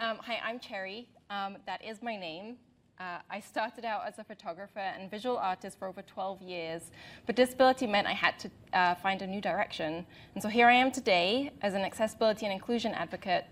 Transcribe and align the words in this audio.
Um, 0.00 0.16
hi, 0.22 0.40
I'm 0.42 0.58
Cherry. 0.58 1.10
Um, 1.28 1.58
that 1.66 1.84
is 1.84 2.00
my 2.00 2.16
name. 2.16 2.56
Uh, 2.98 3.18
I 3.28 3.38
started 3.38 3.84
out 3.84 4.00
as 4.08 4.18
a 4.18 4.24
photographer 4.24 4.78
and 4.78 5.10
visual 5.10 5.36
artist 5.36 5.78
for 5.78 5.88
over 5.88 6.00
12 6.00 6.40
years, 6.40 6.90
but 7.26 7.36
disability 7.36 7.86
meant 7.86 8.06
I 8.06 8.14
had 8.14 8.38
to 8.38 8.50
uh, 8.72 8.94
find 8.94 9.20
a 9.20 9.26
new 9.26 9.42
direction. 9.42 10.06
And 10.32 10.42
so 10.42 10.48
here 10.48 10.68
I 10.68 10.72
am 10.72 10.90
today 10.90 11.50
as 11.60 11.74
an 11.74 11.82
accessibility 11.82 12.46
and 12.46 12.52
inclusion 12.54 12.94
advocate. 12.94 13.44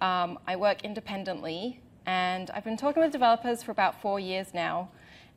Um, 0.00 0.38
I 0.46 0.56
work 0.56 0.84
independently, 0.84 1.82
and 2.06 2.50
I've 2.52 2.64
been 2.64 2.78
talking 2.78 3.02
with 3.02 3.12
developers 3.12 3.62
for 3.62 3.70
about 3.70 4.00
four 4.00 4.18
years 4.18 4.54
now. 4.54 4.88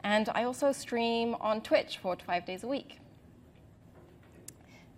And 0.01 0.29
I 0.33 0.45
also 0.45 0.71
stream 0.71 1.35
on 1.41 1.59
Twitch 1.59 1.97
four 1.97 2.15
to 2.15 2.23
five 2.23 2.45
days 2.45 2.63
a 2.63 2.67
week. 2.67 2.99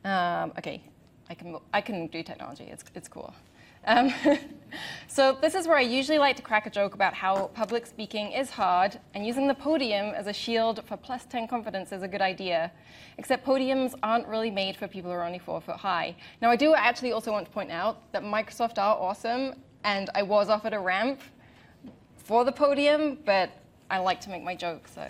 Um, 0.04 0.54
okay, 0.60 0.84
I 1.28 1.34
can, 1.34 1.58
I 1.74 1.82
can 1.82 2.06
do 2.06 2.22
technology, 2.22 2.66
it's, 2.66 2.84
it's 2.94 3.08
cool. 3.08 3.34
Um, 3.86 4.12
so 5.08 5.38
this 5.42 5.56
is 5.56 5.68
where 5.68 5.78
I 5.78 5.82
usually 5.82 6.18
like 6.18 6.36
to 6.38 6.42
crack 6.42 6.66
a 6.66 6.70
joke 6.70 6.96
about 6.96 7.14
how 7.14 7.48
public 7.54 7.86
speaking 7.86 8.32
is 8.32 8.50
hard 8.50 9.00
and 9.14 9.26
using 9.26 9.48
the 9.48 9.54
podium 9.54 10.08
as 10.16 10.28
a 10.28 10.34
shield 10.34 10.84
for 10.86 10.98
plus 10.98 11.26
10 11.26 11.48
confidence 11.48 11.92
is 11.92 12.02
a 12.04 12.08
good 12.08 12.22
idea. 12.22 12.72
Except 13.18 13.46
podiums 13.46 13.94
aren't 14.04 14.28
really 14.28 14.52
made 14.52 14.76
for 14.76 14.88
people 14.88 15.12
who 15.12 15.18
are 15.18 15.24
only 15.24 15.40
four 15.40 15.62
foot 15.62 15.78
high. 15.78 16.16
Now 16.42 16.50
I 16.50 16.56
do 16.56 16.74
actually 16.74 17.12
also 17.12 17.32
want 17.32 17.46
to 17.46 17.52
point 17.52 17.72
out 17.72 18.12
that 18.12 18.24
Microsoft 18.24 18.78
are 18.78 18.96
awesome 18.96 19.54
and 19.84 20.10
I 20.16 20.24
was 20.24 20.50
offered 20.50 20.74
a 20.74 20.80
ramp 20.80 21.22
for 22.18 22.44
the 22.44 22.52
podium, 22.52 23.20
but 23.24 23.52
I 23.90 24.00
like 24.00 24.20
to 24.22 24.30
make 24.32 24.44
my 24.44 24.56
joke, 24.56 24.88
so. 24.88 25.08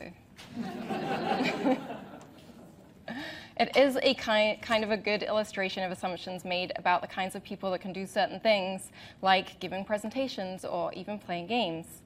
It 3.57 3.77
is 3.77 3.97
a 4.01 4.13
kind, 4.15 4.61
kind 4.61 4.83
of 4.83 4.91
a 4.91 4.97
good 4.97 5.23
illustration 5.23 5.83
of 5.83 5.91
assumptions 5.91 6.43
made 6.43 6.73
about 6.75 7.01
the 7.01 7.07
kinds 7.07 7.35
of 7.35 7.43
people 7.43 7.71
that 7.71 7.79
can 7.79 7.93
do 7.93 8.05
certain 8.05 8.39
things, 8.39 8.91
like 9.21 9.59
giving 9.61 9.85
presentations 9.85 10.65
or 10.65 10.91
even 10.93 11.17
playing 11.17 11.47
games. 11.47 12.01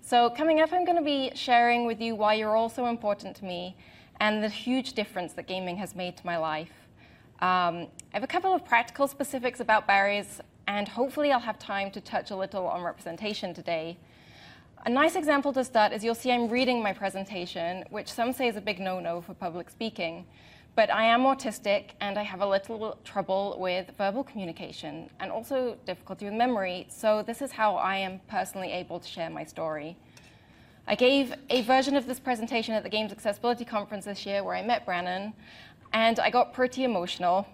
So 0.00 0.30
coming 0.30 0.60
up, 0.60 0.72
I'm 0.72 0.86
going 0.86 0.96
to 0.96 1.04
be 1.04 1.30
sharing 1.34 1.84
with 1.84 2.00
you 2.00 2.14
why 2.14 2.34
you're 2.34 2.56
all 2.56 2.70
so 2.70 2.86
important 2.86 3.36
to 3.36 3.44
me 3.44 3.76
and 4.18 4.42
the 4.42 4.48
huge 4.48 4.94
difference 4.94 5.34
that 5.34 5.46
gaming 5.46 5.76
has 5.76 5.94
made 5.94 6.16
to 6.16 6.24
my 6.24 6.38
life. 6.38 6.72
Um, 7.40 7.86
I 8.12 8.14
have 8.14 8.24
a 8.24 8.26
couple 8.28 8.54
of 8.54 8.64
practical 8.64 9.06
specifics 9.06 9.60
about 9.60 9.86
barriers, 9.86 10.40
and 10.66 10.88
hopefully 10.88 11.30
I'll 11.30 11.38
have 11.38 11.58
time 11.58 11.90
to 11.90 12.00
touch 12.00 12.30
a 12.30 12.36
little 12.36 12.66
on 12.66 12.82
representation 12.82 13.52
today. 13.52 13.98
A 14.88 14.90
nice 14.90 15.16
example 15.16 15.52
to 15.52 15.62
start 15.64 15.92
is 15.92 16.02
you'll 16.02 16.14
see 16.14 16.32
I'm 16.32 16.48
reading 16.48 16.82
my 16.82 16.94
presentation, 16.94 17.84
which 17.90 18.10
some 18.10 18.32
say 18.32 18.48
is 18.48 18.56
a 18.56 18.60
big 18.62 18.80
no-no 18.80 19.20
for 19.20 19.34
public 19.34 19.68
speaking. 19.68 20.24
But 20.76 20.90
I 20.90 21.04
am 21.04 21.24
autistic 21.24 21.90
and 22.00 22.18
I 22.18 22.22
have 22.22 22.40
a 22.40 22.48
little 22.48 22.98
trouble 23.04 23.58
with 23.60 23.90
verbal 23.98 24.24
communication 24.24 25.10
and 25.20 25.30
also 25.30 25.76
difficulty 25.84 26.24
with 26.24 26.32
memory. 26.32 26.86
So 26.88 27.22
this 27.22 27.42
is 27.42 27.52
how 27.52 27.74
I 27.76 27.96
am 27.96 28.18
personally 28.28 28.72
able 28.72 28.98
to 28.98 29.06
share 29.06 29.28
my 29.28 29.44
story. 29.44 29.94
I 30.86 30.94
gave 30.94 31.34
a 31.50 31.60
version 31.64 31.94
of 31.94 32.06
this 32.06 32.18
presentation 32.18 32.74
at 32.74 32.82
the 32.82 32.88
Games 32.88 33.12
Accessibility 33.12 33.66
Conference 33.66 34.06
this 34.06 34.24
year 34.24 34.42
where 34.42 34.54
I 34.54 34.62
met 34.62 34.86
Brannon 34.86 35.34
and 35.92 36.18
I 36.18 36.30
got 36.30 36.54
pretty 36.54 36.84
emotional. 36.84 37.46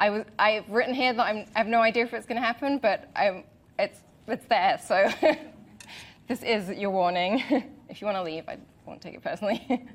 I 0.00 0.10
was, 0.10 0.24
I've 0.40 0.68
written 0.68 0.92
here 0.92 1.12
that 1.12 1.24
I'm, 1.24 1.44
i 1.54 1.58
have 1.58 1.68
no 1.68 1.82
idea 1.82 2.02
if 2.02 2.12
it's 2.12 2.26
going 2.26 2.40
to 2.40 2.44
happen, 2.44 2.78
but 2.78 3.08
I'm, 3.14 3.44
it's, 3.78 4.00
it's 4.26 4.46
there, 4.46 4.80
so 4.84 5.08
this 6.28 6.42
is 6.42 6.68
your 6.78 6.90
warning. 6.90 7.42
if 7.88 8.00
you 8.00 8.06
want 8.06 8.18
to 8.18 8.22
leave, 8.22 8.44
I 8.48 8.58
won't 8.84 9.00
take 9.00 9.14
it 9.14 9.22
personally. 9.22 9.88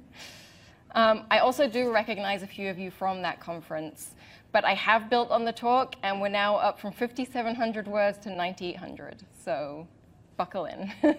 um, 0.96 1.26
I 1.30 1.40
also 1.40 1.70
do 1.70 1.92
recognize 1.92 2.42
a 2.42 2.48
few 2.48 2.70
of 2.70 2.80
you 2.80 2.90
from 2.90 3.22
that 3.22 3.40
conference, 3.40 4.16
but 4.52 4.66
I 4.66 4.74
have 4.74 5.12
built 5.12 5.30
on 5.30 5.46
the 5.46 5.54
talk, 5.54 5.96
and 6.02 6.20
we're 6.20 6.30
now 6.30 6.56
up 6.56 6.80
from 6.80 6.92
5,700 6.92 7.88
words 7.88 8.18
to 8.20 8.36
9,800, 8.36 9.24
so 9.46 9.88
buckle 10.36 10.66
in. 10.66 10.92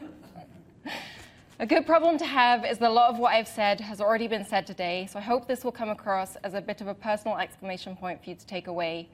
a 1.61 1.67
good 1.67 1.87
problem 1.87 2.19
to 2.19 2.27
have 2.27 2.65
is 2.65 2.79
that 2.79 2.91
a 2.91 2.93
lot 2.93 3.11
of 3.11 3.21
what 3.21 3.33
I've 3.33 3.49
said 3.49 3.81
has 3.81 4.01
already 4.01 4.27
been 4.27 4.45
said 4.45 4.67
today, 4.67 5.09
so 5.11 5.21
I 5.21 5.23
hope 5.23 5.47
this 5.47 5.63
will 5.63 5.73
come 5.73 5.91
across 5.91 6.35
as 6.37 6.55
a 6.55 6.61
bit 6.61 6.81
of 6.81 6.89
a 6.89 6.95
personal 6.95 7.39
exclamation 7.39 7.95
point 7.95 8.23
for 8.23 8.31
you 8.31 8.37
to 8.37 8.47
take 8.47 8.67
away. 8.67 9.09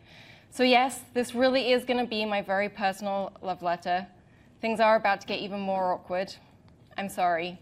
So 0.51 0.63
yes, 0.63 1.03
this 1.13 1.35
really 1.35 1.73
is 1.73 1.85
going 1.85 2.01
to 2.01 2.09
be 2.09 2.25
my 2.25 2.41
very 2.41 2.71
personal 2.71 3.33
love 3.43 3.63
letter. 3.63 4.07
Things 4.61 4.79
are 4.79 4.97
about 4.97 5.23
to 5.23 5.27
get 5.27 5.41
even 5.41 5.59
more 5.61 5.93
awkward. 5.95 6.35
I'm 6.99 7.09
sorry. 7.09 7.59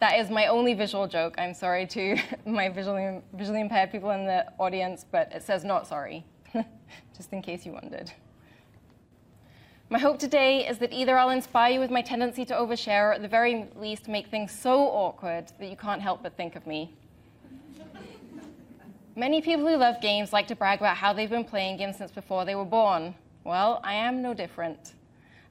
That 0.00 0.18
is 0.18 0.28
my 0.30 0.48
only 0.48 0.74
visual 0.74 1.06
joke. 1.06 1.34
I'm 1.38 1.54
sorry 1.54 1.86
to 1.86 2.18
my 2.46 2.68
visually, 2.68 3.22
visually 3.32 3.60
impaired 3.60 3.90
people 3.90 4.10
in 4.10 4.26
the 4.26 4.44
audience, 4.58 5.06
but 5.10 5.32
it 5.32 5.42
says 5.42 5.64
not 5.64 5.86
sorry, 5.86 6.24
just 7.16 7.32
in 7.32 7.40
case 7.40 7.64
you 7.64 7.72
wondered. 7.72 8.12
My 9.88 9.98
hope 9.98 10.18
today 10.18 10.66
is 10.66 10.78
that 10.78 10.92
either 10.92 11.16
I'll 11.16 11.30
inspire 11.30 11.74
you 11.74 11.80
with 11.80 11.90
my 11.90 12.02
tendency 12.02 12.44
to 12.46 12.54
overshare, 12.54 13.10
or 13.10 13.12
at 13.12 13.22
the 13.22 13.28
very 13.28 13.68
least 13.76 14.08
make 14.08 14.26
things 14.26 14.50
so 14.50 14.80
awkward 14.88 15.52
that 15.58 15.70
you 15.70 15.76
can't 15.76 16.02
help 16.02 16.22
but 16.22 16.36
think 16.36 16.56
of 16.56 16.66
me. 16.66 16.94
Many 19.14 19.40
people 19.42 19.66
who 19.66 19.76
love 19.76 20.00
games 20.00 20.32
like 20.32 20.48
to 20.48 20.56
brag 20.56 20.80
about 20.80 20.96
how 20.96 21.12
they've 21.12 21.30
been 21.30 21.44
playing 21.44 21.76
games 21.76 21.98
since 21.98 22.10
before 22.10 22.44
they 22.44 22.54
were 22.54 22.64
born. 22.64 23.14
Well, 23.44 23.80
I 23.84 23.94
am 23.94 24.22
no 24.22 24.32
different. 24.32 24.94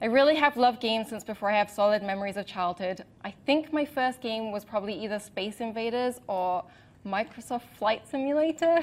I 0.03 0.06
really 0.06 0.34
have 0.34 0.57
loved 0.57 0.81
games 0.81 1.09
since 1.09 1.23
before 1.23 1.51
I 1.51 1.57
have 1.59 1.69
solid 1.69 2.01
memories 2.01 2.35
of 2.35 2.47
childhood. 2.47 3.06
I 3.23 3.29
think 3.45 3.72
my 3.72 3.85
first 3.85 4.19
game 4.19 4.51
was 4.51 4.66
probably 4.66 4.95
either 4.95 5.19
Space 5.19 5.62
Invaders 5.62 6.19
or 6.28 6.63
Microsoft 7.06 7.66
Flight 7.78 8.09
Simulator. 8.09 8.79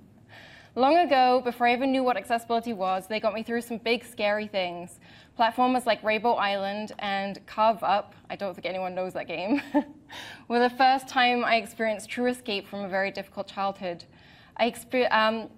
Long 0.76 0.96
ago, 0.96 1.42
before 1.44 1.66
I 1.66 1.74
even 1.74 1.92
knew 1.92 2.02
what 2.02 2.16
accessibility 2.16 2.72
was, 2.72 3.06
they 3.06 3.20
got 3.20 3.34
me 3.34 3.42
through 3.42 3.60
some 3.60 3.76
big, 3.76 4.02
scary 4.02 4.46
things. 4.46 4.98
Platformers 5.38 5.84
like 5.84 6.02
Rainbow 6.02 6.32
Island 6.32 6.92
and 7.00 7.44
Carve 7.44 7.82
Up, 7.82 8.14
I 8.30 8.36
don't 8.36 8.54
think 8.54 8.64
anyone 8.64 8.94
knows 8.94 9.12
that 9.12 9.28
game, 9.28 9.60
were 10.48 10.58
the 10.58 10.70
first 10.70 11.06
time 11.06 11.44
I 11.44 11.56
experienced 11.56 12.08
true 12.08 12.28
escape 12.28 12.66
from 12.66 12.80
a 12.80 12.88
very 12.88 13.10
difficult 13.10 13.46
childhood. 13.46 14.04
I, 14.56 14.72
um, 15.10 15.50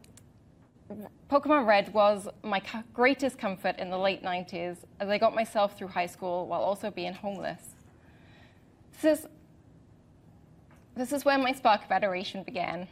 Pokemon 1.31 1.67
Red 1.67 1.93
was 1.95 2.29
my 2.43 2.63
greatest 2.93 3.39
comfort 3.39 3.79
in 3.79 3.91
the 3.91 3.99
late 3.99 4.23
90s 4.23 4.79
as 5.01 5.09
I 5.09 5.19
got 5.19 5.35
myself 5.35 5.77
through 5.79 5.89
high 5.89 6.07
school 6.07 6.47
while 6.47 6.61
also 6.61 6.91
being 6.91 7.15
homeless. 7.15 7.63
This 9.01 9.21
is, 9.21 9.27
this 10.97 11.13
is 11.13 11.25
where 11.25 11.39
my 11.39 11.53
spark 11.53 11.85
of 11.85 11.91
adoration 11.91 12.43
began. 12.43 12.89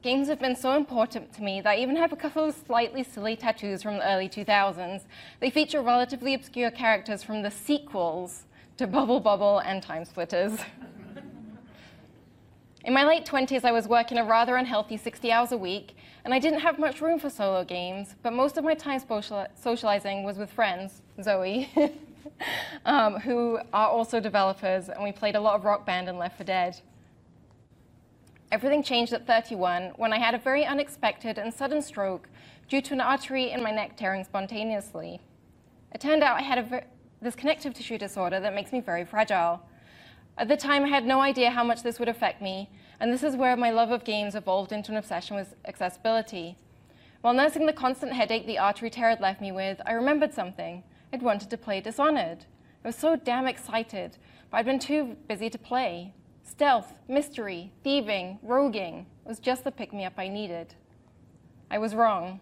Games 0.00 0.28
have 0.28 0.38
been 0.38 0.54
so 0.54 0.76
important 0.76 1.32
to 1.34 1.42
me 1.42 1.60
that 1.60 1.70
I 1.70 1.76
even 1.78 1.96
have 1.96 2.12
a 2.12 2.16
couple 2.16 2.44
of 2.44 2.54
slightly 2.54 3.02
silly 3.02 3.34
tattoos 3.34 3.82
from 3.82 3.96
the 3.96 4.08
early 4.08 4.28
2000s. 4.28 5.02
They 5.40 5.50
feature 5.50 5.82
relatively 5.82 6.34
obscure 6.34 6.70
characters 6.70 7.22
from 7.22 7.42
the 7.42 7.50
sequels 7.50 8.44
to 8.76 8.86
Bubble 8.86 9.18
Bobble 9.18 9.58
and 9.58 9.82
TimeSplitters. 9.82 10.60
In 12.84 12.94
my 12.94 13.04
late 13.04 13.26
20s, 13.26 13.64
I 13.64 13.72
was 13.72 13.88
working 13.88 14.18
a 14.18 14.24
rather 14.24 14.56
unhealthy 14.56 14.96
60 14.96 15.32
hours 15.32 15.52
a 15.52 15.58
week, 15.58 15.96
and 16.24 16.34
I 16.34 16.38
didn't 16.38 16.60
have 16.60 16.78
much 16.78 17.00
room 17.00 17.18
for 17.18 17.30
solo 17.30 17.64
games, 17.64 18.14
but 18.22 18.32
most 18.32 18.56
of 18.56 18.64
my 18.64 18.74
time 18.74 19.00
socializing 19.54 20.24
was 20.24 20.38
with 20.38 20.50
friends, 20.50 21.02
Zoe, 21.22 21.70
um, 22.84 23.20
who 23.20 23.58
are 23.72 23.88
also 23.88 24.20
developers, 24.20 24.88
and 24.88 25.02
we 25.02 25.12
played 25.12 25.36
a 25.36 25.40
lot 25.40 25.54
of 25.54 25.64
Rock 25.64 25.86
Band 25.86 26.08
and 26.08 26.18
Left 26.18 26.36
4 26.36 26.44
Dead. 26.44 26.80
Everything 28.50 28.82
changed 28.82 29.12
at 29.12 29.26
31 29.26 29.92
when 29.96 30.12
I 30.12 30.18
had 30.18 30.34
a 30.34 30.38
very 30.38 30.64
unexpected 30.64 31.38
and 31.38 31.52
sudden 31.52 31.82
stroke 31.82 32.28
due 32.68 32.80
to 32.82 32.94
an 32.94 33.00
artery 33.00 33.50
in 33.50 33.62
my 33.62 33.70
neck 33.70 33.96
tearing 33.96 34.24
spontaneously. 34.24 35.20
It 35.92 36.00
turned 36.00 36.22
out 36.22 36.38
I 36.38 36.42
had 36.42 36.84
this 37.20 37.34
connective 37.34 37.74
tissue 37.74 37.98
disorder 37.98 38.40
that 38.40 38.54
makes 38.54 38.72
me 38.72 38.80
very 38.80 39.04
fragile. 39.04 39.60
At 40.36 40.48
the 40.48 40.56
time, 40.56 40.84
I 40.84 40.88
had 40.88 41.04
no 41.04 41.20
idea 41.20 41.50
how 41.50 41.64
much 41.64 41.82
this 41.82 41.98
would 41.98 42.08
affect 42.08 42.40
me, 42.40 42.70
and 43.00 43.12
this 43.12 43.22
is 43.22 43.36
where 43.36 43.56
my 43.56 43.70
love 43.70 43.90
of 43.90 44.04
games 44.04 44.34
evolved 44.34 44.72
into 44.72 44.90
an 44.90 44.98
obsession 44.98 45.36
with 45.36 45.54
accessibility. 45.66 46.56
While 47.20 47.34
nursing 47.34 47.66
the 47.66 47.72
constant 47.72 48.12
headache 48.12 48.46
the 48.46 48.58
artery 48.58 48.90
tear 48.90 49.08
had 49.10 49.20
left 49.20 49.40
me 49.40 49.52
with, 49.52 49.80
I 49.86 49.92
remembered 49.92 50.32
something. 50.32 50.84
I'd 51.12 51.22
wanted 51.22 51.50
to 51.50 51.58
play 51.58 51.80
Dishonored. 51.80 52.44
I 52.84 52.88
was 52.88 52.96
so 52.96 53.16
damn 53.16 53.46
excited, 53.46 54.18
but 54.50 54.58
I'd 54.58 54.66
been 54.66 54.78
too 54.78 55.16
busy 55.26 55.50
to 55.50 55.58
play. 55.58 56.12
Stealth, 56.42 56.94
mystery, 57.08 57.72
thieving, 57.84 58.38
roguing 58.42 59.06
was 59.24 59.38
just 59.38 59.64
the 59.64 59.70
pick-me-up 59.70 60.14
I 60.16 60.28
needed. 60.28 60.74
I 61.70 61.78
was 61.78 61.94
wrong. 61.94 62.40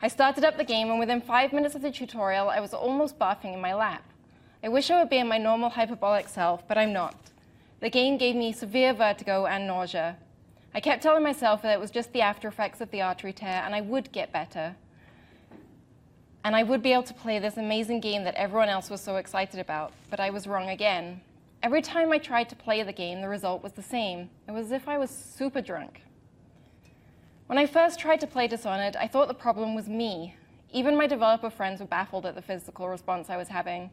I 0.00 0.08
started 0.08 0.44
up 0.44 0.56
the 0.56 0.64
game, 0.64 0.90
and 0.90 0.98
within 0.98 1.20
five 1.20 1.52
minutes 1.52 1.74
of 1.74 1.82
the 1.82 1.90
tutorial, 1.90 2.48
I 2.48 2.60
was 2.60 2.72
almost 2.72 3.18
barfing 3.18 3.54
in 3.54 3.60
my 3.60 3.74
lap. 3.74 4.04
I 4.62 4.68
wish 4.68 4.90
I 4.90 4.98
would 4.98 5.10
be 5.10 5.18
in 5.18 5.28
my 5.28 5.38
normal 5.38 5.70
hyperbolic 5.70 6.28
self, 6.28 6.66
but 6.66 6.78
I'm 6.78 6.92
not. 6.92 7.16
The 7.80 7.90
game 7.90 8.18
gave 8.18 8.34
me 8.34 8.52
severe 8.52 8.92
vertigo 8.92 9.46
and 9.46 9.66
nausea. 9.66 10.16
I 10.74 10.80
kept 10.80 11.02
telling 11.02 11.22
myself 11.22 11.62
that 11.62 11.72
it 11.72 11.80
was 11.80 11.90
just 11.90 12.12
the 12.12 12.22
after 12.22 12.48
effects 12.48 12.80
of 12.80 12.90
the 12.90 13.02
artery 13.02 13.32
tear 13.32 13.62
and 13.64 13.74
I 13.74 13.80
would 13.80 14.10
get 14.12 14.32
better. 14.32 14.74
And 16.44 16.56
I 16.56 16.62
would 16.62 16.82
be 16.82 16.92
able 16.92 17.04
to 17.04 17.14
play 17.14 17.38
this 17.38 17.56
amazing 17.56 18.00
game 18.00 18.24
that 18.24 18.34
everyone 18.34 18.68
else 18.68 18.90
was 18.90 19.00
so 19.00 19.16
excited 19.16 19.60
about, 19.60 19.92
but 20.10 20.20
I 20.20 20.30
was 20.30 20.46
wrong 20.46 20.70
again. 20.70 21.20
Every 21.62 21.82
time 21.82 22.12
I 22.12 22.18
tried 22.18 22.48
to 22.50 22.56
play 22.56 22.82
the 22.82 22.92
game, 22.92 23.20
the 23.20 23.28
result 23.28 23.62
was 23.62 23.72
the 23.72 23.82
same. 23.82 24.30
It 24.46 24.52
was 24.52 24.66
as 24.66 24.72
if 24.72 24.88
I 24.88 24.98
was 24.98 25.10
super 25.10 25.60
drunk. 25.60 26.02
When 27.46 27.58
I 27.58 27.66
first 27.66 27.98
tried 27.98 28.20
to 28.20 28.26
play 28.26 28.46
Dishonored, 28.46 28.96
I 28.96 29.08
thought 29.08 29.28
the 29.28 29.34
problem 29.34 29.74
was 29.74 29.88
me. 29.88 30.36
Even 30.72 30.96
my 30.96 31.06
developer 31.06 31.50
friends 31.50 31.80
were 31.80 31.86
baffled 31.86 32.26
at 32.26 32.34
the 32.34 32.42
physical 32.42 32.88
response 32.88 33.30
I 33.30 33.36
was 33.36 33.48
having. 33.48 33.90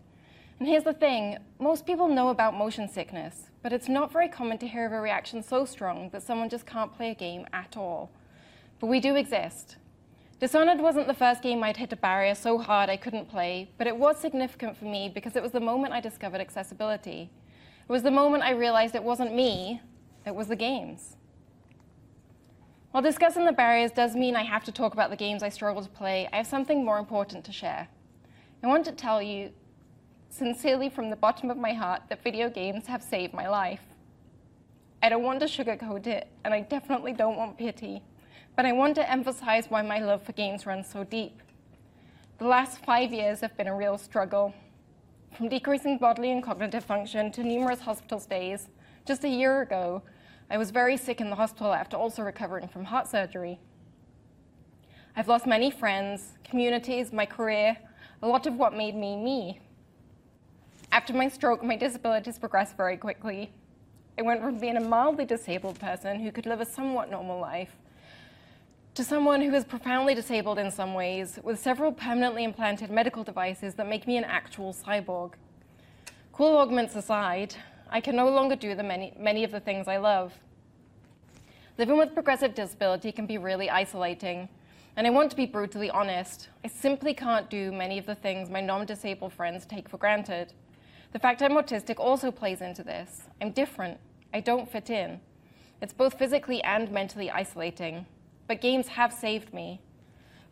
And 0.59 0.67
here's 0.69 0.83
the 0.83 0.93
thing 0.93 1.37
most 1.59 1.85
people 1.85 2.07
know 2.07 2.29
about 2.29 2.57
motion 2.57 2.87
sickness, 2.87 3.49
but 3.61 3.73
it's 3.73 3.89
not 3.89 4.11
very 4.11 4.29
common 4.29 4.57
to 4.59 4.67
hear 4.67 4.85
of 4.85 4.93
a 4.93 5.01
reaction 5.01 5.43
so 5.43 5.65
strong 5.65 6.09
that 6.11 6.23
someone 6.23 6.49
just 6.49 6.65
can't 6.65 6.95
play 6.95 7.11
a 7.11 7.15
game 7.15 7.45
at 7.51 7.75
all. 7.75 8.09
But 8.79 8.87
we 8.87 8.99
do 8.99 9.15
exist. 9.15 9.75
Dishonored 10.39 10.79
wasn't 10.79 11.07
the 11.07 11.13
first 11.13 11.41
game 11.41 11.63
I'd 11.63 11.77
hit 11.77 11.93
a 11.93 11.97
barrier 11.97 12.35
so 12.35 12.57
hard 12.57 12.89
I 12.89 12.97
couldn't 12.97 13.29
play, 13.29 13.69
but 13.77 13.87
it 13.87 13.97
was 13.97 14.17
significant 14.17 14.77
for 14.77 14.85
me 14.85 15.09
because 15.13 15.35
it 15.35 15.43
was 15.43 15.51
the 15.51 15.59
moment 15.59 15.93
I 15.93 15.99
discovered 15.99 16.41
accessibility. 16.41 17.29
It 17.87 17.91
was 17.91 18.03
the 18.03 18.11
moment 18.11 18.43
I 18.43 18.51
realized 18.51 18.95
it 18.95 19.03
wasn't 19.03 19.35
me, 19.35 19.81
it 20.25 20.35
was 20.35 20.47
the 20.47 20.55
games. 20.55 21.17
While 22.91 23.03
discussing 23.03 23.45
the 23.45 23.51
barriers 23.51 23.91
does 23.91 24.15
mean 24.15 24.37
I 24.37 24.43
have 24.43 24.63
to 24.65 24.71
talk 24.71 24.93
about 24.93 25.09
the 25.09 25.17
games 25.17 25.43
I 25.43 25.49
struggle 25.49 25.83
to 25.83 25.89
play, 25.89 26.29
I 26.31 26.37
have 26.37 26.47
something 26.47 26.83
more 26.83 26.97
important 26.97 27.43
to 27.45 27.51
share. 27.51 27.89
I 28.63 28.67
want 28.67 28.85
to 28.85 28.93
tell 28.93 29.21
you 29.21 29.51
sincerely 30.35 30.89
from 30.89 31.09
the 31.09 31.15
bottom 31.15 31.49
of 31.49 31.57
my 31.57 31.71
heart 31.71 32.01
that 32.09 32.21
video 32.21 32.49
games 32.49 32.85
have 32.87 33.01
saved 33.01 33.33
my 33.33 33.47
life. 33.47 33.79
I 35.01 35.07
don't 35.07 35.23
want 35.23 35.39
to 35.39 35.45
sugarcoat 35.45 36.07
it, 36.07 36.27
and 36.43 36.53
I 36.53 36.61
definitely 36.61 37.13
don't 37.13 37.37
want 37.37 37.57
pity, 37.57 38.01
but 38.55 38.65
I 38.65 38.73
want 38.73 38.95
to 38.95 39.09
emphasize 39.09 39.67
why 39.69 39.81
my 39.81 39.99
love 39.99 40.23
for 40.23 40.33
games 40.33 40.65
runs 40.65 40.89
so 40.89 41.05
deep. 41.05 41.41
The 42.37 42.47
last 42.47 42.83
five 42.83 43.13
years 43.13 43.39
have 43.39 43.55
been 43.55 43.67
a 43.67 43.75
real 43.75 43.97
struggle. 43.97 44.53
From 45.37 45.47
decreasing 45.47 45.97
bodily 45.97 46.31
and 46.31 46.43
cognitive 46.43 46.83
function 46.83 47.31
to 47.31 47.43
numerous 47.43 47.79
hospital 47.79 48.19
stays, 48.19 48.67
just 49.05 49.23
a 49.23 49.29
year 49.29 49.61
ago, 49.61 50.01
I 50.49 50.57
was 50.57 50.69
very 50.69 50.97
sick 50.97 51.21
in 51.21 51.29
the 51.29 51.35
hospital 51.35 51.73
after 51.73 51.95
also 51.95 52.23
recovering 52.23 52.67
from 52.67 52.83
heart 52.83 53.07
surgery. 53.07 53.57
I've 55.15 55.29
lost 55.29 55.47
many 55.47 55.71
friends, 55.71 56.33
communities, 56.43 57.13
my 57.13 57.25
career, 57.25 57.77
a 58.21 58.27
lot 58.27 58.47
of 58.47 58.55
what 58.55 58.73
made 58.73 58.95
me 58.95 59.15
me. 59.15 59.61
After 60.95 61.13
my 61.13 61.27
stroke, 61.27 61.61
my 61.61 61.75
disabilities 61.75 62.39
progressed 62.39 62.77
very 62.77 62.95
quickly. 62.95 63.51
I 64.17 64.21
went 64.21 64.39
from 64.39 64.59
being 64.59 64.77
a 64.77 64.79
mildly 64.79 65.25
disabled 65.25 65.77
person 65.77 66.21
who 66.21 66.31
could 66.31 66.45
live 66.45 66.61
a 66.61 66.65
somewhat 66.65 67.11
normal 67.11 67.37
life 67.37 67.75
to 68.93 69.03
someone 69.03 69.41
who 69.41 69.53
is 69.53 69.65
profoundly 69.65 70.15
disabled 70.15 70.57
in 70.57 70.71
some 70.71 70.93
ways, 70.93 71.37
with 71.43 71.59
several 71.59 71.91
permanently 71.91 72.45
implanted 72.45 72.89
medical 72.89 73.25
devices 73.25 73.73
that 73.73 73.89
make 73.89 74.07
me 74.07 74.15
an 74.15 74.23
actual 74.23 74.73
cyborg. 74.73 75.33
Cool 76.31 76.55
augments 76.55 76.95
aside, 76.95 77.53
I 77.89 77.99
can 77.99 78.15
no 78.15 78.29
longer 78.29 78.55
do 78.55 78.73
the 78.73 78.81
many, 78.81 79.13
many 79.19 79.43
of 79.43 79.51
the 79.51 79.59
things 79.59 79.89
I 79.89 79.97
love. 79.97 80.31
Living 81.77 81.97
with 81.97 82.13
progressive 82.13 82.55
disability 82.55 83.11
can 83.11 83.25
be 83.25 83.37
really 83.37 83.69
isolating, 83.69 84.47
and 84.95 85.05
I 85.05 85.09
want 85.09 85.29
to 85.31 85.35
be 85.35 85.45
brutally 85.45 85.89
honest. 85.89 86.47
I 86.63 86.69
simply 86.69 87.13
can't 87.13 87.49
do 87.49 87.73
many 87.73 87.97
of 87.97 88.05
the 88.05 88.15
things 88.15 88.49
my 88.49 88.61
non 88.61 88.85
disabled 88.85 89.33
friends 89.33 89.65
take 89.65 89.89
for 89.89 89.97
granted. 89.97 90.53
The 91.15 91.19
fact 91.19 91.41
I'm 91.41 91.53
autistic 91.53 91.97
also 91.97 92.29
plays 92.29 92.59
into 92.59 92.83
this. 92.83 93.21
I'm 93.41 93.51
different. 93.51 93.99
I 94.33 94.41
don't 94.41 94.69
fit 94.69 94.89
in. 94.89 95.21
It's 95.81 95.93
both 95.93 96.19
physically 96.19 96.61
and 96.61 96.91
mentally 96.91 97.31
isolating. 97.31 98.05
But 98.47 98.59
games 98.59 98.89
have 98.89 99.13
saved 99.13 99.53
me. 99.53 99.79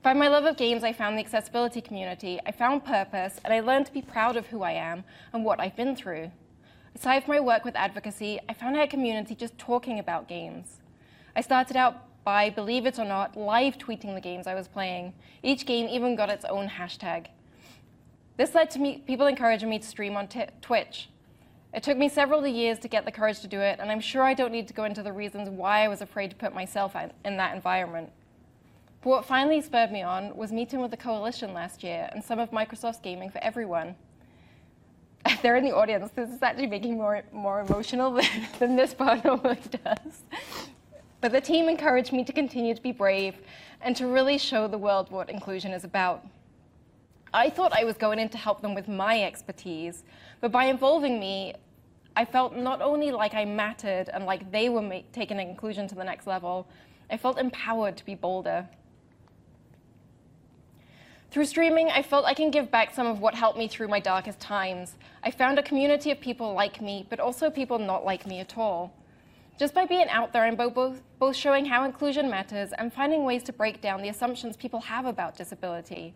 By 0.03 0.13
my 0.13 0.29
love 0.29 0.45
of 0.45 0.55
games, 0.55 0.85
I 0.85 0.93
found 0.93 1.17
the 1.17 1.21
accessibility 1.21 1.81
community, 1.81 2.39
I 2.45 2.53
found 2.53 2.85
purpose, 2.85 3.41
and 3.43 3.53
I 3.53 3.59
learned 3.59 3.87
to 3.87 3.91
be 3.91 4.01
proud 4.01 4.37
of 4.37 4.47
who 4.47 4.63
I 4.63 4.71
am 4.71 5.03
and 5.33 5.43
what 5.43 5.59
I've 5.59 5.75
been 5.75 5.97
through. 5.97 6.31
Aside 6.95 7.25
from 7.25 7.33
my 7.33 7.41
work 7.41 7.65
with 7.65 7.75
advocacy, 7.75 8.39
I 8.47 8.53
found 8.53 8.77
a 8.77 8.87
community 8.87 9.35
just 9.35 9.57
talking 9.57 9.99
about 9.99 10.29
games. 10.29 10.77
I 11.35 11.41
started 11.41 11.75
out 11.75 12.23
by, 12.23 12.49
believe 12.49 12.85
it 12.85 12.99
or 12.99 13.05
not, 13.05 13.35
live 13.35 13.77
tweeting 13.77 14.15
the 14.15 14.21
games 14.21 14.47
I 14.47 14.55
was 14.55 14.69
playing. 14.69 15.13
Each 15.43 15.65
game 15.65 15.89
even 15.89 16.15
got 16.15 16.29
its 16.29 16.45
own 16.45 16.69
hashtag. 16.69 17.25
This 18.37 18.55
led 18.55 18.71
to 18.71 18.79
me, 18.79 19.03
people 19.05 19.27
encouraging 19.27 19.69
me 19.69 19.79
to 19.79 19.85
stream 19.85 20.17
on 20.17 20.27
Twitch. 20.61 21.09
It 21.73 21.83
took 21.83 21.97
me 21.97 22.09
several 22.09 22.45
years 22.45 22.79
to 22.79 22.87
get 22.87 23.05
the 23.05 23.11
courage 23.11 23.39
to 23.41 23.47
do 23.47 23.59
it, 23.59 23.79
and 23.79 23.91
I'm 23.91 23.99
sure 23.99 24.23
I 24.23 24.33
don't 24.33 24.51
need 24.51 24.67
to 24.67 24.73
go 24.73 24.83
into 24.83 25.03
the 25.03 25.13
reasons 25.13 25.49
why 25.49 25.83
I 25.83 25.87
was 25.87 26.01
afraid 26.01 26.29
to 26.29 26.35
put 26.35 26.53
myself 26.53 26.95
in 27.25 27.37
that 27.37 27.55
environment. 27.55 28.11
But 29.01 29.09
what 29.09 29.25
finally 29.25 29.59
spurred 29.61 29.91
me 29.91 30.01
on 30.01 30.35
was 30.35 30.51
meeting 30.51 30.79
with 30.79 30.91
the 30.91 30.97
coalition 30.97 31.53
last 31.53 31.83
year 31.83 32.09
and 32.13 32.23
some 32.23 32.39
of 32.39 32.51
Microsoft's 32.51 32.99
Gaming 32.99 33.29
for 33.29 33.43
Everyone. 33.43 33.95
They're 35.41 35.55
in 35.55 35.63
the 35.65 35.75
audience. 35.75 36.11
This 36.15 36.29
is 36.29 36.41
actually 36.41 36.67
making 36.67 36.95
more 36.95 37.21
more 37.31 37.61
emotional 37.61 38.11
than, 38.11 38.25
than 38.59 38.75
this 38.75 38.93
part 38.93 39.25
normally 39.25 39.59
does. 39.83 40.23
But 41.21 41.31
the 41.31 41.41
team 41.41 41.69
encouraged 41.69 42.13
me 42.13 42.23
to 42.23 42.33
continue 42.33 42.73
to 42.75 42.81
be 42.81 42.91
brave 42.91 43.35
and 43.81 43.95
to 43.97 44.07
really 44.07 44.37
show 44.37 44.67
the 44.67 44.77
world 44.77 45.11
what 45.11 45.29
inclusion 45.29 45.71
is 45.71 45.83
about. 45.83 46.25
I 47.33 47.49
thought 47.49 47.73
I 47.73 47.83
was 47.83 47.97
going 47.97 48.19
in 48.19 48.29
to 48.29 48.37
help 48.37 48.61
them 48.61 48.75
with 48.75 48.87
my 48.87 49.23
expertise, 49.23 50.03
but 50.39 50.51
by 50.51 50.65
involving 50.65 51.19
me, 51.19 51.55
I 52.15 52.25
felt 52.25 52.55
not 52.55 52.79
only 52.81 53.09
like 53.11 53.33
I 53.33 53.43
mattered 53.43 54.09
and 54.09 54.25
like 54.25 54.51
they 54.51 54.69
were 54.69 55.01
taking 55.11 55.39
inclusion 55.39 55.87
to 55.87 55.95
the 55.95 56.03
next 56.03 56.27
level, 56.27 56.67
I 57.09 57.17
felt 57.17 57.39
empowered 57.39 57.97
to 57.97 58.05
be 58.05 58.13
bolder. 58.13 58.69
Through 61.31 61.45
streaming, 61.45 61.89
I 61.89 62.03
felt 62.03 62.25
I 62.25 62.35
can 62.35 62.51
give 62.51 62.69
back 62.69 62.93
some 62.93 63.07
of 63.07 63.19
what 63.19 63.33
helped 63.33 63.57
me 63.57 63.67
through 63.67 63.87
my 63.87 63.99
darkest 63.99 64.39
times. 64.39 64.99
I 65.23 65.31
found 65.31 65.57
a 65.57 65.63
community 65.63 66.11
of 66.11 66.21
people 66.21 66.53
like 66.53 66.79
me, 66.79 67.07
but 67.09 67.19
also 67.19 67.49
people 67.49 67.79
not 67.79 68.05
like 68.05 68.27
me 68.27 68.39
at 68.39 68.55
all. 68.55 68.93
Just 69.57 69.73
by 69.73 69.87
being 69.87 70.07
out 70.09 70.33
there, 70.33 70.43
I'm 70.43 70.55
both, 70.55 71.01
both 71.17 71.35
showing 71.35 71.65
how 71.65 71.83
inclusion 71.83 72.29
matters 72.29 72.71
and 72.77 72.93
finding 72.93 73.23
ways 73.23 73.41
to 73.43 73.53
break 73.53 73.81
down 73.81 74.03
the 74.03 74.09
assumptions 74.09 74.55
people 74.55 74.81
have 74.81 75.07
about 75.07 75.35
disability. 75.35 76.13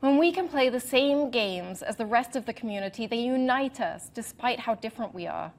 When 0.00 0.16
we 0.16 0.32
can 0.32 0.48
play 0.48 0.70
the 0.70 0.80
same 0.80 1.30
games 1.30 1.82
as 1.82 1.96
the 1.96 2.06
rest 2.06 2.34
of 2.34 2.46
the 2.46 2.54
community, 2.54 3.06
they 3.06 3.20
unite 3.20 3.82
us 3.82 4.10
despite 4.14 4.60
how 4.60 4.74
different 4.74 5.14
we 5.14 5.26
are. 5.26 5.52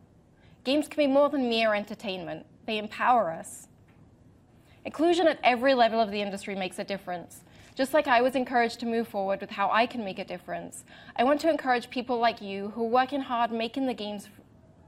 Games 0.64 0.88
can 0.88 0.98
be 0.98 1.06
more 1.06 1.30
than 1.30 1.48
mere 1.48 1.76
entertainment, 1.76 2.48
they 2.66 2.80
empower 2.80 3.30
us. 3.30 3.68
Inclusion 4.84 5.28
at 5.28 5.40
every 5.44 5.76
level 5.76 6.00
of 6.00 6.10
the 6.10 6.22
industry 6.22 6.56
makes 6.56 6.80
a 6.80 6.84
difference. 6.84 7.44
Just 7.76 7.94
like 7.94 8.08
I 8.08 8.22
was 8.22 8.36
encouraged 8.36 8.80
to 8.80 8.88
move 8.88 9.08
forward 9.08 9.42
with 9.42 9.52
how 9.52 9.70
I 9.70 9.86
can 9.86 10.04
make 10.04 10.18
a 10.18 10.26
difference, 10.26 10.86
I 11.16 11.24
want 11.24 11.40
to 11.42 11.50
encourage 11.50 11.92
people 11.92 12.18
like 12.18 12.42
you 12.42 12.70
who 12.70 12.86
are 12.86 12.90
working 12.90 13.22
hard 13.22 13.52
making 13.52 13.86
the 13.86 13.94
games, 13.94 14.28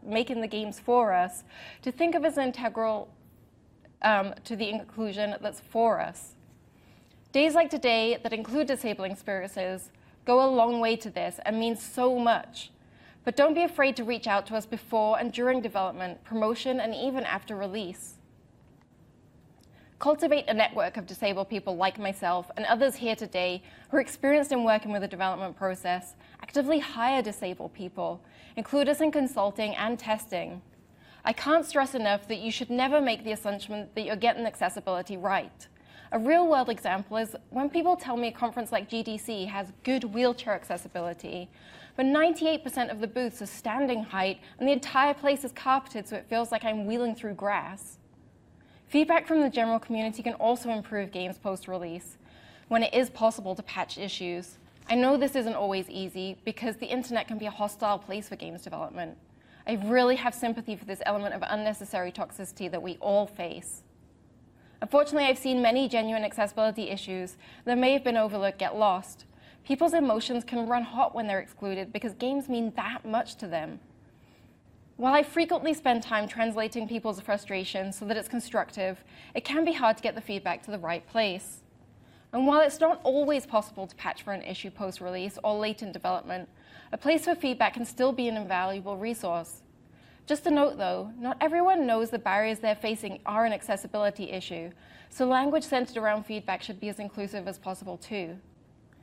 making 0.03 0.41
the 0.41 0.47
games 0.47 0.79
for 0.79 1.13
us 1.13 1.43
to 1.83 1.91
think 1.91 2.15
of 2.15 2.25
as 2.25 2.39
integral 2.39 3.07
um, 4.01 4.33
to 4.45 4.55
the 4.55 4.69
inclusion 4.69 5.35
that's 5.41 5.59
for 5.59 5.99
us. 5.99 6.33
Days 7.33 7.55
like 7.55 7.71
today 7.71 8.19
that 8.21 8.31
include 8.31 8.67
disabling 8.67 9.11
experiences 9.11 9.89
go 10.23 10.45
a 10.45 10.53
long 10.53 10.79
way 10.79 10.95
to 10.95 11.09
this 11.09 11.39
and 11.47 11.59
mean 11.59 11.75
so 11.75 12.19
much. 12.19 12.69
But 13.25 13.35
don't 13.35 13.55
be 13.55 13.63
afraid 13.63 13.95
to 13.95 14.03
reach 14.03 14.27
out 14.27 14.45
to 14.47 14.55
us 14.55 14.67
before 14.67 15.17
and 15.17 15.33
during 15.33 15.59
development, 15.59 16.23
promotion, 16.23 16.79
and 16.79 16.93
even 16.93 17.23
after 17.23 17.55
release. 17.55 18.19
Cultivate 19.97 20.47
a 20.47 20.53
network 20.53 20.95
of 20.95 21.07
disabled 21.07 21.49
people 21.49 21.75
like 21.75 21.97
myself 21.97 22.51
and 22.55 22.67
others 22.67 22.97
here 22.97 23.15
today 23.15 23.63
who 23.89 23.97
are 23.97 24.01
experienced 24.01 24.51
in 24.51 24.63
working 24.63 24.91
with 24.91 25.01
the 25.01 25.07
development 25.07 25.57
process. 25.57 26.13
Actively 26.43 26.77
hire 26.77 27.23
disabled 27.23 27.73
people. 27.73 28.21
Include 28.57 28.89
us 28.89 29.01
in 29.01 29.11
consulting 29.11 29.73
and 29.73 29.97
testing. 29.97 30.61
I 31.25 31.33
can't 31.33 31.65
stress 31.65 31.95
enough 31.95 32.27
that 32.27 32.41
you 32.41 32.51
should 32.51 32.69
never 32.69 33.01
make 33.01 33.23
the 33.23 33.31
assumption 33.31 33.89
that 33.95 34.05
you're 34.05 34.15
getting 34.15 34.45
accessibility 34.45 35.17
right. 35.17 35.67
A 36.13 36.19
real 36.19 36.47
world 36.47 36.69
example 36.69 37.17
is 37.17 37.35
when 37.49 37.71
people 37.71 37.95
tell 37.95 38.15
me 38.15 38.27
a 38.27 38.31
conference 38.31 38.71
like 38.71 38.87
GDC 38.87 39.47
has 39.47 39.73
good 39.83 40.03
wheelchair 40.03 40.53
accessibility, 40.53 41.49
but 41.97 42.05
98% 42.05 42.91
of 42.91 42.99
the 42.99 43.07
booths 43.07 43.41
are 43.41 43.47
standing 43.47 44.03
height 44.03 44.39
and 44.59 44.67
the 44.67 44.73
entire 44.73 45.15
place 45.15 45.43
is 45.43 45.51
carpeted 45.53 46.07
so 46.07 46.15
it 46.15 46.27
feels 46.29 46.51
like 46.51 46.63
I'm 46.63 46.85
wheeling 46.85 47.15
through 47.15 47.33
grass. 47.33 47.97
Feedback 48.89 49.25
from 49.25 49.41
the 49.41 49.49
general 49.49 49.79
community 49.79 50.21
can 50.21 50.35
also 50.35 50.69
improve 50.69 51.11
games 51.11 51.39
post-release 51.39 52.17
when 52.67 52.83
it 52.83 52.93
is 52.93 53.09
possible 53.09 53.55
to 53.55 53.63
patch 53.63 53.97
issues. 53.97 54.59
I 54.87 54.93
know 54.93 55.17
this 55.17 55.35
isn't 55.35 55.55
always 55.55 55.89
easy 55.89 56.37
because 56.45 56.75
the 56.75 56.85
internet 56.85 57.27
can 57.27 57.39
be 57.39 57.47
a 57.47 57.51
hostile 57.51 57.97
place 57.97 58.29
for 58.29 58.35
games 58.35 58.61
development. 58.61 59.17
I 59.65 59.79
really 59.83 60.17
have 60.17 60.35
sympathy 60.35 60.75
for 60.75 60.85
this 60.85 61.01
element 61.07 61.33
of 61.33 61.41
unnecessary 61.47 62.11
toxicity 62.11 62.69
that 62.69 62.83
we 62.83 62.97
all 63.01 63.25
face. 63.25 63.81
Unfortunately, 64.83 65.29
I've 65.29 65.37
seen 65.37 65.61
many 65.61 65.87
genuine 65.87 66.25
accessibility 66.25 66.89
issues 66.89 67.37
that 67.63 67.77
may 67.77 67.93
have 67.93 68.03
been 68.03 68.17
overlooked 68.17 68.59
get 68.59 68.75
lost. 68.75 69.23
People's 69.63 69.93
emotions 69.93 70.43
can 70.43 70.67
run 70.67 70.83
hot 70.83 71.15
when 71.15 71.25
they're 71.25 71.39
excluded 71.39 71.93
because 71.93 72.11
games 72.15 72.49
mean 72.49 72.73
that 72.75 73.05
much 73.05 73.35
to 73.35 73.47
them. 73.47 73.79
While 74.97 75.13
I 75.13 75.23
frequently 75.23 75.73
spend 75.73 76.03
time 76.03 76.27
translating 76.27 76.85
people's 76.85 77.21
frustration 77.21 77.93
so 77.93 78.03
that 78.03 78.17
it's 78.17 78.27
constructive, 78.27 79.01
it 79.33 79.45
can 79.45 79.63
be 79.63 79.71
hard 79.71 79.95
to 79.95 80.03
get 80.03 80.15
the 80.15 80.21
feedback 80.21 80.61
to 80.63 80.71
the 80.71 80.79
right 80.79 81.07
place. 81.07 81.61
And 82.33 82.45
while 82.45 82.59
it's 82.59 82.81
not 82.81 82.99
always 83.03 83.45
possible 83.45 83.87
to 83.87 83.95
patch 83.95 84.23
for 84.23 84.33
an 84.33 84.41
issue 84.41 84.69
post-release 84.69 85.39
or 85.45 85.57
late 85.57 85.81
in 85.81 85.93
development, 85.93 86.49
a 86.91 86.97
place 86.97 87.23
for 87.23 87.35
feedback 87.35 87.75
can 87.75 87.85
still 87.85 88.11
be 88.11 88.27
an 88.27 88.35
invaluable 88.35 88.97
resource. 88.97 89.62
Just 90.25 90.47
a 90.47 90.51
note 90.51 90.77
though, 90.77 91.11
not 91.19 91.37
everyone 91.41 91.85
knows 91.85 92.09
the 92.09 92.17
barriers 92.17 92.59
they're 92.59 92.75
facing 92.75 93.19
are 93.25 93.45
an 93.45 93.51
accessibility 93.51 94.31
issue, 94.31 94.71
so 95.09 95.27
language 95.27 95.65
centered 95.65 95.97
around 95.97 96.25
feedback 96.25 96.63
should 96.63 96.79
be 96.79 96.87
as 96.87 96.99
inclusive 96.99 97.45
as 97.45 97.57
possible 97.57 97.97
too. 97.97 98.37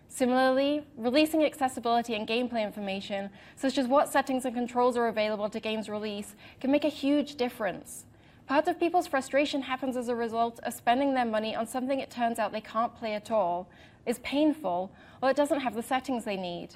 Similarly, 0.09 0.83
releasing 0.97 1.45
accessibility 1.45 2.15
and 2.15 2.27
gameplay 2.27 2.65
information, 2.65 3.31
such 3.55 3.77
as 3.77 3.87
what 3.87 4.09
settings 4.09 4.47
and 4.47 4.55
controls 4.55 4.97
are 4.97 5.09
available 5.09 5.51
to 5.51 5.61
games 5.61 5.91
release, 5.91 6.35
can 6.59 6.73
make 6.73 6.85
a 6.85 6.89
huge 6.89 7.37
difference. 7.37 8.07
Part 8.47 8.67
of 8.67 8.81
people's 8.81 9.07
frustration 9.07 9.63
happens 9.63 9.97
as 9.97 10.09
a 10.09 10.17
result 10.17 10.59
of 10.65 10.73
spending 10.73 11.15
their 11.15 11.27
money 11.27 11.55
on 11.55 11.67
something 11.67 12.01
it 12.01 12.11
turns 12.11 12.39
out 12.39 12.51
they 12.51 12.61
can't 12.63 12.97
play 12.97 13.15
at 13.15 13.31
all, 13.31 13.69
is 14.07 14.19
painful, 14.21 14.91
or 15.23 15.31
it 15.31 15.37
doesn't 15.37 15.61
have 15.61 15.75
the 15.75 15.83
settings 15.83 16.25
they 16.25 16.37
need. 16.37 16.75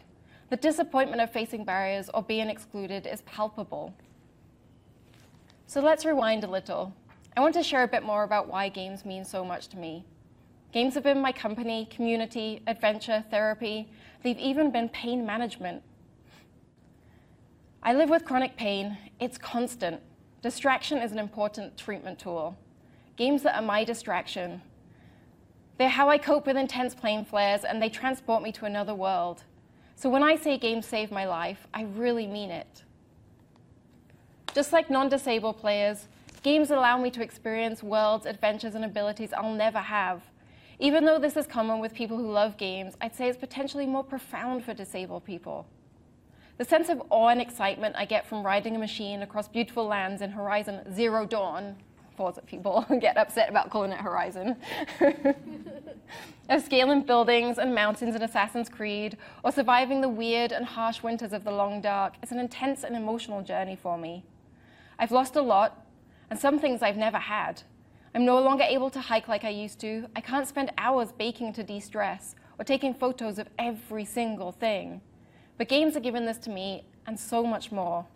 The 0.50 0.56
disappointment 0.56 1.22
of 1.22 1.32
facing 1.32 1.64
barriers 1.64 2.10
or 2.12 2.22
being 2.22 2.48
excluded 2.48 3.06
is 3.06 3.22
palpable. 3.22 3.94
So 5.66 5.80
let's 5.80 6.04
rewind 6.04 6.44
a 6.44 6.50
little. 6.50 6.94
I 7.36 7.40
want 7.40 7.54
to 7.54 7.62
share 7.62 7.82
a 7.82 7.88
bit 7.88 8.02
more 8.02 8.22
about 8.22 8.48
why 8.48 8.68
games 8.68 9.04
mean 9.04 9.24
so 9.24 9.44
much 9.44 9.68
to 9.68 9.78
me. 9.78 10.04
Games 10.72 10.94
have 10.94 11.02
been 11.02 11.20
my 11.20 11.32
company, 11.32 11.86
community, 11.90 12.62
adventure, 12.66 13.24
therapy. 13.30 13.88
They've 14.22 14.38
even 14.38 14.70
been 14.70 14.88
pain 14.88 15.24
management. 15.24 15.82
I 17.82 17.94
live 17.94 18.10
with 18.10 18.24
chronic 18.24 18.56
pain. 18.56 18.98
It's 19.20 19.38
constant. 19.38 20.00
Distraction 20.42 20.98
is 20.98 21.12
an 21.12 21.18
important 21.18 21.76
treatment 21.76 22.18
tool. 22.18 22.56
Games 23.16 23.42
that 23.42 23.56
are 23.56 23.62
my 23.62 23.84
distraction. 23.84 24.60
They're 25.78 25.88
how 25.88 26.08
I 26.08 26.18
cope 26.18 26.46
with 26.46 26.56
intense 26.56 26.94
plane 26.94 27.24
flares 27.24 27.64
and 27.64 27.80
they 27.80 27.88
transport 27.88 28.42
me 28.42 28.52
to 28.52 28.64
another 28.64 28.94
world. 28.94 29.44
So 29.96 30.08
when 30.10 30.22
I 30.22 30.36
say 30.36 30.58
games 30.58 30.86
save 30.86 31.10
my 31.10 31.26
life, 31.26 31.66
I 31.72 31.84
really 31.84 32.26
mean 32.26 32.50
it. 32.50 32.84
Just 34.54 34.72
like 34.72 34.88
non-disabled 34.88 35.58
players, 35.58 36.06
games 36.44 36.70
allow 36.70 36.96
me 36.96 37.10
to 37.10 37.22
experience 37.22 37.82
worlds, 37.82 38.24
adventures, 38.24 38.76
and 38.76 38.84
abilities 38.84 39.32
I'll 39.32 39.52
never 39.52 39.80
have. 39.80 40.22
Even 40.78 41.04
though 41.04 41.18
this 41.18 41.36
is 41.36 41.48
common 41.48 41.80
with 41.80 41.92
people 41.92 42.16
who 42.16 42.30
love 42.30 42.56
games, 42.56 42.94
I'd 43.00 43.16
say 43.16 43.28
it's 43.28 43.36
potentially 43.36 43.84
more 43.84 44.04
profound 44.04 44.64
for 44.64 44.72
disabled 44.72 45.24
people. 45.24 45.66
The 46.56 46.64
sense 46.64 46.88
of 46.88 47.02
awe 47.10 47.30
and 47.30 47.40
excitement 47.40 47.96
I 47.98 48.04
get 48.04 48.28
from 48.28 48.46
riding 48.46 48.76
a 48.76 48.78
machine 48.78 49.22
across 49.22 49.48
beautiful 49.48 49.86
lands 49.86 50.22
in 50.22 50.30
Horizon 50.30 50.94
Zero 50.94 51.26
Dawn, 51.26 51.74
pause 52.16 52.38
it, 52.38 52.46
people 52.46 52.86
get 53.00 53.16
upset 53.16 53.50
about 53.50 53.70
calling 53.70 53.90
it 53.90 53.98
Horizon, 53.98 54.54
of 56.48 56.62
scaling 56.62 57.02
buildings 57.02 57.58
and 57.58 57.74
mountains 57.74 58.14
in 58.14 58.22
Assassin's 58.22 58.68
Creed, 58.68 59.16
or 59.42 59.50
surviving 59.50 60.00
the 60.00 60.08
weird 60.08 60.52
and 60.52 60.64
harsh 60.64 61.02
winters 61.02 61.32
of 61.32 61.42
the 61.42 61.50
Long 61.50 61.80
Dark 61.80 62.14
is 62.22 62.30
an 62.30 62.38
intense 62.38 62.84
and 62.84 62.94
emotional 62.94 63.42
journey 63.42 63.74
for 63.74 63.98
me. 63.98 64.22
I've 64.98 65.12
lost 65.12 65.36
a 65.36 65.42
lot, 65.42 65.86
and 66.30 66.38
some 66.38 66.58
things 66.58 66.82
I've 66.82 66.96
never 66.96 67.18
had. 67.18 67.62
I'm 68.14 68.24
no 68.24 68.40
longer 68.40 68.62
able 68.62 68.90
to 68.90 69.00
hike 69.00 69.26
like 69.26 69.44
I 69.44 69.48
used 69.48 69.80
to. 69.80 70.06
I 70.14 70.20
can't 70.20 70.46
spend 70.46 70.72
hours 70.78 71.10
baking 71.10 71.52
to 71.54 71.64
de-stress 71.64 72.36
or 72.58 72.64
taking 72.64 72.94
photos 72.94 73.38
of 73.38 73.48
every 73.58 74.04
single 74.04 74.52
thing. 74.52 75.00
But 75.58 75.68
games 75.68 75.94
have 75.94 76.02
given 76.02 76.24
this 76.24 76.38
to 76.38 76.50
me 76.50 76.84
and 77.06 77.18
so 77.18 77.44
much 77.44 77.72
more. 77.72 78.06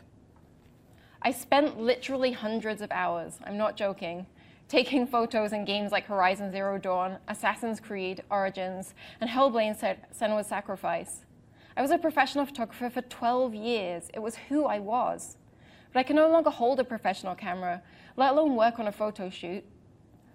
I 1.20 1.32
spent 1.32 1.80
literally 1.80 2.32
hundreds 2.32 2.80
of 2.80 2.92
hours, 2.92 3.38
I'm 3.44 3.56
not 3.56 3.76
joking, 3.76 4.26
taking 4.68 5.06
photos 5.06 5.52
in 5.52 5.64
games 5.64 5.90
like 5.90 6.06
Horizon 6.06 6.52
Zero 6.52 6.78
Dawn, 6.78 7.18
Assassin's 7.26 7.80
Creed, 7.80 8.22
Origins, 8.30 8.94
and 9.20 9.28
Hellblade 9.28 9.96
Senua's 10.16 10.46
Sacrifice. 10.46 11.24
I 11.76 11.82
was 11.82 11.90
a 11.90 11.98
professional 11.98 12.46
photographer 12.46 12.90
for 12.90 13.02
12 13.02 13.54
years. 13.54 14.10
It 14.14 14.20
was 14.20 14.36
who 14.48 14.66
I 14.66 14.78
was. 14.78 15.36
But 15.92 16.00
I 16.00 16.02
can 16.02 16.16
no 16.16 16.28
longer 16.28 16.50
hold 16.50 16.80
a 16.80 16.84
professional 16.84 17.34
camera, 17.34 17.82
let 18.16 18.32
alone 18.32 18.56
work 18.56 18.78
on 18.78 18.88
a 18.88 18.92
photo 18.92 19.30
shoot. 19.30 19.64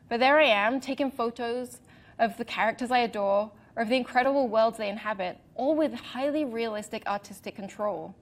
But 0.09 0.19
there 0.19 0.39
I 0.39 0.45
am, 0.45 0.79
taking 0.79 1.11
photos 1.11 1.79
of 2.19 2.37
the 2.37 2.45
characters 2.45 2.91
I 2.91 2.99
adore, 2.99 3.51
or 3.75 3.83
of 3.83 3.89
the 3.89 3.95
incredible 3.95 4.47
worlds 4.47 4.77
they 4.77 4.89
inhabit, 4.89 5.39
all 5.55 5.75
with 5.75 5.93
highly 5.93 6.45
realistic 6.45 7.05
artistic 7.07 7.55
control. 7.55 8.15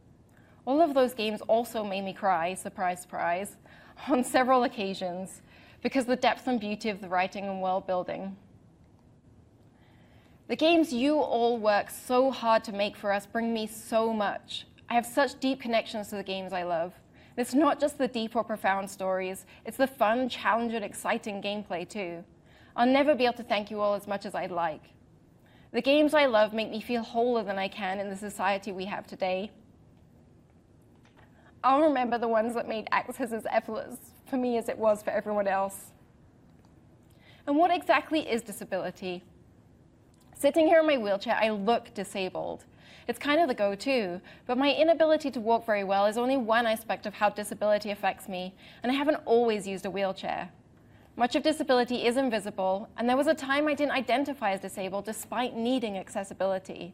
All 0.65 0.81
of 0.81 0.93
those 0.93 1.13
games 1.13 1.41
also 1.41 1.83
made 1.83 2.03
me 2.03 2.13
cry, 2.13 2.53
surprise, 2.53 3.01
surprise, 3.01 3.57
on 4.07 4.23
several 4.23 4.63
occasions, 4.63 5.41
because 5.81 6.03
of 6.03 6.09
the 6.09 6.15
depth 6.15 6.47
and 6.47 6.59
beauty 6.59 6.89
of 6.89 7.01
the 7.01 7.09
writing 7.09 7.45
and 7.45 7.61
world 7.61 7.87
building. 7.87 8.35
The 10.47 10.55
games 10.55 10.91
you 10.91 11.17
all 11.19 11.57
work 11.57 11.89
so 11.89 12.29
hard 12.29 12.63
to 12.65 12.73
make 12.73 12.95
for 12.97 13.11
us 13.11 13.25
bring 13.25 13.53
me 13.53 13.67
so 13.67 14.13
much. 14.13 14.67
I 14.89 14.95
have 14.95 15.05
such 15.05 15.39
deep 15.39 15.61
connections 15.61 16.09
to 16.09 16.17
the 16.17 16.23
games 16.23 16.51
I 16.51 16.63
love. 16.63 16.93
It's 17.37 17.53
not 17.53 17.79
just 17.79 17.97
the 17.97 18.07
deep 18.07 18.35
or 18.35 18.43
profound 18.43 18.89
stories, 18.89 19.45
it's 19.65 19.77
the 19.77 19.87
fun, 19.87 20.27
challenging, 20.29 20.83
exciting 20.83 21.41
gameplay 21.41 21.87
too. 21.87 22.23
I'll 22.75 22.87
never 22.87 23.15
be 23.15 23.25
able 23.25 23.37
to 23.37 23.43
thank 23.43 23.71
you 23.71 23.79
all 23.79 23.93
as 23.93 24.07
much 24.07 24.25
as 24.25 24.35
I'd 24.35 24.51
like. 24.51 24.83
The 25.71 25.81
games 25.81 26.13
I 26.13 26.25
love 26.25 26.53
make 26.53 26.69
me 26.69 26.81
feel 26.81 27.03
wholer 27.03 27.43
than 27.43 27.57
I 27.57 27.69
can 27.69 27.99
in 27.99 28.09
the 28.09 28.15
society 28.15 28.71
we 28.71 28.85
have 28.85 29.07
today. 29.07 29.51
I'll 31.63 31.81
remember 31.81 32.17
the 32.17 32.27
ones 32.27 32.55
that 32.55 32.67
made 32.67 32.87
access 32.91 33.31
as 33.31 33.45
effortless 33.49 33.97
for 34.25 34.37
me 34.37 34.57
as 34.57 34.67
it 34.67 34.77
was 34.77 35.01
for 35.01 35.11
everyone 35.11 35.47
else. 35.47 35.91
And 37.47 37.55
what 37.55 37.71
exactly 37.71 38.29
is 38.29 38.41
disability? 38.41 39.23
Sitting 40.35 40.67
here 40.67 40.79
in 40.79 40.87
my 40.87 40.97
wheelchair, 40.97 41.37
I 41.39 41.49
look 41.49 41.93
disabled. 41.93 42.65
It's 43.11 43.19
kind 43.19 43.41
of 43.41 43.49
the 43.49 43.53
go-to, 43.53 44.21
but 44.45 44.57
my 44.57 44.73
inability 44.73 45.31
to 45.31 45.41
walk 45.41 45.65
very 45.65 45.83
well 45.83 46.05
is 46.05 46.17
only 46.17 46.37
one 46.37 46.65
aspect 46.65 47.05
of 47.05 47.13
how 47.13 47.29
disability 47.29 47.91
affects 47.91 48.29
me, 48.29 48.55
and 48.81 48.89
I 48.89 48.95
haven't 48.95 49.19
always 49.25 49.67
used 49.67 49.85
a 49.85 49.91
wheelchair. 49.91 50.49
Much 51.17 51.35
of 51.35 51.43
disability 51.43 52.05
is 52.05 52.15
invisible, 52.15 52.87
and 52.95 53.09
there 53.09 53.17
was 53.17 53.27
a 53.27 53.33
time 53.33 53.67
I 53.67 53.73
didn't 53.73 53.91
identify 53.91 54.51
as 54.53 54.61
disabled 54.61 55.03
despite 55.03 55.57
needing 55.57 55.97
accessibility. 55.97 56.93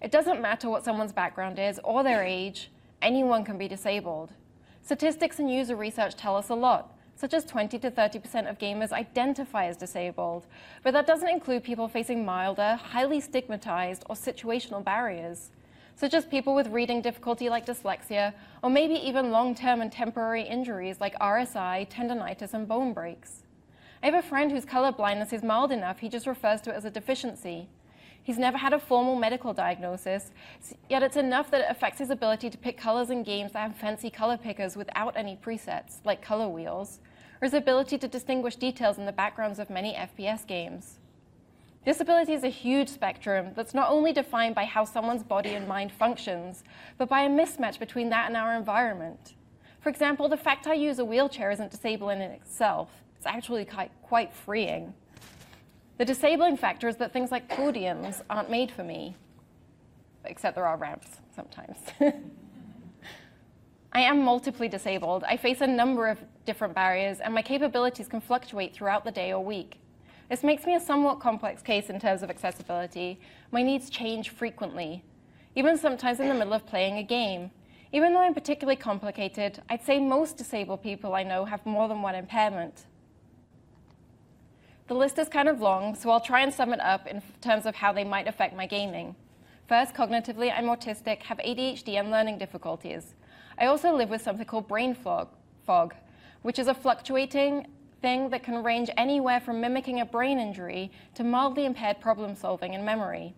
It 0.00 0.10
doesn't 0.10 0.40
matter 0.40 0.70
what 0.70 0.82
someone's 0.82 1.12
background 1.12 1.58
is 1.58 1.78
or 1.84 2.02
their 2.02 2.22
age, 2.22 2.70
anyone 3.02 3.44
can 3.44 3.58
be 3.58 3.68
disabled. 3.68 4.32
Statistics 4.80 5.40
and 5.40 5.52
user 5.52 5.76
research 5.76 6.16
tell 6.16 6.36
us 6.36 6.48
a 6.48 6.54
lot, 6.54 6.96
such 7.24 7.32
as 7.32 7.46
20 7.46 7.78
to 7.78 7.90
30% 7.90 8.50
of 8.50 8.58
gamers 8.58 8.92
identify 8.92 9.64
as 9.64 9.78
disabled, 9.78 10.46
but 10.82 10.92
that 10.92 11.06
doesn't 11.06 11.30
include 11.30 11.64
people 11.64 11.88
facing 11.88 12.22
milder, 12.22 12.74
highly 12.74 13.18
stigmatized, 13.18 14.04
or 14.10 14.14
situational 14.14 14.84
barriers, 14.84 15.48
such 15.96 16.12
as 16.12 16.26
people 16.26 16.54
with 16.54 16.66
reading 16.66 17.00
difficulty 17.00 17.48
like 17.48 17.64
dyslexia, 17.64 18.34
or 18.62 18.68
maybe 18.68 18.92
even 18.96 19.30
long-term 19.30 19.80
and 19.80 19.90
temporary 19.90 20.42
injuries 20.42 21.00
like 21.00 21.18
RSI, 21.18 21.88
tendonitis, 21.88 22.52
and 22.52 22.68
bone 22.68 22.92
breaks. 22.92 23.44
I 24.02 24.06
have 24.10 24.22
a 24.22 24.28
friend 24.28 24.52
whose 24.52 24.66
color 24.66 24.92
blindness 24.92 25.32
is 25.32 25.42
mild 25.42 25.72
enough 25.72 26.00
he 26.00 26.10
just 26.10 26.26
refers 26.26 26.60
to 26.60 26.72
it 26.72 26.76
as 26.76 26.84
a 26.84 26.90
deficiency. 26.90 27.68
He's 28.22 28.36
never 28.36 28.58
had 28.58 28.74
a 28.74 28.78
formal 28.78 29.16
medical 29.16 29.54
diagnosis, 29.54 30.30
yet 30.90 31.02
it's 31.02 31.16
enough 31.16 31.50
that 31.52 31.62
it 31.62 31.70
affects 31.70 32.00
his 32.00 32.10
ability 32.10 32.50
to 32.50 32.58
pick 32.58 32.76
colors 32.76 33.08
in 33.08 33.22
games 33.22 33.52
that 33.52 33.60
have 33.60 33.76
fancy 33.76 34.10
color 34.10 34.36
pickers 34.36 34.76
without 34.76 35.16
any 35.16 35.36
presets, 35.42 36.00
like 36.04 36.20
color 36.20 36.48
wheels, 36.48 37.00
or 37.44 37.52
his 37.52 37.52
ability 37.52 37.98
to 37.98 38.08
distinguish 38.08 38.56
details 38.56 38.96
in 38.96 39.04
the 39.04 39.12
backgrounds 39.12 39.58
of 39.58 39.68
many 39.68 39.92
FPS 39.92 40.46
games. 40.46 40.98
Disability 41.84 42.32
is 42.32 42.42
a 42.42 42.48
huge 42.48 42.88
spectrum 42.88 43.48
that's 43.54 43.74
not 43.74 43.90
only 43.90 44.14
defined 44.14 44.54
by 44.54 44.64
how 44.64 44.86
someone's 44.86 45.22
body 45.22 45.50
and 45.50 45.68
mind 45.68 45.92
functions, 45.92 46.64
but 46.96 47.06
by 47.06 47.24
a 47.24 47.28
mismatch 47.28 47.78
between 47.78 48.08
that 48.08 48.28
and 48.28 48.36
our 48.38 48.56
environment. 48.56 49.34
For 49.82 49.90
example, 49.90 50.26
the 50.26 50.38
fact 50.38 50.66
I 50.66 50.72
use 50.72 50.98
a 50.98 51.04
wheelchair 51.04 51.50
isn't 51.50 51.70
disabling 51.70 52.22
in 52.22 52.30
itself. 52.30 52.88
It's 53.18 53.26
actually 53.26 53.68
quite 54.02 54.32
freeing. 54.32 54.94
The 55.98 56.06
disabling 56.06 56.56
factor 56.56 56.88
is 56.88 56.96
that 56.96 57.12
things 57.12 57.30
like 57.30 57.46
podiums 57.50 58.22
aren't 58.30 58.48
made 58.48 58.70
for 58.70 58.84
me, 58.84 59.16
except 60.24 60.54
there 60.54 60.66
are 60.66 60.78
ramps 60.78 61.18
sometimes. 61.36 61.76
I 63.92 64.00
am 64.00 64.22
multiply 64.24 64.66
disabled. 64.66 65.24
I 65.24 65.36
face 65.36 65.60
a 65.60 65.66
number 65.66 66.08
of 66.08 66.18
different 66.44 66.74
barriers, 66.74 67.20
and 67.20 67.34
my 67.34 67.42
capabilities 67.42 68.08
can 68.08 68.20
fluctuate 68.20 68.74
throughout 68.74 69.04
the 69.04 69.10
day 69.10 69.32
or 69.32 69.44
week. 69.44 69.80
This 70.28 70.42
makes 70.42 70.64
me 70.64 70.74
a 70.74 70.80
somewhat 70.80 71.20
complex 71.20 71.62
case 71.62 71.90
in 71.90 72.00
terms 72.00 72.22
of 72.22 72.30
accessibility. 72.30 73.20
My 73.50 73.62
needs 73.62 73.90
change 73.90 74.30
frequently, 74.30 75.04
even 75.54 75.76
sometimes 75.76 76.20
in 76.20 76.28
the 76.28 76.34
middle 76.34 76.54
of 76.54 76.66
playing 76.66 76.98
a 76.98 77.02
game. 77.02 77.50
Even 77.92 78.12
though 78.12 78.22
I'm 78.22 78.34
particularly 78.34 78.76
complicated, 78.76 79.62
I'd 79.68 79.84
say 79.84 80.00
most 80.00 80.36
disabled 80.36 80.82
people 80.82 81.14
I 81.14 81.22
know 81.22 81.44
have 81.44 81.64
more 81.64 81.88
than 81.88 82.02
one 82.02 82.14
impairment. 82.14 82.86
The 84.86 84.94
list 84.94 85.18
is 85.18 85.28
kind 85.28 85.48
of 85.48 85.60
long, 85.60 85.94
so 85.94 86.10
I'll 86.10 86.20
try 86.20 86.40
and 86.40 86.52
sum 86.52 86.72
it 86.72 86.80
up 86.80 87.06
in 87.06 87.22
terms 87.40 87.66
of 87.66 87.76
how 87.76 87.92
they 87.92 88.04
might 88.04 88.28
affect 88.28 88.56
my 88.56 88.66
gaming. 88.66 89.14
First, 89.68 89.94
cognitively, 89.94 90.52
I'm 90.52 90.66
autistic, 90.66 91.22
have 91.22 91.38
ADHD 91.38 91.98
and 91.98 92.10
learning 92.10 92.38
difficulties. 92.38 93.14
I 93.58 93.66
also 93.66 93.94
live 93.94 94.10
with 94.10 94.20
something 94.20 94.44
called 94.44 94.68
brain 94.68 94.94
fog, 94.94 95.28
fog 95.64 95.94
which 96.44 96.58
is 96.58 96.68
a 96.68 96.74
fluctuating 96.74 97.66
thing 98.02 98.28
that 98.28 98.42
can 98.42 98.62
range 98.62 98.90
anywhere 98.98 99.40
from 99.40 99.62
mimicking 99.62 100.00
a 100.00 100.04
brain 100.04 100.38
injury 100.38 100.92
to 101.14 101.24
mildly 101.24 101.64
impaired 101.64 101.98
problem 102.02 102.36
solving 102.36 102.74
and 102.74 102.84
memory. 102.84 103.34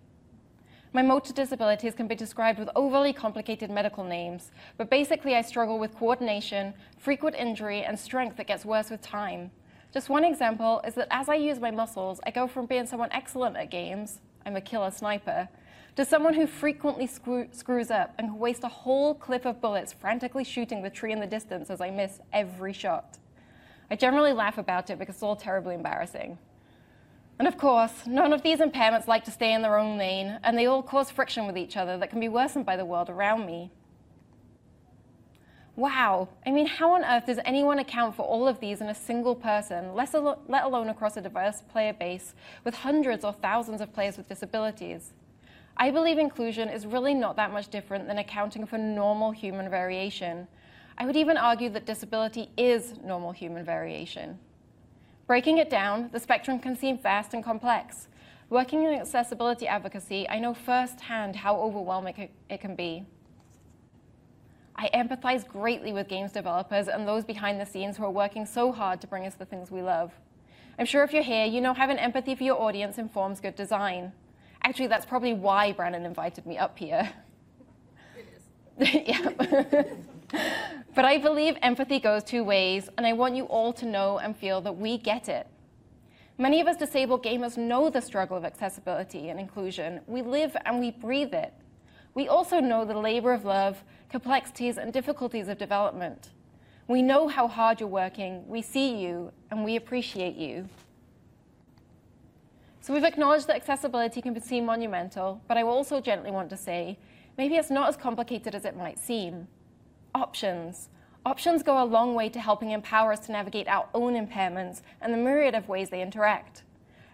My 0.93 1.03
motor 1.03 1.33
disabilities 1.33 1.95
can 1.95 2.09
be 2.09 2.17
described 2.17 2.59
with 2.59 2.69
overly 2.75 3.13
complicated 3.13 3.71
medical 3.71 4.03
names, 4.03 4.51
but 4.77 4.91
basically 4.91 5.37
I 5.37 5.43
struggle 5.43 5.79
with 5.79 5.95
coordination, 5.95 6.75
frequent 6.99 7.37
injury, 7.37 7.85
and 7.85 7.97
strength 7.97 8.39
that 8.39 8.49
gets 8.49 8.65
worse 8.65 8.91
with 8.91 9.03
time. 9.03 9.53
Just 9.95 10.09
one 10.09 10.25
example 10.25 10.81
is 10.85 10.95
that 10.95 11.07
as 11.13 11.29
I 11.29 11.37
use 11.37 11.61
my 11.61 11.71
muscles, 11.71 12.19
I 12.27 12.33
go 12.33 12.49
from 12.49 12.67
being 12.67 12.87
someone 12.87 13.13
excellent 13.13 13.57
at 13.57 13.71
games, 13.71 14.19
I'm 14.45 14.57
a 14.57 14.61
killer 14.61 14.91
sniper, 14.91 15.49
to 15.97 16.05
someone 16.05 16.35
who 16.35 16.47
frequently 16.47 17.07
screw, 17.07 17.49
screws 17.53 17.91
up 17.91 18.15
and 18.19 18.29
who 18.29 18.37
wastes 18.37 18.65
a 18.65 18.69
whole 18.69 19.15
clip 19.15 19.47
of 19.47 19.61
bullets 19.61 19.93
frantically 19.95 20.45
shooting 20.45 20.83
the 20.83 20.91
tree 20.91 21.11
in 21.11 21.21
the 21.21 21.26
distance 21.26 21.71
as 21.71 21.81
I 21.81 21.91
miss 21.91 22.21
every 22.33 22.75
shot. 22.75 23.19
I 23.91 23.97
generally 23.97 24.33
laugh 24.33 24.59
about 24.59 24.91
it 24.91 24.99
because 24.99 25.17
it's 25.17 25.23
all 25.23 25.37
terribly 25.37 25.75
embarrassing. 25.75 26.38
And 27.38 27.49
of 27.49 27.57
course, 27.57 28.07
none 28.07 28.33
of 28.33 28.43
these 28.43 28.59
impairments 28.59 29.07
like 29.07 29.25
to 29.25 29.31
stay 29.31 29.53
in 29.53 29.62
their 29.62 29.79
own 29.79 29.99
lane, 29.99 30.38
and 30.43 30.57
they 30.57 30.67
all 30.67 30.83
cause 30.83 31.11
friction 31.11 31.47
with 31.47 31.57
each 31.57 31.76
other 31.76 31.99
that 31.99 32.11
can 32.11 32.21
be 32.21 32.29
worsened 32.29 32.67
by 32.67 32.76
the 32.76 32.85
world 32.85 33.11
around 33.11 33.47
me. 33.47 33.71
Wow, 35.76 36.31
I 36.47 36.50
mean, 36.50 36.67
how 36.67 36.93
on 36.93 37.05
earth 37.05 37.26
does 37.26 37.38
anyone 37.45 37.79
account 37.79 38.17
for 38.17 38.23
all 38.23 38.49
of 38.49 38.61
these 38.61 38.81
in 38.81 38.88
a 38.88 38.95
single 38.95 39.35
person, 39.35 39.95
let 39.95 40.15
alone 40.15 40.88
across 40.88 41.19
a 41.19 41.21
diverse 41.21 41.62
player 41.71 41.93
base 41.93 42.35
with 42.65 42.75
hundreds 42.75 43.25
or 43.25 43.35
thousands 43.35 43.83
of 43.83 43.93
players 43.93 44.17
with 44.17 44.29
disabilities? 44.29 45.12
I 45.78 45.90
believe 45.90 46.16
inclusion 46.18 46.71
is 46.71 46.87
really 46.87 47.12
not 47.12 47.37
that 47.37 47.52
much 47.52 47.68
different 47.68 48.06
than 48.06 48.18
accounting 48.18 48.66
for 48.66 48.78
normal 48.78 49.30
human 49.30 49.68
variation. 49.68 50.49
I 50.97 51.04
would 51.04 51.16
even 51.16 51.37
argue 51.37 51.68
that 51.71 51.85
disability 51.85 52.49
is 52.56 52.95
normal 53.04 53.33
human 53.33 53.64
variation. 53.64 54.38
Breaking 55.26 55.59
it 55.59 55.68
down, 55.68 56.09
the 56.12 56.21
spectrum 56.21 56.59
can 56.59 56.76
seem 56.76 56.97
vast 56.97 57.35
and 57.35 57.45
complex. 57.45 58.09
Working 58.49 58.85
in 58.85 58.95
accessibility 58.95 59.66
advocacy, 59.66 60.26
I 60.28 60.38
know 60.38 60.54
firsthand 60.54 61.37
how 61.37 61.56
overwhelming 61.56 62.30
it 62.49 62.61
can 62.61 62.75
be. 62.75 63.04
I 64.76 64.88
empathize 64.95 65.47
greatly 65.47 65.92
with 65.92 66.09
games 66.09 66.33
developers 66.33 66.88
and 66.88 67.06
those 67.06 67.25
behind 67.25 67.61
the 67.61 67.66
scenes 67.66 67.97
who 67.97 68.04
are 68.04 68.11
working 68.11 68.47
so 68.47 68.73
hard 68.73 69.00
to 69.00 69.06
bring 69.06 69.26
us 69.26 69.35
the 69.35 69.45
things 69.45 69.71
we 69.71 69.83
love. 69.83 70.12
I'm 70.78 70.87
sure 70.87 71.02
if 71.02 71.12
you're 71.12 71.23
here, 71.23 71.45
you 71.45 71.61
know 71.61 71.75
having 71.75 71.99
empathy 71.99 72.35
for 72.35 72.45
your 72.45 72.61
audience 72.61 72.97
informs 72.97 73.40
good 73.40 73.56
design. 73.56 74.12
Actually, 74.67 74.89
that's 74.89 75.07
probably 75.07 75.33
why 75.33 75.71
Brannon 75.71 76.05
invited 76.05 76.45
me 76.45 76.59
up 76.59 76.77
here. 76.77 77.09
Yeah. 78.79 79.31
but 80.95 81.05
I 81.07 81.17
believe 81.17 81.57
empathy 81.63 81.99
goes 81.99 82.23
two 82.23 82.45
ways, 82.45 82.91
and 82.99 83.07
I 83.07 83.15
want 83.15 83.35
you 83.35 83.45
all 83.45 83.73
to 83.73 83.87
know 83.87 84.19
and 84.19 84.37
feel 84.37 84.61
that 84.61 84.77
we 84.77 84.99
get 84.99 85.31
it. 85.31 85.47
Many 86.37 86.61
of 86.61 86.67
us 86.67 86.77
disabled 86.77 87.25
gamers 87.25 87.57
know 87.57 87.89
the 87.89 88.03
struggle 88.03 88.37
of 88.37 88.45
accessibility 88.45 89.31
and 89.31 89.41
inclusion. 89.41 90.03
We 90.07 90.21
live 90.21 90.55
and 90.67 90.79
we 90.79 90.91
breathe 90.91 91.33
it. 91.33 91.55
We 92.13 92.29
also 92.29 92.61
know 92.61 92.85
the 92.85 92.99
labor 92.99 93.33
of 93.33 93.47
love, 93.47 93.83
complexities, 94.11 94.77
and 94.77 94.93
difficulties 94.93 95.49
of 95.49 95.57
development. 95.57 96.33
We 96.87 97.01
know 97.01 97.29
how 97.29 97.49
hard 97.49 97.81
you're 97.81 97.89
working, 97.89 98.47
we 98.47 98.61
see 98.61 98.97
you, 98.97 99.33
and 99.51 99.65
we 99.65 99.77
appreciate 99.77 100.37
you. 100.37 100.69
So 102.87 102.95
we've 102.95 103.02
acknowledged 103.02 103.49
that 103.49 103.57
accessibility 103.57 104.23
can 104.23 104.40
seem 104.40 104.64
monumental, 104.64 105.43
but 105.49 105.57
I 105.57 105.64
also 105.64 106.00
gently 106.00 106.31
want 106.31 106.49
to 106.50 106.57
say, 106.57 107.00
maybe 107.37 107.57
it's 107.57 107.69
not 107.69 107.88
as 107.88 107.97
complicated 107.97 108.55
as 108.55 108.64
it 108.64 108.76
might 108.76 109.00
seem. 109.00 109.49
Options. 110.14 110.88
Options 111.25 111.64
go 111.64 111.83
a 111.83 111.85
long 111.85 112.14
way 112.14 112.28
to 112.28 112.38
helping 112.38 112.71
empower 112.71 113.12
us 113.12 113.26
to 113.26 113.33
navigate 113.33 113.66
our 113.66 113.88
own 113.93 114.14
impairments 114.14 114.83
and 115.00 115.12
the 115.12 115.19
myriad 115.19 115.57
of 115.57 115.69
ways 115.69 115.90
they 115.90 116.00
interact. 116.00 116.62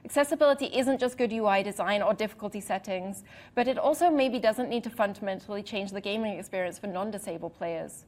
Accessibility 0.04 0.66
isn't 0.66 1.00
just 1.00 1.16
good 1.16 1.32
UI 1.32 1.62
design 1.62 2.02
or 2.02 2.12
difficulty 2.12 2.60
settings, 2.60 3.24
but 3.54 3.66
it 3.66 3.78
also 3.78 4.10
maybe 4.10 4.38
doesn't 4.38 4.68
need 4.68 4.84
to 4.84 4.90
fundamentally 4.90 5.62
change 5.62 5.90
the 5.90 6.02
gaming 6.02 6.38
experience 6.38 6.78
for 6.78 6.88
non-disabled 6.88 7.56
players. 7.56 8.04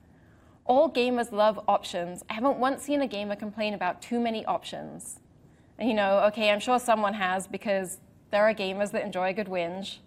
All 0.66 0.90
gamers 0.90 1.32
love 1.32 1.58
options. 1.66 2.24
I 2.28 2.34
haven't 2.34 2.58
once 2.58 2.82
seen 2.82 3.00
a 3.00 3.06
gamer 3.08 3.36
complain 3.36 3.72
about 3.72 4.02
too 4.02 4.20
many 4.20 4.44
options. 4.44 5.20
You 5.80 5.94
know, 5.94 6.20
okay, 6.26 6.50
I'm 6.50 6.60
sure 6.60 6.78
someone 6.78 7.14
has 7.14 7.46
because 7.46 7.98
there 8.30 8.44
are 8.48 8.54
gamers 8.54 8.92
that 8.92 9.04
enjoy 9.04 9.30
a 9.30 9.32
good 9.32 9.48
whinge. 9.48 9.98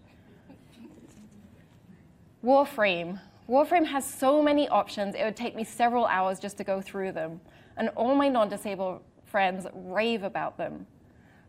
Warframe. 2.43 3.19
Warframe 3.49 3.85
has 3.87 4.05
so 4.05 4.41
many 4.41 4.67
options, 4.69 5.15
it 5.15 5.23
would 5.23 5.35
take 5.35 5.55
me 5.55 5.63
several 5.63 6.05
hours 6.05 6.39
just 6.39 6.57
to 6.57 6.63
go 6.63 6.81
through 6.81 7.13
them. 7.13 7.41
And 7.77 7.89
all 7.89 8.15
my 8.15 8.27
non-disabled 8.27 9.01
friends 9.25 9.65
rave 9.73 10.23
about 10.23 10.57
them. 10.57 10.85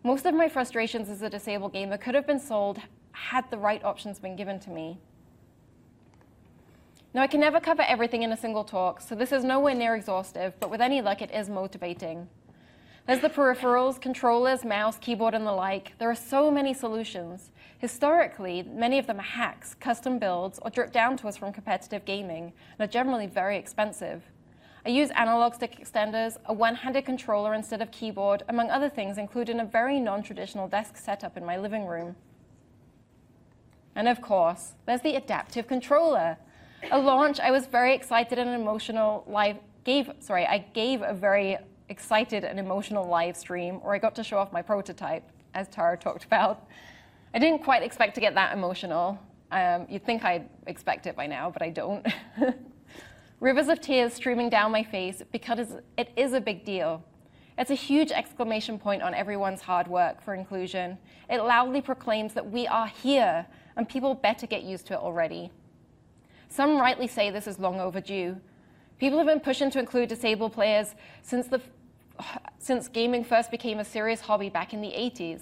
Most 0.05 0.27
of 0.27 0.35
my 0.35 0.49
frustrations 0.49 1.09
as 1.09 1.23
a 1.23 1.31
disabled 1.31 1.73
gamer 1.73 1.99
could 1.99 2.15
have 2.15 2.27
been 2.27 2.39
solved 2.39 2.81
had 3.13 3.51
the 3.51 3.59
right 3.59 3.83
options 3.83 4.19
been 4.19 4.37
given 4.37 4.61
to 4.61 4.71
me. 4.71 4.99
Now, 7.15 7.23
I 7.23 7.27
can 7.27 7.41
never 7.41 7.59
cover 7.59 7.83
everything 7.83 8.23
in 8.23 8.33
a 8.33 8.37
single 8.37 8.65
talk, 8.65 9.01
so 9.01 9.15
this 9.15 9.33
is 9.33 9.43
nowhere 9.43 9.75
near 9.75 9.97
exhaustive, 9.97 10.55
but 10.61 10.71
with 10.71 10.81
any 10.81 11.01
luck, 11.01 11.23
it 11.23 11.31
is 11.33 11.49
motivating. 11.49 12.29
There's 13.09 13.21
the 13.21 13.31
peripherals, 13.31 13.99
controllers, 13.99 14.67
mouse, 14.67 14.99
keyboard, 14.99 15.33
and 15.33 15.47
the 15.47 15.53
like. 15.53 15.97
There 15.97 16.11
are 16.11 16.15
so 16.15 16.51
many 16.51 16.75
solutions. 16.75 17.51
Historically, 17.79 18.63
many 18.63 18.99
of 18.99 19.07
them 19.07 19.19
are 19.19 19.23
hacks, 19.23 19.73
custom 19.73 20.19
builds, 20.19 20.59
or 20.61 20.69
drip 20.69 20.93
down 20.93 21.17
to 21.17 21.27
us 21.27 21.35
from 21.35 21.51
competitive 21.51 22.05
gaming, 22.05 22.53
and 22.79 22.87
are 22.87 22.93
generally 22.93 23.27
very 23.27 23.57
expensive. 23.57 24.25
I 24.85 24.91
use 24.91 25.09
analog 25.13 25.55
stick 25.55 25.83
extenders, 25.83 26.37
a 26.45 26.53
one-handed 26.53 27.07
controller 27.07 27.55
instead 27.55 27.81
of 27.81 27.91
keyboard, 27.93 28.43
among 28.47 28.71
other 28.71 28.91
things, 28.91 29.17
including 29.17 29.59
a 29.61 29.65
very 29.65 29.99
non-traditional 29.99 30.69
desk 30.69 30.99
setup 30.99 31.39
in 31.39 31.47
my 31.47 31.57
living 31.57 31.87
room. 31.87 32.15
And 33.95 34.07
of 34.07 34.21
course, 34.21 34.75
there's 34.85 35.01
the 35.01 35.17
adaptive 35.17 35.67
controller. 35.67 36.37
At 36.83 37.03
launch, 37.03 37.41
I 37.41 37.53
was 37.53 37.65
very 37.65 37.95
excited 37.95 38.39
and 38.39 38.51
emotional. 38.51 39.25
Live 39.27 39.57
gave 39.85 40.11
sorry, 40.21 40.45
I 40.45 40.59
gave 40.59 41.01
a 41.01 41.15
very 41.15 41.57
excited 41.89 42.45
and 42.45 42.59
emotional 42.59 43.07
live 43.07 43.37
stream 43.37 43.77
where 43.77 43.95
I 43.95 43.99
got 43.99 44.15
to 44.17 44.25
show 44.25 44.39
off 44.39 44.53
my 44.53 44.63
prototype, 44.63 45.25
as 45.55 45.69
Tara 45.69 45.97
talked 45.97 46.25
about. 46.25 46.67
I 47.35 47.39
didn't 47.39 47.63
quite 47.63 47.83
expect 47.83 48.15
to 48.17 48.21
get 48.21 48.35
that 48.35 48.53
emotional. 48.53 49.19
Um, 49.51 49.87
you'd 49.89 50.05
think 50.05 50.25
I'd 50.25 50.49
expect 50.67 51.07
it 51.07 51.17
by 51.17 51.27
now, 51.27 51.51
but 51.51 51.63
I 51.63 51.71
don't. 51.71 52.07
Rivers 53.41 53.69
of 53.69 53.81
tears 53.81 54.13
streaming 54.13 54.51
down 54.51 54.73
my 54.73 54.83
face 54.83 55.23
because 55.33 55.77
it 55.97 56.11
is 56.17 56.33
a 56.33 56.41
big 56.41 56.65
deal. 56.65 57.05
It's 57.57 57.71
a 57.71 57.75
huge 57.75 58.13
exclamation 58.13 58.79
point 58.79 59.03
on 59.03 59.15
everyone's 59.15 59.61
hard 59.61 59.89
work 59.89 60.23
for 60.23 60.35
inclusion. 60.35 60.99
It 61.29 61.43
loudly 61.43 61.81
proclaims 61.81 62.35
that 62.35 62.51
we 62.51 62.67
are 62.67 62.87
here 62.87 63.47
and 63.77 63.89
people 63.89 64.15
better 64.15 64.47
get 64.47 64.63
used 64.63 64.87
to 64.87 64.95
it 64.95 65.01
already. 65.01 65.51
Some 66.49 66.79
rightly 66.79 67.07
say 67.07 67.31
this 67.31 67.47
is 67.47 67.59
long 67.59 67.81
overdue. 67.81 68.37
People 68.99 69.19
have 69.19 69.27
been 69.27 69.41
pushing 69.41 69.71
to 69.71 69.79
include 69.79 70.09
disabled 70.09 70.53
players 70.53 70.95
since 71.23 71.47
the 71.47 71.61
since 72.59 72.89
gaming 72.89 73.25
first 73.25 73.51
became 73.51 73.79
a 73.79 73.85
serious 73.85 74.21
hobby 74.21 74.49
back 74.49 74.73
in 74.73 74.81
the 74.81 74.89
80s. 74.89 75.41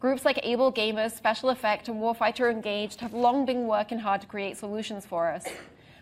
Groups 0.00 0.24
like 0.24 0.36
AbleGamers, 0.36 1.14
Special 1.14 1.50
Effect, 1.50 1.88
and 1.88 2.00
Warfighter 2.00 2.50
Engaged 2.50 3.00
have 3.00 3.12
long 3.12 3.44
been 3.44 3.66
working 3.66 3.98
hard 3.98 4.22
to 4.22 4.26
create 4.26 4.56
solutions 4.56 5.04
for 5.04 5.30
us. 5.30 5.44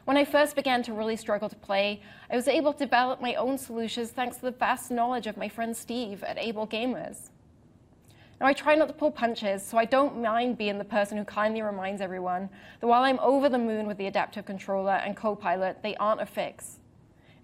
When 0.04 0.16
I 0.16 0.24
first 0.24 0.56
began 0.56 0.82
to 0.84 0.92
really 0.92 1.16
struggle 1.16 1.48
to 1.48 1.56
play, 1.56 2.00
I 2.30 2.36
was 2.36 2.48
able 2.48 2.72
to 2.72 2.78
develop 2.78 3.20
my 3.20 3.34
own 3.34 3.58
solutions 3.58 4.10
thanks 4.10 4.36
to 4.36 4.42
the 4.42 4.50
vast 4.52 4.90
knowledge 4.90 5.26
of 5.26 5.36
my 5.36 5.48
friend 5.48 5.76
Steve 5.76 6.22
at 6.22 6.38
AbleGamers. 6.38 7.30
Now, 8.40 8.46
I 8.46 8.52
try 8.52 8.76
not 8.76 8.86
to 8.88 8.94
pull 8.94 9.10
punches, 9.10 9.64
so 9.64 9.76
I 9.76 9.84
don't 9.84 10.22
mind 10.22 10.56
being 10.56 10.78
the 10.78 10.84
person 10.84 11.18
who 11.18 11.24
kindly 11.24 11.60
reminds 11.60 12.00
everyone 12.00 12.48
that 12.80 12.86
while 12.86 13.02
I'm 13.02 13.18
over 13.18 13.48
the 13.48 13.58
moon 13.58 13.88
with 13.88 13.98
the 13.98 14.06
adaptive 14.06 14.46
controller 14.46 14.92
and 14.92 15.16
co 15.16 15.34
pilot, 15.34 15.82
they 15.82 15.96
aren't 15.96 16.22
a 16.22 16.26
fix. 16.26 16.77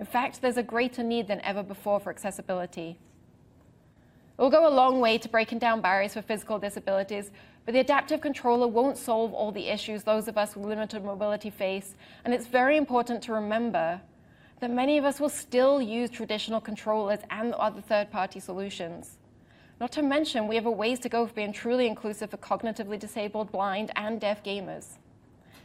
In 0.01 0.07
fact, 0.07 0.41
there's 0.43 0.57
a 0.57 0.63
greater 0.63 1.03
need 1.03 1.29
than 1.29 1.41
ever 1.43 1.63
before 1.63 2.01
for 2.01 2.11
accessibility. 2.11 2.99
It 4.37 4.43
will 4.43 4.51
go 4.51 4.67
a 4.67 4.75
long 4.75 5.01
way 5.01 5.19
to 5.19 5.29
breaking 5.29 5.61
down 5.61 5.81
barriers 5.81 6.15
for 6.15 6.23
physical 6.23 6.59
disabilities, 6.59 7.31
but 7.65 7.73
the 7.73 7.81
adaptive 7.81 8.21
controller 8.21 8.67
won't 8.67 8.99
solve 8.99 9.33
all 9.33 9.53
the 9.53 9.69
issues 9.69 10.03
those 10.03 10.27
of 10.27 10.37
us 10.37 10.57
with 10.57 10.67
limited 10.67 11.05
mobility 11.05 11.51
face, 11.51 11.95
and 12.25 12.35
it's 12.35 12.47
very 12.47 12.77
important 12.77 13.23
to 13.23 13.33
remember 13.33 14.01
that 14.61 14.71
many 14.71 14.99
of 14.99 15.05
us 15.05 15.21
will 15.21 15.29
still 15.29 15.81
use 15.81 16.11
traditional 16.11 16.61
controllers 16.61 17.21
and 17.31 17.55
other 17.55 17.81
third-party 17.81 18.41
solutions. 18.41 19.19
Not 19.81 19.93
to 19.93 20.03
mention, 20.03 20.49
we 20.49 20.57
have 20.57 20.67
a 20.67 20.71
ways 20.71 20.99
to 21.01 21.09
go 21.09 21.27
for 21.27 21.35
being 21.35 21.53
truly 21.53 21.87
inclusive 21.87 22.31
for 22.31 22.37
cognitively 22.37 22.99
disabled, 22.99 23.53
blind, 23.53 23.93
and 23.97 24.21
deaf 24.21 24.43
gamers. 24.43 24.99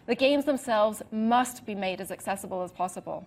The 0.06 0.15
games 0.15 0.46
themselves 0.46 1.02
must 1.12 1.65
be 1.65 1.76
made 1.76 2.02
as 2.02 2.12
accessible 2.12 2.63
as 2.63 2.72
possible. 2.72 3.26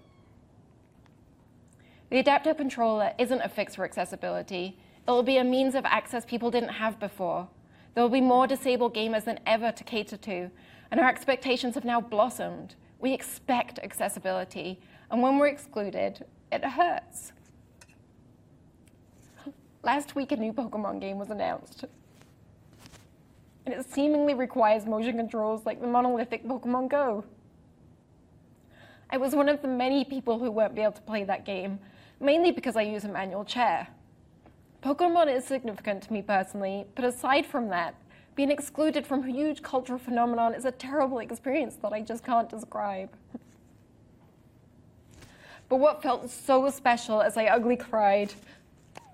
The 2.12 2.18
adaptive 2.18 2.59
controller 2.59 3.14
isn't 3.16 3.40
a 3.40 3.48
fix 3.48 3.75
for 3.75 3.87
accessibility. 3.87 4.77
It 5.09 5.11
will 5.11 5.22
be 5.22 5.38
a 5.38 5.44
means 5.44 5.75
of 5.75 5.87
access 5.87 6.27
people 6.27 6.51
didn't 6.51 6.68
have 6.68 7.01
before. 7.01 7.48
There 7.94 8.05
will 8.05 8.11
be 8.11 8.20
more 8.20 8.46
disabled 8.46 8.94
gamers 8.94 9.25
than 9.25 9.40
ever 9.46 9.72
to 9.72 9.83
cater 9.83 10.18
to, 10.18 10.51
and 10.90 11.01
our 11.01 11.09
expectations 11.09 11.75
have 11.75 11.87
now 11.87 12.03
blossomed. 12.03 12.75
We 12.98 13.14
expect 13.14 13.79
accessibility, 13.79 14.79
and 15.11 15.22
when 15.22 15.38
we're 15.38 15.46
excluded, 15.46 16.27
it 16.53 16.62
hurts. 16.62 17.33
Last 19.83 20.14
week, 20.14 20.33
a 20.33 20.37
new 20.37 20.53
Pokemon 20.53 21.01
game 21.01 21.16
was 21.16 21.31
announced. 21.31 21.87
And 23.64 23.75
it 23.75 23.90
seemingly 23.90 24.35
requires 24.35 24.85
motion 24.85 25.16
controls 25.16 25.64
like 25.64 25.81
the 25.81 25.87
monolithic 25.87 26.44
Pokemon 26.46 26.90
Go. 26.90 27.25
I 29.09 29.16
was 29.16 29.35
one 29.35 29.48
of 29.48 29.62
the 29.62 29.68
many 29.68 30.05
people 30.05 30.38
who 30.38 30.51
won't 30.51 30.75
be 30.75 30.83
able 30.83 30.92
to 30.92 31.01
play 31.01 31.25
that 31.25 31.46
game, 31.46 31.79
mainly 32.22 32.52
because 32.52 32.76
I 32.76 32.82
use 32.82 33.04
a 33.04 33.08
manual 33.08 33.44
chair. 33.44 33.88
Pokemon 34.82 35.35
is 35.35 35.44
significant 35.44 36.02
to 36.04 36.12
me 36.12 36.22
personally, 36.22 36.87
but 36.94 37.04
aside 37.04 37.46
from 37.46 37.68
that, 37.68 37.94
Being 38.35 38.50
excluded 38.50 39.06
from 39.06 39.24
a 39.24 39.30
huge 39.30 39.62
cultural 39.62 39.98
phenomenon 39.98 40.54
is 40.54 40.64
a 40.64 40.72
terrible 40.72 41.18
experience 41.18 41.76
that 41.82 41.92
I 41.92 42.00
just 42.00 42.24
can't 42.24 42.48
describe. 42.48 43.11
But 45.68 45.76
what 45.76 46.02
felt 46.02 46.30
so 46.30 46.68
special 46.70 47.20
as 47.20 47.37
I 47.37 47.46
ugly 47.46 47.76
cried 47.76 48.32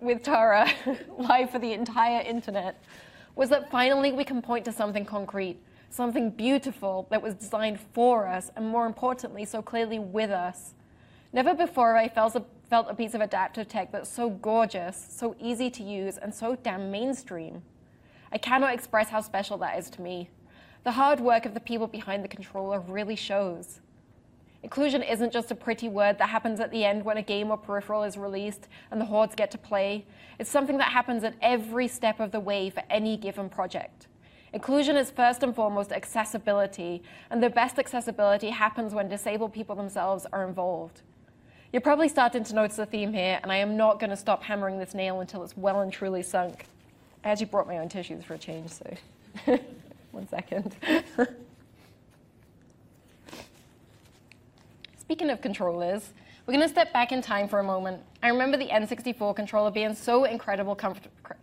with 0.01 0.23
Tara 0.23 0.71
live 1.19 1.51
for 1.51 1.59
the 1.59 1.73
entire 1.73 2.21
internet 2.21 2.81
was 3.35 3.49
that 3.51 3.71
finally 3.71 4.13
we 4.13 4.25
can 4.25 4.41
point 4.41 4.65
to 4.67 4.73
something 4.73 5.05
concrete, 5.05 5.59
something 5.91 6.31
beautiful 6.31 7.09
that 7.11 7.21
was 7.21 7.35
designed 7.35 7.81
for 7.93 8.27
us, 8.29 8.53
and 8.55 8.69
more 8.69 8.87
importantly, 8.87 9.45
so 9.45 9.63
clearly 9.63 9.99
with 9.99 10.31
us. 10.31 10.75
Never 11.33 11.55
before 11.55 11.97
have 11.97 12.05
I 12.05 12.09
felt 12.09 12.37
felt 12.69 12.91
a 12.91 12.95
piece 12.95 13.15
of 13.15 13.21
adaptive 13.21 13.69
tech 13.69 13.93
that's 13.93 14.11
so 14.11 14.31
gorgeous, 14.31 15.07
so 15.11 15.35
easy 15.41 15.71
to 15.71 15.83
use, 15.83 16.19
and 16.19 16.35
so 16.35 16.57
damn 16.57 16.91
mainstream. 16.91 17.63
I 18.31 18.39
cannot 18.39 18.75
express 18.75 19.09
how 19.09 19.21
special 19.23 19.57
that 19.59 19.79
is 19.79 19.89
to 19.91 20.03
me. 20.03 20.29
The 20.85 20.93
hard 20.93 21.21
work 21.21 21.47
of 21.47 21.55
the 21.55 21.61
people 21.61 21.87
behind 21.87 22.23
the 22.23 22.29
controller 22.29 22.81
really 22.81 23.17
shows. 23.17 23.81
Inclusion 24.63 25.03
isn't 25.03 25.33
just 25.33 25.51
a 25.51 25.55
pretty 25.55 25.89
word 25.89 26.19
that 26.19 26.29
happens 26.29 26.61
at 26.61 26.71
the 26.71 26.85
end 26.85 27.05
when 27.05 27.17
a 27.17 27.23
game 27.23 27.51
or 27.51 27.57
peripheral 27.57 28.03
is 28.03 28.19
released 28.19 28.69
and 28.91 29.01
the 29.01 29.05
hordes 29.05 29.35
get 29.35 29.51
to 29.53 29.59
play. 29.59 30.05
It's 30.39 30.51
something 30.51 30.79
that 30.79 30.91
happens 30.91 31.23
at 31.25 31.35
every 31.41 31.87
step 31.89 32.19
of 32.21 32.33
the 32.33 32.41
way 32.41 32.69
for 32.69 32.83
any 32.91 33.17
given 33.17 33.49
project. 33.49 34.09
Inclusion 34.53 34.97
is 34.97 35.11
first 35.11 35.43
and 35.43 35.55
foremost 35.55 35.93
accessibility, 35.93 37.03
and 37.31 37.43
the 37.43 37.51
best 37.51 37.79
accessibility 37.79 38.51
happens 38.51 38.95
when 38.95 39.09
disabled 39.09 39.53
people 39.53 39.77
themselves 39.77 40.27
are 40.33 40.49
involved. 40.49 41.03
You're 41.71 41.83
probably 41.83 42.09
starting 42.09 42.45
to 42.45 42.55
notice 42.55 42.79
a 42.79 42.87
theme 42.87 43.13
here, 43.13 43.39
and 43.43 43.53
I 43.53 43.57
am 43.57 43.77
not 43.77 44.01
going 44.01 44.09
to 44.09 44.17
stop 44.17 44.43
hammering 44.43 44.79
this 44.79 44.95
nail 44.95 45.21
until 45.21 45.43
it's 45.43 45.55
well 45.55 45.81
and 45.81 45.93
truly 45.93 46.23
sunk. 46.23 46.65
I 47.23 47.29
actually 47.29 47.47
brought 47.47 47.67
my 47.67 47.77
own 47.79 47.91
tissues 47.91 48.25
for 48.25 48.33
a 48.35 48.39
change, 48.39 48.71
so 48.71 48.97
one 50.13 50.27
second. 50.29 50.75
Speaking 54.99 55.29
of 55.29 55.43
controllers, 55.43 56.15
we're 56.47 56.55
going 56.55 56.65
to 56.65 56.73
step 56.73 56.91
back 56.95 57.13
in 57.13 57.21
time 57.21 57.47
for 57.49 57.59
a 57.59 57.65
moment. 57.65 58.01
I 58.23 58.29
remember 58.29 58.57
the 58.57 58.69
N64 58.69 59.37
controller 59.37 59.71
being 59.71 59.95
so 59.95 60.25
incredible 60.25 60.79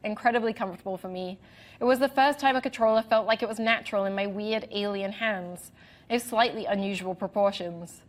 incredibly 0.03 0.53
comfortable 0.53 0.97
for 0.97 1.07
me. 1.07 1.37
It 1.79 1.83
was 1.83 1.99
the 1.99 2.09
first 2.09 2.39
time 2.39 2.55
a 2.55 2.61
controller 2.61 3.03
felt 3.03 3.27
like 3.27 3.43
it 3.43 3.49
was 3.49 3.59
natural 3.59 4.05
in 4.05 4.15
my 4.15 4.25
weird 4.25 4.67
alien 4.71 5.11
hands, 5.11 5.69
of 6.09 6.23
slightly 6.23 6.65
unusual 6.65 7.13
proportions. 7.13 8.01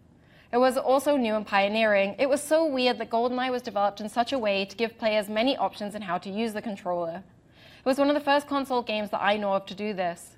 It 0.52 0.59
was 0.59 0.76
also 0.76 1.16
new 1.16 1.35
and 1.35 1.46
pioneering. 1.46 2.14
It 2.18 2.28
was 2.28 2.42
so 2.42 2.66
weird 2.66 2.98
that 2.98 3.11
GoldenEye 3.11 3.50
was 3.50 3.62
developed 3.62 4.00
in 4.00 4.09
such 4.09 4.32
a 4.32 4.38
way 4.38 4.64
to 4.64 4.76
give 4.76 4.98
players 4.98 5.28
many 5.28 5.56
options 5.56 5.94
in 5.94 6.02
how 6.02 6.18
to 6.18 6.30
use 6.30 6.52
the 6.52 6.62
controller. 6.62 7.22
It 7.78 7.85
was 7.85 7.98
one 7.98 8.09
of 8.09 8.14
the 8.14 8.20
first 8.20 8.46
console 8.46 8.82
games 8.82 9.11
that 9.11 9.22
I 9.22 9.37
know 9.37 9.52
of 9.52 9.66
to 9.66 9.74
do 9.74 9.92
this. 9.92 10.37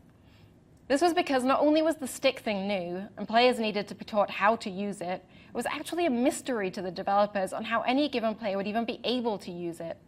This 0.88 1.02
was 1.02 1.12
because 1.12 1.44
not 1.44 1.60
only 1.60 1.82
was 1.82 1.96
the 1.96 2.06
stick 2.06 2.40
thing 2.40 2.66
new, 2.66 3.06
and 3.18 3.28
players 3.28 3.58
needed 3.58 3.86
to 3.88 3.94
be 3.94 4.06
taught 4.06 4.30
how 4.30 4.56
to 4.56 4.70
use 4.70 5.02
it, 5.02 5.22
it 5.48 5.54
was 5.54 5.66
actually 5.66 6.06
a 6.06 6.10
mystery 6.10 6.70
to 6.70 6.80
the 6.80 6.90
developers 6.90 7.52
on 7.52 7.64
how 7.64 7.82
any 7.82 8.08
given 8.08 8.34
player 8.34 8.56
would 8.56 8.66
even 8.66 8.86
be 8.86 9.00
able 9.04 9.36
to 9.38 9.50
use 9.50 9.80
it. 9.80 9.98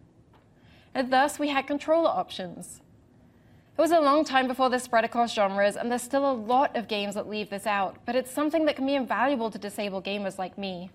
And 0.94 1.12
thus, 1.12 1.38
we 1.38 1.48
had 1.48 1.66
controller 1.66 2.08
options. 2.08 2.79
It 3.76 3.80
was 3.80 3.92
a 3.92 4.00
long 4.00 4.24
time 4.24 4.46
before 4.46 4.68
this 4.68 4.82
spread 4.82 5.04
across 5.04 5.32
genres, 5.32 5.76
and 5.76 5.90
there's 5.90 6.02
still 6.02 6.30
a 6.30 6.34
lot 6.34 6.76
of 6.76 6.86
games 6.86 7.14
that 7.14 7.28
leave 7.28 7.48
this 7.48 7.66
out, 7.66 7.96
but 8.04 8.14
it's 8.14 8.30
something 8.30 8.66
that 8.66 8.76
can 8.76 8.84
be 8.84 8.94
invaluable 8.94 9.50
to 9.50 9.58
disabled 9.58 10.04
gamers 10.04 10.38
like 10.38 10.58
me. 10.58 10.90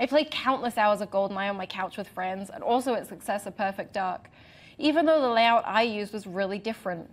I 0.00 0.06
played 0.06 0.30
countless 0.30 0.76
hours 0.76 1.00
of 1.00 1.10
GoldenEye 1.10 1.50
on 1.50 1.56
my 1.56 1.66
couch 1.66 1.96
with 1.96 2.08
friends, 2.08 2.50
and 2.50 2.64
also 2.64 2.94
its 2.94 3.08
successor, 3.08 3.52
Perfect 3.52 3.92
Dark, 3.92 4.30
even 4.78 5.06
though 5.06 5.20
the 5.20 5.28
layout 5.28 5.64
I 5.66 5.82
used 5.82 6.12
was 6.12 6.26
really 6.26 6.58
different. 6.58 7.08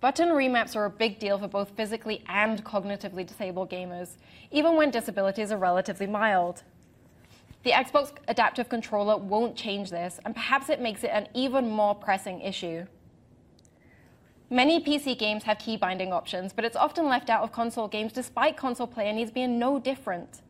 Button 0.00 0.28
remaps 0.28 0.76
are 0.76 0.84
a 0.84 0.90
big 0.90 1.18
deal 1.18 1.38
for 1.38 1.48
both 1.48 1.70
physically 1.70 2.22
and 2.28 2.62
cognitively 2.62 3.26
disabled 3.26 3.70
gamers, 3.70 4.16
even 4.50 4.76
when 4.76 4.90
disabilities 4.90 5.50
are 5.50 5.56
relatively 5.56 6.06
mild. 6.06 6.62
The 7.62 7.70
Xbox 7.70 8.12
Adaptive 8.28 8.68
Controller 8.68 9.16
won't 9.16 9.56
change 9.56 9.88
this, 9.88 10.20
and 10.26 10.34
perhaps 10.34 10.68
it 10.68 10.78
makes 10.78 11.04
it 11.04 11.10
an 11.10 11.28
even 11.32 11.70
more 11.70 11.94
pressing 11.94 12.42
issue. 12.42 12.84
Many 14.50 14.82
PC 14.82 15.18
games 15.18 15.44
have 15.44 15.58
key 15.58 15.76
binding 15.76 16.12
options, 16.12 16.52
but 16.52 16.64
it's 16.64 16.76
often 16.76 17.06
left 17.06 17.30
out 17.30 17.42
of 17.42 17.52
console 17.52 17.88
games 17.88 18.12
despite 18.12 18.56
console 18.56 18.86
player 18.86 19.12
needs 19.12 19.30
being 19.30 19.58
no 19.58 19.78
different. 19.78 20.42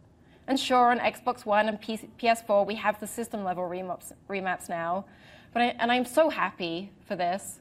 And 0.46 0.60
sure, 0.60 0.90
on 0.90 0.98
Xbox 0.98 1.46
One 1.46 1.68
and 1.68 1.80
PS4, 1.80 2.66
we 2.66 2.74
have 2.74 3.00
the 3.00 3.06
system 3.06 3.44
level 3.44 3.64
remaps, 3.64 4.12
remaps 4.28 4.68
now, 4.68 5.06
but 5.52 5.62
I, 5.62 5.66
and 5.78 5.90
I'm 5.90 6.04
so 6.04 6.28
happy 6.28 6.90
for 7.06 7.16
this 7.16 7.60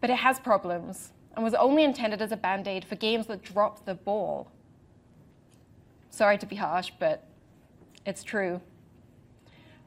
but 0.00 0.10
it 0.10 0.16
has 0.16 0.38
problems 0.38 1.12
and 1.34 1.44
was 1.44 1.54
only 1.54 1.84
intended 1.84 2.22
as 2.22 2.32
a 2.32 2.36
band 2.36 2.66
aid 2.66 2.84
for 2.84 2.96
games 2.96 3.26
that 3.26 3.42
dropped 3.42 3.86
the 3.86 3.94
ball. 3.94 4.50
Sorry 6.10 6.38
to 6.38 6.46
be 6.46 6.56
harsh, 6.56 6.90
but 6.98 7.24
it's 8.04 8.24
true. 8.24 8.60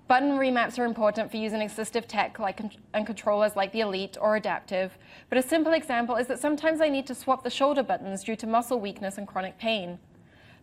Button 0.07 0.31
remaps 0.31 0.77
are 0.77 0.83
important 0.83 1.31
for 1.31 1.37
using 1.37 1.61
assistive 1.61 2.05
tech 2.07 2.37
like 2.37 2.59
and 2.93 3.05
controllers 3.05 3.55
like 3.55 3.71
the 3.71 3.79
Elite 3.79 4.17
or 4.19 4.35
Adaptive, 4.35 4.97
but 5.29 5.37
a 5.37 5.41
simple 5.41 5.71
example 5.71 6.17
is 6.17 6.27
that 6.27 6.39
sometimes 6.39 6.81
I 6.81 6.89
need 6.89 7.07
to 7.07 7.15
swap 7.15 7.43
the 7.43 7.49
shoulder 7.49 7.83
buttons 7.83 8.23
due 8.23 8.35
to 8.35 8.45
muscle 8.45 8.81
weakness 8.81 9.17
and 9.17 9.25
chronic 9.25 9.57
pain. 9.57 9.99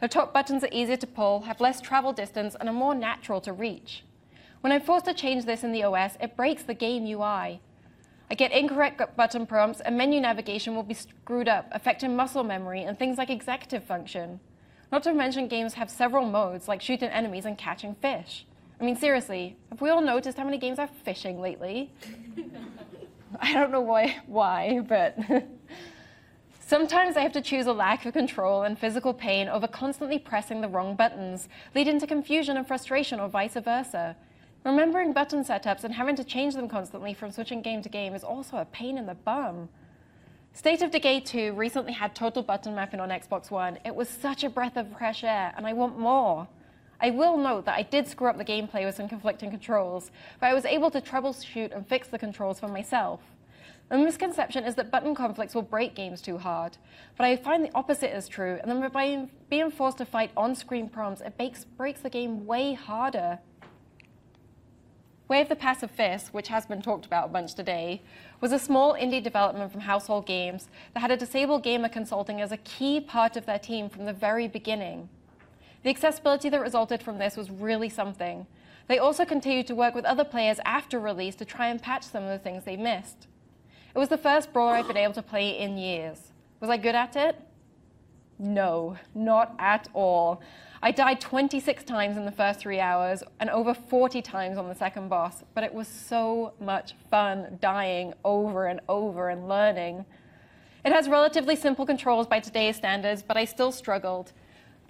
The 0.01 0.09
top 0.09 0.35
buttons 0.35 0.63
are 0.63 0.69
easier 0.71 0.99
to 0.99 1.07
pull, 1.07 1.41
have 1.43 1.61
less 1.61 1.81
travel 1.81 2.13
distance, 2.13 2.55
and 2.61 2.69
are 2.69 2.75
more 2.75 2.95
natural 2.95 3.41
to 3.41 3.53
reach. 3.53 4.05
When 4.61 4.73
I'm 4.75 4.83
forced 4.83 5.07
to 5.07 5.15
change 5.15 5.47
this 5.47 5.65
in 5.65 5.73
the 5.73 5.85
OS, 5.85 6.19
it 6.21 6.37
breaks 6.37 6.63
the 6.63 6.75
game 6.75 7.07
UI. 7.07 7.61
I 8.31 8.35
get 8.37 8.53
incorrect 8.53 9.17
button 9.17 9.47
prompts 9.47 9.81
and 9.81 9.97
menu 9.97 10.21
navigation 10.21 10.75
will 10.75 10.83
be 10.83 10.95
screwed 10.95 11.49
up, 11.49 11.67
affecting 11.73 12.15
muscle 12.15 12.45
memory 12.45 12.83
and 12.83 12.99
things 12.99 13.17
like 13.17 13.31
executive 13.31 13.85
function. 13.85 14.39
Not 14.93 15.03
to 15.05 15.15
mention 15.15 15.49
games 15.49 15.75
have 15.75 15.89
several 15.89 16.27
modes, 16.27 16.69
like 16.69 16.83
shooting 16.83 17.09
enemies 17.09 17.47
and 17.47 17.57
catching 17.57 17.95
fish. 17.95 18.45
I 18.81 18.85
mean, 18.85 18.97
seriously, 18.97 19.57
have 19.69 19.83
we 19.83 19.91
all 19.91 20.01
noticed 20.01 20.39
how 20.39 20.45
many 20.45 20.57
games 20.57 20.79
are 20.79 20.89
fishing 21.05 21.39
lately? 21.39 21.93
I 23.41 23.53
don't 23.53 23.71
know 23.71 23.83
why, 23.83 24.19
why 24.27 24.81
but 24.81 25.19
sometimes 26.61 27.19
I 27.19 27.21
have 27.21 27.33
to 27.33 27.43
choose 27.43 27.67
a 27.67 27.75
lack 27.75 28.07
of 28.07 28.15
control 28.15 28.63
and 28.63 28.79
physical 28.79 29.13
pain 29.13 29.49
over 29.49 29.69
constantly 29.69 30.19
pressing 30.19 30.63
the 30.63 30.69
wrong 30.69 30.97
buttons, 30.97 31.49
leading 31.75 32.01
to 32.01 32.07
confusion 32.07 32.57
and 32.57 32.67
frustration 32.67 33.21
or 33.21 33.29
vice 33.29 33.53
versa. 33.55 34.17
Remembering 34.65 35.13
button 35.13 35.45
setups 35.45 35.85
and 35.85 35.95
having 35.95 36.17
to 36.17 36.25
change 36.25 36.55
them 36.55 36.69
constantly 36.69 37.13
from 37.13 37.31
switching 37.31 37.61
game 37.61 37.83
to 37.83 37.89
game 37.91 38.15
is 38.15 38.25
also 38.25 38.57
a 38.57 38.65
pain 38.65 38.97
in 38.97 39.05
the 39.05 39.15
bum. 39.15 39.69
State 40.55 40.81
of 40.81 40.91
Decay 40.91 41.21
2 41.21 41.53
recently 41.53 41.93
had 41.93 42.15
total 42.15 42.43
button 42.43 42.75
mapping 42.75 43.01
on 43.01 43.11
Xbox 43.11 43.51
One. 43.51 43.79
It 43.85 43.95
was 43.95 44.09
such 44.09 44.43
a 44.43 44.51
breath 44.51 44.77
of 44.77 44.91
fresh 44.97 45.23
air, 45.23 45.53
and 45.57 45.67
I 45.67 45.75
want 45.75 45.99
more. 45.99 46.49
I 47.03 47.11
will 47.11 47.37
note 47.37 47.65
that 47.65 47.79
I 47.79 47.83
did 47.83 48.07
screw 48.07 48.29
up 48.29 48.37
the 48.37 48.45
gameplay 48.45 48.85
with 48.85 48.95
some 48.95 49.09
conflicting 49.09 49.51
controls, 49.51 50.11
but 50.39 50.49
I 50.49 50.55
was 50.55 50.67
able 50.67 50.91
to 50.91 51.01
troubleshoot 51.01 51.75
and 51.75 51.87
fix 51.87 52.09
the 52.09 52.19
controls 52.19 52.61
for 52.61 52.69
myself. 52.69 53.21
The 53.89 53.99
misconception 53.99 54.65
is 54.65 54.75
that 54.77 54.91
button 54.91 55.15
conflicts 55.15 55.55
will 55.55 55.63
break 55.63 55.95
games 55.95 56.21
too 56.21 56.39
hard, 56.39 56.77
but 57.17 57.25
I 57.25 57.37
find 57.37 57.65
the 57.65 57.75
opposite 57.75 58.15
is 58.15 58.29
true, 58.29 58.59
and 58.61 58.71
then 58.71 58.91
by 58.91 59.29
being 59.49 59.71
forced 59.71 59.99
to 59.99 60.05
fight 60.05 60.31
on-screen 60.37 60.89
prompts, 60.89 61.23
it 61.23 61.37
breaks, 61.37 61.65
breaks 61.65 62.01
the 62.01 62.11
game 62.11 62.47
way 62.47 62.75
harder. 62.75 63.41
Way 65.27 65.41
of 65.41 65.49
the 65.49 65.57
Passive 65.57 65.91
Fist, 65.91 66.35
which 66.35 66.49
has 66.49 66.67
been 66.67 66.83
talked 66.83 67.07
about 67.07 67.27
a 67.27 67.33
bunch 67.33 67.55
today, 67.55 68.03
was 68.41 68.53
a 68.53 68.59
small 68.59 68.95
indie 68.95 69.23
development 69.23 69.73
from 69.73 69.81
Household 69.81 70.27
Games 70.27 70.69
that 70.93 71.01
had 71.01 71.11
a 71.11 71.17
disabled 71.17 71.63
gamer 71.63 71.89
consulting 71.89 72.41
as 72.41 72.53
a 72.53 72.57
key 72.59 73.01
part 73.01 73.37
of 73.37 73.47
their 73.47 73.59
team 73.59 73.89
from 73.89 74.05
the 74.05 74.13
very 74.13 74.49
beginning. 74.49 75.09
The 75.83 75.91
accessibility 75.91 76.49
that 76.49 76.61
resulted 76.61 77.03
from 77.03 77.19
this 77.19 77.37
was 77.37 77.51
really 77.51 77.89
something. 77.89 78.47
They 78.87 78.99
also 78.99 79.25
continued 79.25 79.67
to 79.69 79.75
work 79.75 79.95
with 79.95 80.05
other 80.05 80.25
players 80.25 80.59
after 80.65 80.99
release 80.99 81.37
to 81.37 81.45
try 81.45 81.69
and 81.69 81.81
patch 81.81 82.05
some 82.05 82.25
of 82.25 82.31
the 82.31 82.39
things 82.39 82.65
they 82.65 82.77
missed. 82.77 83.29
It 83.95 83.99
was 83.99 84.09
the 84.09 84.19
first 84.19 84.53
brawler 84.53 84.75
I've 84.75 84.89
been 84.89 84.97
able 84.97 85.15
to 85.15 85.23
play 85.23 85.59
in 85.59 85.79
years. 85.79 86.33
Was 86.61 86.71
I 86.71 86.77
good 86.77 86.95
at 86.95 87.17
it? 87.17 87.41
No, 88.39 88.97
not 89.15 89.55
at 89.59 89.89
all. 89.95 90.41
I 90.83 90.93
died 90.93 91.21
26 91.21 91.85
times 91.85 92.17
in 92.17 92.25
the 92.25 92.33
first 92.33 92.61
three 92.61 92.81
hours 92.81 93.23
and 93.39 93.51
over 93.51 93.75
40 93.75 94.23
times 94.23 94.57
on 94.57 94.69
the 94.69 94.75
second 94.75 95.09
boss, 95.09 95.45
but 95.55 95.63
it 95.63 95.75
was 95.75 95.87
so 95.87 96.55
much 96.59 96.95
fun 97.11 97.59
dying 97.61 98.15
over 98.25 98.67
and 98.67 98.81
over 98.89 99.29
and 99.29 99.47
learning. 99.47 100.07
It 100.85 100.93
has 100.93 101.09
relatively 101.09 101.55
simple 101.55 101.85
controls 101.85 102.27
by 102.27 102.41
today's 102.41 102.77
standards, 102.77 103.23
but 103.23 103.37
I 103.37 103.45
still 103.45 103.73
struggled. 103.73 104.33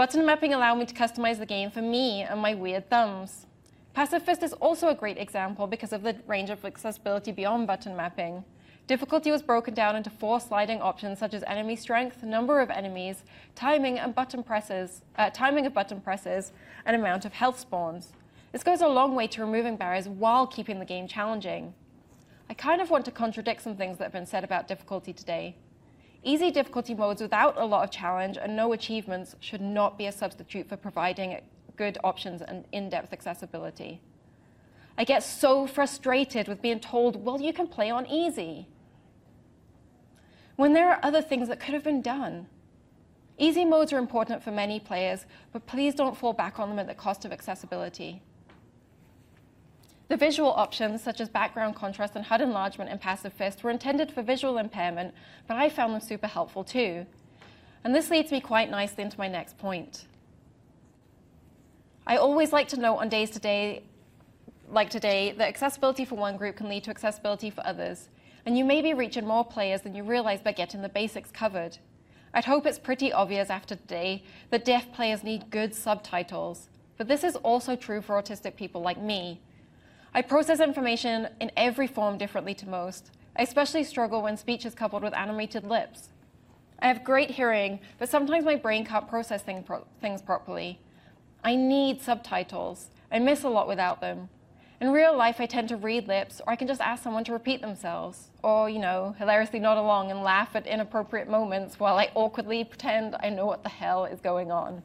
Button 0.00 0.24
mapping 0.24 0.54
allowed 0.54 0.76
me 0.76 0.86
to 0.86 0.94
customize 0.94 1.38
the 1.38 1.44
game 1.44 1.70
for 1.70 1.82
me 1.82 2.22
and 2.22 2.40
my 2.40 2.54
weird 2.54 2.88
thumbs. 2.88 3.44
Passive 3.92 4.22
Fist 4.22 4.42
is 4.42 4.54
also 4.54 4.88
a 4.88 4.94
great 4.94 5.18
example 5.18 5.66
because 5.66 5.92
of 5.92 6.02
the 6.02 6.16
range 6.26 6.48
of 6.48 6.64
accessibility 6.64 7.32
beyond 7.32 7.66
button 7.66 7.94
mapping. 7.94 8.42
Difficulty 8.86 9.30
was 9.30 9.42
broken 9.42 9.74
down 9.74 9.96
into 9.96 10.08
four 10.08 10.40
sliding 10.40 10.80
options 10.80 11.18
such 11.18 11.34
as 11.34 11.44
enemy 11.46 11.76
strength, 11.76 12.22
number 12.22 12.60
of 12.60 12.70
enemies, 12.70 13.24
timing 13.54 13.98
and 13.98 14.14
button 14.14 14.42
presses, 14.42 15.02
uh, 15.18 15.28
timing 15.28 15.66
of 15.66 15.74
button 15.74 16.00
presses, 16.00 16.52
and 16.86 16.96
amount 16.96 17.26
of 17.26 17.34
health 17.34 17.60
spawns. 17.60 18.14
This 18.52 18.62
goes 18.62 18.80
a 18.80 18.88
long 18.88 19.14
way 19.14 19.26
to 19.26 19.44
removing 19.44 19.76
barriers 19.76 20.08
while 20.08 20.46
keeping 20.46 20.78
the 20.78 20.86
game 20.86 21.08
challenging. 21.08 21.74
I 22.48 22.54
kind 22.54 22.80
of 22.80 22.88
want 22.88 23.04
to 23.04 23.10
contradict 23.10 23.60
some 23.60 23.76
things 23.76 23.98
that 23.98 24.04
have 24.04 24.12
been 24.14 24.24
said 24.24 24.44
about 24.44 24.66
difficulty 24.66 25.12
today. 25.12 25.56
Easy 26.22 26.50
difficulty 26.50 26.94
modes 26.94 27.22
without 27.22 27.58
a 27.58 27.64
lot 27.64 27.84
of 27.84 27.90
challenge 27.90 28.36
and 28.36 28.54
no 28.54 28.72
achievements 28.72 29.36
should 29.40 29.60
not 29.60 29.96
be 29.96 30.06
a 30.06 30.12
substitute 30.12 30.68
for 30.68 30.76
providing 30.76 31.40
good 31.76 31.96
options 32.04 32.42
and 32.42 32.66
in-depth 32.72 33.12
accessibility. 33.12 34.00
I 34.98 35.04
get 35.04 35.22
so 35.22 35.66
frustrated 35.66 36.46
with 36.46 36.60
being 36.60 36.78
told, 36.78 37.24
well, 37.24 37.40
you 37.40 37.54
can 37.54 37.66
play 37.66 37.90
on 37.90 38.06
easy. 38.06 38.68
When 40.56 40.74
there 40.74 40.90
are 40.90 41.00
other 41.02 41.22
things 41.22 41.48
that 41.48 41.58
could 41.58 41.72
have 41.72 41.84
been 41.84 42.02
done. 42.02 42.46
Easy 43.38 43.64
modes 43.64 43.94
are 43.94 43.98
important 43.98 44.42
for 44.42 44.50
many 44.50 44.78
players, 44.78 45.24
but 45.54 45.66
please 45.66 45.94
don't 45.94 46.14
fall 46.14 46.34
back 46.34 46.58
on 46.58 46.68
them 46.68 46.78
at 46.78 46.86
the 46.86 46.94
cost 46.94 47.24
of 47.24 47.32
accessibility. 47.32 48.20
The 50.10 50.16
visual 50.16 50.50
options, 50.50 51.04
such 51.04 51.20
as 51.20 51.28
background 51.28 51.76
contrast 51.76 52.16
and 52.16 52.24
HUD 52.24 52.40
enlargement 52.40 52.90
in 52.90 52.98
Passive 52.98 53.32
Fist, 53.32 53.62
were 53.62 53.70
intended 53.70 54.10
for 54.10 54.22
visual 54.22 54.58
impairment, 54.58 55.14
but 55.46 55.56
I 55.56 55.68
found 55.68 55.94
them 55.94 56.00
super 56.00 56.26
helpful 56.26 56.64
too. 56.64 57.06
And 57.84 57.94
this 57.94 58.10
leads 58.10 58.32
me 58.32 58.40
quite 58.40 58.68
nicely 58.68 59.04
into 59.04 59.16
my 59.16 59.28
next 59.28 59.56
point. 59.56 60.06
I 62.08 62.16
always 62.16 62.52
like 62.52 62.66
to 62.70 62.76
note 62.76 62.96
on 62.96 63.08
days 63.08 63.30
today, 63.30 63.84
like 64.68 64.90
today, 64.90 65.32
that 65.38 65.46
accessibility 65.46 66.04
for 66.04 66.16
one 66.16 66.36
group 66.36 66.56
can 66.56 66.68
lead 66.68 66.82
to 66.84 66.90
accessibility 66.90 67.48
for 67.48 67.64
others, 67.64 68.08
and 68.44 68.58
you 68.58 68.64
may 68.64 68.82
be 68.82 68.94
reaching 68.94 69.24
more 69.24 69.44
players 69.44 69.82
than 69.82 69.94
you 69.94 70.02
realize 70.02 70.40
by 70.40 70.50
getting 70.50 70.82
the 70.82 70.88
basics 70.88 71.30
covered. 71.30 71.78
I'd 72.34 72.46
hope 72.46 72.66
it's 72.66 72.80
pretty 72.80 73.12
obvious 73.12 73.48
after 73.48 73.76
today 73.76 74.24
that 74.50 74.64
deaf 74.64 74.92
players 74.92 75.22
need 75.22 75.50
good 75.50 75.72
subtitles, 75.72 76.68
but 76.96 77.06
this 77.06 77.22
is 77.22 77.36
also 77.36 77.76
true 77.76 78.02
for 78.02 78.20
autistic 78.20 78.56
people 78.56 78.80
like 78.80 79.00
me, 79.00 79.40
I 80.12 80.22
process 80.22 80.58
information 80.58 81.28
in 81.40 81.52
every 81.56 81.86
form 81.86 82.18
differently 82.18 82.54
to 82.54 82.68
most. 82.68 83.12
I 83.36 83.42
especially 83.42 83.84
struggle 83.84 84.22
when 84.22 84.36
speech 84.36 84.66
is 84.66 84.74
coupled 84.74 85.04
with 85.04 85.14
animated 85.14 85.64
lips. 85.64 86.08
I 86.80 86.88
have 86.88 87.04
great 87.04 87.30
hearing, 87.30 87.78
but 87.98 88.08
sometimes 88.08 88.44
my 88.44 88.56
brain 88.56 88.84
can't 88.84 89.08
process 89.08 89.42
thing 89.42 89.62
pro 89.62 89.86
things 90.00 90.20
properly. 90.20 90.80
I 91.44 91.54
need 91.54 92.02
subtitles. 92.02 92.88
I 93.12 93.20
miss 93.20 93.44
a 93.44 93.48
lot 93.48 93.68
without 93.68 94.00
them. 94.00 94.28
In 94.80 94.90
real 94.90 95.16
life, 95.16 95.40
I 95.40 95.46
tend 95.46 95.68
to 95.68 95.76
read 95.76 96.08
lips, 96.08 96.40
or 96.44 96.52
I 96.52 96.56
can 96.56 96.66
just 96.66 96.80
ask 96.80 97.04
someone 97.04 97.24
to 97.24 97.32
repeat 97.32 97.60
themselves, 97.60 98.30
or, 98.42 98.68
you 98.68 98.78
know, 98.78 99.14
hilariously 99.18 99.60
nod 99.60 99.78
along 99.78 100.10
and 100.10 100.22
laugh 100.22 100.56
at 100.56 100.66
inappropriate 100.66 101.28
moments 101.28 101.78
while 101.78 101.98
I 101.98 102.10
awkwardly 102.14 102.64
pretend 102.64 103.14
I 103.20 103.28
know 103.28 103.46
what 103.46 103.62
the 103.62 103.68
hell 103.68 104.06
is 104.06 104.20
going 104.20 104.50
on. 104.50 104.82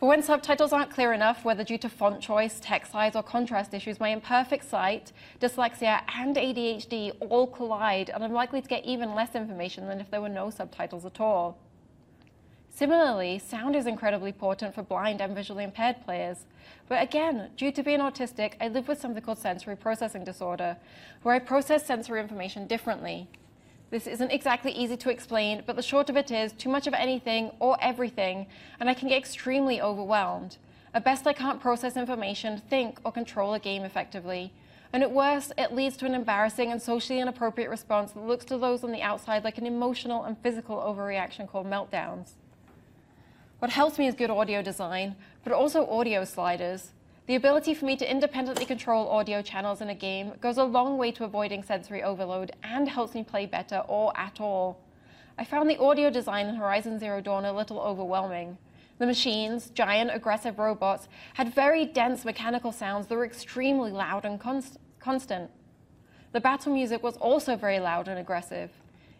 But 0.00 0.06
when 0.06 0.22
subtitles 0.22 0.72
aren't 0.72 0.90
clear 0.90 1.12
enough, 1.12 1.44
whether 1.44 1.62
due 1.62 1.76
to 1.76 1.90
font 1.90 2.22
choice, 2.22 2.58
text 2.58 2.92
size, 2.92 3.14
or 3.14 3.22
contrast 3.22 3.74
issues, 3.74 4.00
my 4.00 4.08
imperfect 4.08 4.64
sight, 4.64 5.12
dyslexia, 5.40 6.00
and 6.16 6.34
ADHD 6.34 7.12
all 7.28 7.46
collide, 7.46 8.08
and 8.08 8.24
I'm 8.24 8.32
likely 8.32 8.62
to 8.62 8.68
get 8.68 8.86
even 8.86 9.14
less 9.14 9.34
information 9.34 9.88
than 9.88 10.00
if 10.00 10.10
there 10.10 10.22
were 10.22 10.30
no 10.30 10.48
subtitles 10.48 11.04
at 11.04 11.20
all. 11.20 11.58
Similarly, 12.70 13.38
sound 13.38 13.76
is 13.76 13.86
incredibly 13.86 14.30
important 14.30 14.74
for 14.74 14.82
blind 14.82 15.20
and 15.20 15.34
visually 15.34 15.64
impaired 15.64 15.96
players. 16.02 16.46
But 16.88 17.02
again, 17.02 17.50
due 17.58 17.70
to 17.70 17.82
being 17.82 18.00
autistic, 18.00 18.54
I 18.58 18.68
live 18.68 18.88
with 18.88 18.98
something 18.98 19.22
called 19.22 19.38
sensory 19.38 19.76
processing 19.76 20.24
disorder, 20.24 20.78
where 21.22 21.34
I 21.34 21.40
process 21.40 21.84
sensory 21.84 22.20
information 22.20 22.66
differently. 22.66 23.28
This 23.90 24.06
isn't 24.06 24.30
exactly 24.30 24.70
easy 24.70 24.96
to 24.96 25.10
explain, 25.10 25.64
but 25.66 25.74
the 25.74 25.82
short 25.82 26.08
of 26.08 26.16
it 26.16 26.30
is 26.30 26.52
too 26.52 26.68
much 26.68 26.86
of 26.86 26.94
anything 26.94 27.50
or 27.58 27.76
everything, 27.80 28.46
and 28.78 28.88
I 28.88 28.94
can 28.94 29.08
get 29.08 29.18
extremely 29.18 29.80
overwhelmed. 29.80 30.58
At 30.94 31.04
best, 31.04 31.26
I 31.26 31.32
can't 31.32 31.60
process 31.60 31.96
information, 31.96 32.62
think, 32.70 33.00
or 33.04 33.10
control 33.10 33.52
a 33.54 33.58
game 33.58 33.82
effectively. 33.82 34.52
And 34.92 35.02
at 35.02 35.10
worst, 35.10 35.52
it 35.58 35.72
leads 35.72 35.96
to 35.98 36.06
an 36.06 36.14
embarrassing 36.14 36.70
and 36.70 36.80
socially 36.80 37.20
inappropriate 37.20 37.70
response 37.70 38.12
that 38.12 38.26
looks 38.26 38.44
to 38.46 38.58
those 38.58 38.82
on 38.82 38.92
the 38.92 39.02
outside 39.02 39.44
like 39.44 39.58
an 39.58 39.66
emotional 39.66 40.24
and 40.24 40.38
physical 40.38 40.76
overreaction 40.76 41.48
called 41.48 41.66
meltdowns. 41.66 42.30
What 43.60 43.70
helps 43.70 43.98
me 43.98 44.06
is 44.06 44.14
good 44.14 44.30
audio 44.30 44.62
design, 44.62 45.16
but 45.44 45.52
also 45.52 45.86
audio 45.88 46.24
sliders. 46.24 46.90
The 47.30 47.36
ability 47.36 47.74
for 47.74 47.84
me 47.84 47.94
to 47.94 48.10
independently 48.10 48.64
control 48.64 49.08
audio 49.08 49.40
channels 49.40 49.80
in 49.80 49.88
a 49.88 49.94
game 49.94 50.32
goes 50.40 50.58
a 50.58 50.64
long 50.64 50.98
way 50.98 51.12
to 51.12 51.22
avoiding 51.22 51.62
sensory 51.62 52.02
overload 52.02 52.50
and 52.64 52.88
helps 52.88 53.14
me 53.14 53.22
play 53.22 53.46
better 53.46 53.84
or 53.86 54.12
at 54.18 54.40
all. 54.40 54.80
I 55.38 55.44
found 55.44 55.70
the 55.70 55.78
audio 55.78 56.10
design 56.10 56.48
in 56.48 56.56
Horizon 56.56 56.98
Zero 56.98 57.20
Dawn 57.20 57.44
a 57.44 57.52
little 57.52 57.78
overwhelming. 57.78 58.58
The 58.98 59.06
machines, 59.06 59.70
giant 59.70 60.10
aggressive 60.12 60.58
robots, 60.58 61.06
had 61.34 61.54
very 61.54 61.84
dense 61.84 62.24
mechanical 62.24 62.72
sounds 62.72 63.06
that 63.06 63.14
were 63.14 63.24
extremely 63.24 63.92
loud 63.92 64.24
and 64.24 64.40
const 64.40 64.78
constant. 64.98 65.52
The 66.32 66.40
battle 66.40 66.74
music 66.74 67.00
was 67.00 67.16
also 67.18 67.54
very 67.54 67.78
loud 67.78 68.08
and 68.08 68.18
aggressive. 68.18 68.72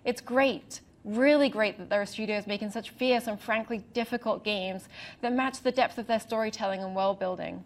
It's 0.04 0.20
great, 0.20 0.80
really 1.04 1.48
great 1.48 1.78
that 1.78 1.90
there 1.90 2.02
are 2.02 2.06
studios 2.06 2.48
making 2.48 2.72
such 2.72 2.90
fierce 2.90 3.28
and 3.28 3.40
frankly 3.40 3.84
difficult 3.94 4.42
games 4.42 4.88
that 5.20 5.32
match 5.32 5.60
the 5.60 5.70
depth 5.70 5.96
of 5.96 6.08
their 6.08 6.18
storytelling 6.18 6.82
and 6.82 6.96
world 6.96 7.20
building. 7.20 7.64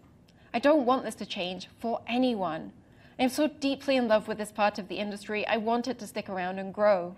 I 0.55 0.59
don't 0.59 0.85
want 0.85 1.03
this 1.03 1.15
to 1.15 1.25
change 1.25 1.67
for 1.79 1.99
anyone. 2.07 2.71
I'm 3.19 3.27
so 3.27 3.47
deeply 3.47 3.97
in 3.97 4.07
love 4.07 4.29
with 4.29 4.37
this 4.37 4.53
part 4.53 4.79
of 4.79 4.87
the 4.87 4.95
industry, 4.95 5.45
I 5.45 5.57
want 5.57 5.89
it 5.89 5.99
to 5.99 6.07
stick 6.07 6.29
around 6.29 6.59
and 6.59 6.73
grow. 6.73 7.17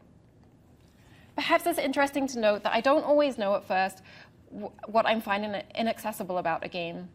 Perhaps 1.36 1.67
it's 1.67 1.78
interesting 1.78 2.26
to 2.30 2.39
note 2.39 2.63
that 2.63 2.73
I 2.73 2.82
don't 2.82 3.04
always 3.04 3.38
know 3.38 3.54
at 3.54 3.67
first 3.67 4.02
what 4.88 5.06
I'm 5.06 5.21
finding 5.21 5.62
inaccessible 5.76 6.39
about 6.39 6.65
a 6.65 6.67
game. 6.67 7.10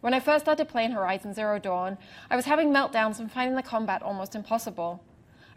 When 0.00 0.14
I 0.14 0.20
first 0.20 0.44
started 0.44 0.68
playing 0.68 0.92
Horizon 0.92 1.34
Zero 1.34 1.58
Dawn, 1.58 1.98
I 2.30 2.36
was 2.36 2.44
having 2.44 2.70
meltdowns 2.70 3.18
and 3.18 3.28
finding 3.28 3.56
the 3.56 3.62
combat 3.62 4.00
almost 4.00 4.36
impossible. 4.36 5.02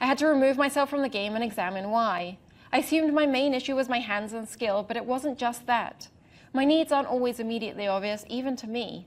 I 0.02 0.08
had 0.08 0.18
to 0.18 0.26
remove 0.26 0.58
myself 0.58 0.90
from 0.90 1.04
the 1.04 1.10
game 1.10 1.36
and 1.36 1.44
examine 1.44 1.92
why. 1.92 2.40
I 2.74 2.80
assumed 2.80 3.14
my 3.14 3.28
main 3.28 3.54
issue 3.54 3.76
was 3.76 3.88
my 3.88 4.00
hands 4.00 4.34
and 4.34 4.50
skill, 4.50 4.82
but 4.82 4.98
it 4.98 5.06
wasn't 5.06 5.38
just 5.38 5.68
that. 5.68 6.08
My 6.54 6.66
needs 6.66 6.92
aren't 6.92 7.08
always 7.08 7.40
immediately 7.40 7.86
obvious, 7.86 8.26
even 8.28 8.56
to 8.56 8.66
me. 8.66 9.06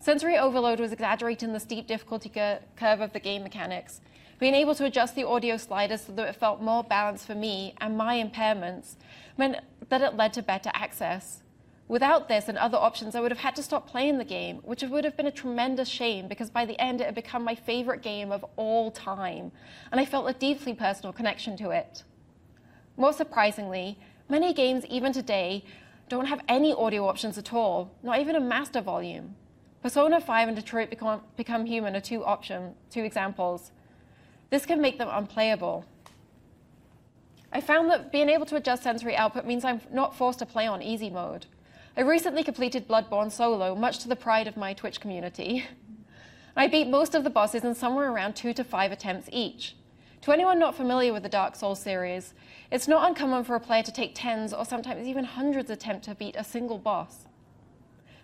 Sensory 0.00 0.38
overload 0.38 0.78
was 0.78 0.92
exaggerating 0.92 1.52
the 1.52 1.60
steep 1.60 1.88
difficulty 1.88 2.28
curve 2.28 3.00
of 3.00 3.12
the 3.12 3.20
game 3.20 3.42
mechanics. 3.42 4.00
Being 4.38 4.54
able 4.54 4.76
to 4.76 4.84
adjust 4.84 5.16
the 5.16 5.26
audio 5.26 5.56
sliders 5.56 6.02
so 6.02 6.12
that 6.12 6.28
it 6.28 6.36
felt 6.36 6.62
more 6.62 6.84
balanced 6.84 7.26
for 7.26 7.34
me 7.34 7.74
and 7.80 7.98
my 7.98 8.22
impairments 8.22 8.94
meant 9.36 9.56
that 9.88 10.00
it 10.00 10.14
led 10.14 10.32
to 10.34 10.42
better 10.42 10.70
access. 10.72 11.42
Without 11.88 12.28
this 12.28 12.48
and 12.48 12.56
other 12.56 12.78
options, 12.78 13.16
I 13.16 13.20
would 13.20 13.32
have 13.32 13.40
had 13.40 13.56
to 13.56 13.62
stop 13.62 13.88
playing 13.88 14.18
the 14.18 14.24
game, 14.24 14.58
which 14.58 14.82
would 14.82 15.04
have 15.04 15.16
been 15.16 15.26
a 15.26 15.32
tremendous 15.32 15.88
shame 15.88 16.28
because 16.28 16.50
by 16.50 16.64
the 16.64 16.78
end 16.80 17.00
it 17.00 17.06
had 17.06 17.14
become 17.14 17.42
my 17.42 17.56
favorite 17.56 18.02
game 18.02 18.30
of 18.30 18.44
all 18.56 18.92
time, 18.92 19.50
and 19.90 20.00
I 20.00 20.04
felt 20.04 20.30
a 20.30 20.34
deeply 20.34 20.74
personal 20.74 21.12
connection 21.12 21.56
to 21.56 21.70
it. 21.70 22.04
More 22.96 23.12
surprisingly, 23.12 23.98
many 24.28 24.52
games, 24.52 24.84
even 24.86 25.12
today, 25.12 25.64
don't 26.08 26.26
have 26.26 26.42
any 26.46 26.72
audio 26.72 27.08
options 27.08 27.38
at 27.38 27.52
all, 27.52 27.90
not 28.02 28.20
even 28.20 28.36
a 28.36 28.40
master 28.40 28.80
volume. 28.80 29.34
Persona 29.82 30.20
5 30.20 30.48
and 30.48 30.56
Detroit 30.56 30.90
Become, 30.90 31.20
Become 31.36 31.66
Human 31.66 31.94
are 31.94 32.00
two 32.00 32.24
options, 32.24 32.74
two 32.90 33.04
examples. 33.04 33.70
This 34.50 34.66
can 34.66 34.80
make 34.80 34.98
them 34.98 35.08
unplayable. 35.10 35.84
I 37.52 37.60
found 37.60 37.88
that 37.90 38.10
being 38.10 38.28
able 38.28 38.44
to 38.46 38.56
adjust 38.56 38.82
sensory 38.82 39.14
output 39.16 39.46
means 39.46 39.64
I'm 39.64 39.80
not 39.92 40.16
forced 40.16 40.40
to 40.40 40.46
play 40.46 40.66
on 40.66 40.82
easy 40.82 41.10
mode. 41.10 41.46
I 41.96 42.00
recently 42.00 42.42
completed 42.42 42.88
Bloodborne 42.88 43.30
solo, 43.30 43.74
much 43.74 44.00
to 44.00 44.08
the 44.08 44.16
pride 44.16 44.48
of 44.48 44.56
my 44.56 44.74
Twitch 44.74 45.00
community. 45.00 45.64
I 46.56 46.66
beat 46.66 46.88
most 46.88 47.14
of 47.14 47.22
the 47.22 47.30
bosses 47.30 47.62
in 47.62 47.74
somewhere 47.74 48.10
around 48.10 48.34
two 48.34 48.52
to 48.54 48.64
five 48.64 48.90
attempts 48.90 49.28
each. 49.30 49.76
To 50.22 50.32
anyone 50.32 50.58
not 50.58 50.74
familiar 50.74 51.12
with 51.12 51.22
the 51.22 51.28
Dark 51.28 51.54
Souls 51.54 51.80
series, 51.80 52.34
it's 52.72 52.88
not 52.88 53.08
uncommon 53.08 53.44
for 53.44 53.54
a 53.54 53.60
player 53.60 53.84
to 53.84 53.92
take 53.92 54.12
tens 54.16 54.52
or 54.52 54.64
sometimes 54.64 55.06
even 55.06 55.24
hundreds 55.24 55.70
attempts 55.70 56.08
to 56.08 56.16
beat 56.16 56.34
a 56.36 56.42
single 56.42 56.78
boss. 56.78 57.27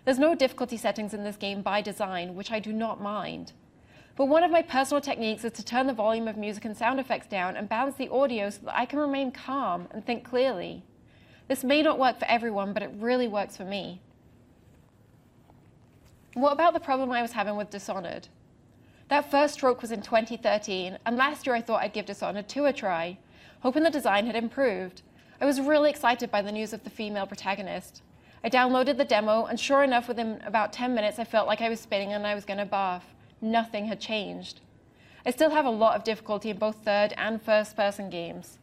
There's 0.05 0.19
no 0.19 0.35
difficulty 0.35 0.77
settings 0.77 1.15
in 1.15 1.23
this 1.23 1.35
game 1.35 1.63
by 1.63 1.81
design, 1.81 2.35
which 2.35 2.51
I 2.51 2.59
do 2.59 2.71
not 2.71 3.01
mind. 3.01 3.53
But 4.15 4.27
one 4.27 4.43
of 4.43 4.51
my 4.51 4.61
personal 4.61 5.01
techniques 5.01 5.43
is 5.43 5.51
to 5.53 5.65
turn 5.65 5.87
the 5.87 5.93
volume 5.93 6.27
of 6.27 6.37
music 6.37 6.63
and 6.63 6.77
sound 6.77 6.99
effects 6.99 7.27
down 7.27 7.57
and 7.57 7.67
balance 7.67 7.95
the 7.95 8.09
audio 8.09 8.49
so 8.51 8.61
that 8.65 8.77
I 8.77 8.85
can 8.85 8.99
remain 8.99 9.31
calm 9.31 9.87
and 9.91 10.05
think 10.05 10.23
clearly. 10.23 10.83
This 11.47 11.63
may 11.63 11.81
not 11.81 11.99
work 11.99 12.19
for 12.19 12.25
everyone, 12.25 12.71
but 12.71 12.83
it 12.83 12.91
really 12.97 13.27
works 13.27 13.57
for 13.57 13.65
me. 13.65 13.99
What 16.35 16.53
about 16.53 16.73
the 16.73 16.79
problem 16.79 17.11
I 17.11 17.21
was 17.21 17.31
having 17.31 17.55
with 17.55 17.71
Dishonored? 17.71 18.27
That 19.07 19.29
first 19.31 19.55
stroke 19.55 19.81
was 19.81 19.91
in 19.91 20.01
2013, 20.01 20.99
and 21.05 21.17
last 21.17 21.45
year 21.45 21.55
I 21.55 21.61
thought 21.61 21.81
I'd 21.81 21.93
give 21.93 22.05
Dishonored 22.05 22.47
2 22.47 22.65
a 22.65 22.73
try, 22.73 23.17
hoping 23.61 23.83
the 23.83 23.89
design 23.89 24.27
had 24.27 24.35
improved. 24.35 25.01
I 25.41 25.45
was 25.45 25.59
really 25.59 25.89
excited 25.89 26.31
by 26.31 26.41
the 26.41 26.51
news 26.51 26.73
of 26.73 26.83
the 26.83 26.89
female 26.89 27.25
protagonist. 27.27 28.01
I 28.45 28.49
downloaded 28.49 28.97
the 28.97 29.05
demo, 29.05 29.45
and 29.45 29.59
sure 29.59 29.83
enough, 29.83 30.07
within 30.07 30.39
about 30.45 30.71
10 30.71 30.93
minutes, 30.93 31.17
I 31.17 31.23
felt 31.23 31.47
like 31.47 31.61
I 31.61 31.69
was 31.69 31.79
spinning 31.79 32.13
and 32.13 32.27
I 32.27 32.35
was 32.35 32.45
going 32.45 32.59
to 32.59 32.65
barf. 32.67 33.01
Nothing 33.41 33.87
had 33.87 33.99
changed. 33.99 34.61
I 35.25 35.31
still 35.31 35.49
have 35.49 35.65
a 35.65 35.71
lot 35.71 35.95
of 35.95 36.03
difficulty 36.03 36.51
in 36.51 36.59
both 36.59 36.75
third 36.85 37.15
and 37.17 37.41
first 37.41 37.75
person 37.75 38.11
games. 38.11 38.59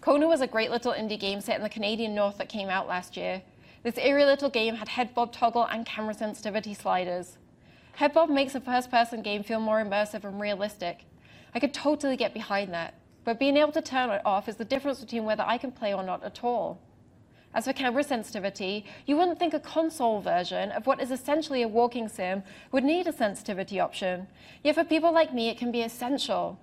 Kona 0.00 0.26
was 0.26 0.40
a 0.40 0.48
great 0.48 0.72
little 0.72 0.92
indie 0.92 1.16
game 1.16 1.40
set 1.40 1.54
in 1.54 1.62
the 1.62 1.68
Canadian 1.68 2.12
North 2.12 2.38
that 2.38 2.48
came 2.48 2.68
out 2.68 2.88
last 2.88 3.16
year. 3.16 3.40
This 3.84 3.98
eerie 3.98 4.24
little 4.24 4.50
game 4.50 4.74
had 4.74 4.88
head 4.88 5.14
bob 5.14 5.30
toggle 5.30 5.62
and 5.62 5.86
camera 5.86 6.14
sensitivity 6.14 6.74
sliders. 6.74 7.38
Head 7.92 8.14
bob 8.14 8.30
makes 8.30 8.56
a 8.56 8.60
first 8.60 8.90
person 8.90 9.22
game 9.22 9.44
feel 9.44 9.60
more 9.60 9.80
immersive 9.80 10.24
and 10.24 10.40
realistic. 10.40 11.04
I 11.54 11.60
could 11.60 11.72
totally 11.72 12.16
get 12.16 12.34
behind 12.34 12.74
that. 12.74 12.94
But 13.22 13.38
being 13.38 13.58
able 13.58 13.70
to 13.72 13.80
turn 13.80 14.10
it 14.10 14.22
off 14.24 14.48
is 14.48 14.56
the 14.56 14.64
difference 14.64 14.98
between 14.98 15.24
whether 15.24 15.44
I 15.46 15.56
can 15.56 15.70
play 15.70 15.94
or 15.94 16.02
not 16.02 16.24
at 16.24 16.42
all. 16.42 16.80
As 17.54 17.66
for 17.66 17.72
camera 17.72 18.02
sensitivity, 18.02 18.84
you 19.06 19.16
wouldn't 19.16 19.38
think 19.38 19.54
a 19.54 19.60
console 19.60 20.20
version 20.20 20.72
of 20.72 20.86
what 20.86 21.00
is 21.00 21.12
essentially 21.12 21.62
a 21.62 21.68
walking 21.68 22.08
sim 22.08 22.42
would 22.72 22.82
need 22.82 23.06
a 23.06 23.12
sensitivity 23.12 23.78
option. 23.78 24.26
Yet 24.64 24.74
for 24.74 24.82
people 24.82 25.12
like 25.12 25.32
me, 25.32 25.48
it 25.48 25.56
can 25.56 25.70
be 25.70 25.82
essential. 25.82 26.58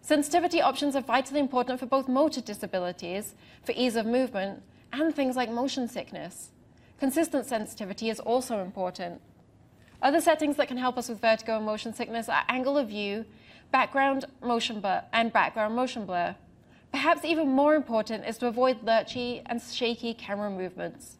Sensitivity 0.00 0.60
options 0.60 0.96
are 0.96 1.00
vitally 1.00 1.38
important 1.38 1.78
for 1.78 1.86
both 1.86 2.08
motor 2.08 2.40
disabilities, 2.40 3.34
for 3.62 3.72
ease 3.76 3.94
of 3.94 4.04
movement, 4.04 4.62
and 4.92 5.14
things 5.14 5.36
like 5.36 5.48
motion 5.48 5.88
sickness. 5.88 6.50
Consistent 6.98 7.46
sensitivity 7.46 8.10
is 8.10 8.18
also 8.18 8.58
important. 8.60 9.20
Other 10.02 10.20
settings 10.20 10.56
that 10.56 10.66
can 10.66 10.76
help 10.76 10.98
us 10.98 11.08
with 11.08 11.20
vertigo 11.20 11.56
and 11.56 11.64
motion 11.64 11.94
sickness 11.94 12.28
are 12.28 12.42
angle 12.48 12.76
of 12.76 12.88
view, 12.88 13.24
background 13.70 14.24
motion 14.42 14.80
blur, 14.80 15.04
and 15.12 15.32
background 15.32 15.76
motion 15.76 16.04
blur. 16.04 16.34
Perhaps 16.92 17.24
even 17.24 17.48
more 17.48 17.74
important 17.74 18.26
is 18.26 18.36
to 18.38 18.46
avoid 18.46 18.84
lurchy 18.84 19.40
and 19.46 19.62
shaky 19.62 20.12
camera 20.12 20.50
movements. 20.50 21.16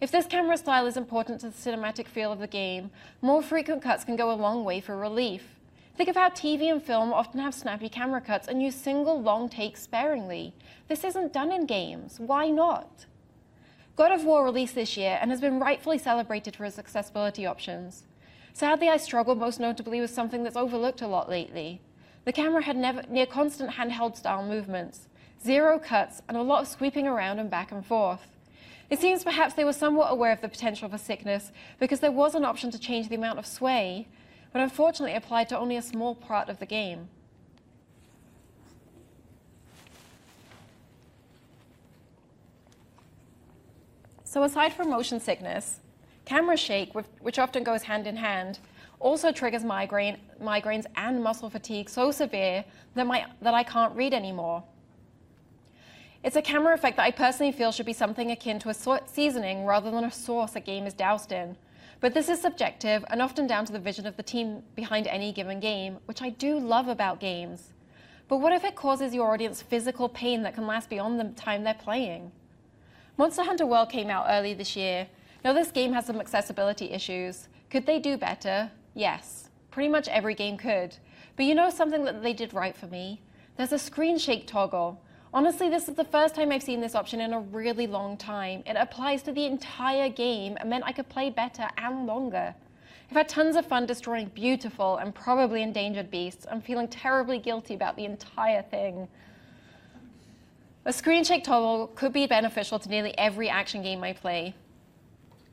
If 0.00 0.12
this 0.12 0.26
camera 0.26 0.56
style 0.56 0.86
is 0.86 0.96
important 0.96 1.40
to 1.40 1.50
the 1.50 1.52
cinematic 1.52 2.06
feel 2.06 2.30
of 2.30 2.38
the 2.38 2.46
game, 2.46 2.92
more 3.20 3.42
frequent 3.42 3.82
cuts 3.82 4.04
can 4.04 4.14
go 4.14 4.30
a 4.30 4.38
long 4.38 4.64
way 4.64 4.80
for 4.80 4.96
relief. 4.96 5.56
Think 5.96 6.08
of 6.08 6.14
how 6.14 6.28
TV 6.28 6.70
and 6.70 6.80
film 6.80 7.12
often 7.12 7.40
have 7.40 7.52
snappy 7.52 7.88
camera 7.88 8.20
cuts 8.20 8.46
and 8.46 8.62
use 8.62 8.76
single 8.76 9.20
long 9.20 9.48
takes 9.48 9.82
sparingly. 9.82 10.54
This 10.86 11.02
isn't 11.02 11.32
done 11.32 11.50
in 11.50 11.66
games. 11.66 12.20
Why 12.20 12.48
not? 12.48 13.06
God 13.96 14.12
of 14.12 14.24
War 14.24 14.44
released 14.44 14.76
this 14.76 14.96
year 14.96 15.18
and 15.20 15.32
has 15.32 15.40
been 15.40 15.58
rightfully 15.58 15.98
celebrated 15.98 16.54
for 16.54 16.64
its 16.64 16.78
accessibility 16.78 17.44
options. 17.44 18.04
Sadly, 18.52 18.88
I 18.88 18.96
struggle 18.98 19.34
most 19.34 19.58
notably 19.58 20.00
with 20.00 20.10
something 20.10 20.44
that's 20.44 20.56
overlooked 20.56 21.02
a 21.02 21.08
lot 21.08 21.28
lately 21.28 21.80
the 22.28 22.32
camera 22.32 22.60
had 22.60 22.76
never, 22.76 23.02
near 23.08 23.24
constant 23.24 23.70
handheld 23.70 24.14
style 24.14 24.44
movements, 24.44 25.07
zero 25.42 25.78
cuts, 25.78 26.22
and 26.28 26.36
a 26.36 26.42
lot 26.42 26.62
of 26.62 26.68
sweeping 26.68 27.06
around 27.06 27.38
and 27.38 27.50
back 27.50 27.72
and 27.72 27.84
forth. 27.84 28.26
It 28.90 28.98
seems 28.98 29.22
perhaps 29.22 29.54
they 29.54 29.64
were 29.64 29.72
somewhat 29.72 30.10
aware 30.10 30.32
of 30.32 30.40
the 30.40 30.48
potential 30.48 30.88
for 30.88 30.98
sickness 30.98 31.52
because 31.78 32.00
there 32.00 32.12
was 32.12 32.34
an 32.34 32.44
option 32.44 32.70
to 32.70 32.78
change 32.78 33.08
the 33.08 33.16
amount 33.16 33.38
of 33.38 33.46
sway, 33.46 34.08
but 34.52 34.62
unfortunately 34.62 35.14
applied 35.14 35.48
to 35.50 35.58
only 35.58 35.76
a 35.76 35.82
small 35.82 36.14
part 36.14 36.48
of 36.48 36.58
the 36.58 36.66
game. 36.66 37.08
So 44.24 44.42
aside 44.42 44.72
from 44.72 44.90
motion 44.90 45.20
sickness, 45.20 45.80
camera 46.24 46.56
shake, 46.56 46.92
which 47.20 47.38
often 47.38 47.64
goes 47.64 47.82
hand 47.82 48.06
in 48.06 48.16
hand, 48.16 48.58
also 49.00 49.32
triggers 49.32 49.64
migraine, 49.64 50.18
migraines 50.42 50.84
and 50.96 51.22
muscle 51.22 51.48
fatigue 51.48 51.88
so 51.88 52.10
severe 52.10 52.64
that, 52.94 53.06
my, 53.06 53.26
that 53.40 53.54
I 53.54 53.62
can't 53.62 53.94
read 53.96 54.12
anymore. 54.12 54.62
It's 56.28 56.36
a 56.36 56.42
camera 56.42 56.74
effect 56.74 56.98
that 56.98 57.04
I 57.04 57.10
personally 57.10 57.52
feel 57.52 57.72
should 57.72 57.86
be 57.86 57.94
something 57.94 58.30
akin 58.30 58.58
to 58.58 58.68
a 58.68 59.00
seasoning 59.06 59.64
rather 59.64 59.90
than 59.90 60.04
a 60.04 60.10
sauce 60.10 60.56
a 60.56 60.60
game 60.60 60.86
is 60.86 60.92
doused 60.92 61.32
in. 61.32 61.56
But 62.00 62.12
this 62.12 62.28
is 62.28 62.38
subjective 62.38 63.02
and 63.08 63.22
often 63.22 63.46
down 63.46 63.64
to 63.64 63.72
the 63.72 63.78
vision 63.78 64.06
of 64.06 64.18
the 64.18 64.22
team 64.22 64.62
behind 64.74 65.06
any 65.06 65.32
given 65.32 65.58
game, 65.58 65.96
which 66.04 66.20
I 66.20 66.28
do 66.28 66.58
love 66.58 66.86
about 66.86 67.18
games. 67.18 67.72
But 68.28 68.42
what 68.42 68.52
if 68.52 68.62
it 68.62 68.76
causes 68.76 69.14
your 69.14 69.32
audience 69.32 69.62
physical 69.62 70.06
pain 70.06 70.42
that 70.42 70.54
can 70.54 70.66
last 70.66 70.90
beyond 70.90 71.18
the 71.18 71.30
time 71.30 71.64
they're 71.64 71.72
playing? 71.72 72.30
Monster 73.16 73.44
Hunter 73.44 73.64
World 73.64 73.88
came 73.88 74.10
out 74.10 74.26
early 74.28 74.52
this 74.52 74.76
year. 74.76 75.08
Now 75.46 75.54
this 75.54 75.70
game 75.70 75.94
has 75.94 76.04
some 76.04 76.20
accessibility 76.20 76.90
issues. 76.90 77.48
Could 77.70 77.86
they 77.86 77.98
do 77.98 78.18
better? 78.18 78.70
Yes, 78.92 79.48
pretty 79.70 79.88
much 79.88 80.08
every 80.08 80.34
game 80.34 80.58
could. 80.58 80.94
But 81.36 81.46
you 81.46 81.54
know 81.54 81.70
something 81.70 82.04
that 82.04 82.22
they 82.22 82.34
did 82.34 82.52
right 82.52 82.76
for 82.76 82.86
me? 82.86 83.22
There's 83.56 83.72
a 83.72 83.78
screen 83.78 84.18
shake 84.18 84.46
toggle. 84.46 85.00
Honestly, 85.32 85.68
this 85.68 85.88
is 85.88 85.94
the 85.94 86.04
first 86.04 86.34
time 86.34 86.50
I've 86.50 86.62
seen 86.62 86.80
this 86.80 86.94
option 86.94 87.20
in 87.20 87.34
a 87.34 87.40
really 87.40 87.86
long 87.86 88.16
time. 88.16 88.62
It 88.64 88.76
applies 88.78 89.22
to 89.24 89.32
the 89.32 89.44
entire 89.44 90.08
game 90.08 90.56
and 90.58 90.70
meant 90.70 90.84
I 90.86 90.92
could 90.92 91.08
play 91.10 91.28
better 91.28 91.68
and 91.76 92.06
longer. 92.06 92.54
I've 93.10 93.16
had 93.16 93.28
tons 93.28 93.56
of 93.56 93.66
fun 93.66 93.84
destroying 93.84 94.28
beautiful 94.34 94.96
and 94.96 95.14
probably 95.14 95.62
endangered 95.62 96.10
beasts. 96.10 96.46
I'm 96.50 96.62
feeling 96.62 96.88
terribly 96.88 97.38
guilty 97.38 97.74
about 97.74 97.96
the 97.96 98.06
entire 98.06 98.62
thing. 98.62 99.06
A 100.86 100.92
screen 100.92 101.24
shake 101.24 101.44
toggle 101.44 101.88
could 101.88 102.14
be 102.14 102.26
beneficial 102.26 102.78
to 102.78 102.88
nearly 102.88 103.16
every 103.18 103.50
action 103.50 103.82
game 103.82 104.02
I 104.02 104.14
play. 104.14 104.54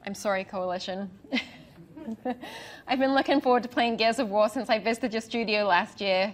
I'm 0.05 0.15
sorry, 0.15 0.45
Coalition. 0.45 1.09
I've 2.87 2.99
been 2.99 3.13
looking 3.13 3.41
forward 3.41 3.63
to 3.63 3.69
playing 3.69 3.97
Gears 3.97 4.19
of 4.19 4.29
War 4.29 4.47
since 4.47 4.69
I 4.69 4.79
visited 4.79 5.11
your 5.13 5.21
studio 5.21 5.65
last 5.65 5.99
year. 5.99 6.33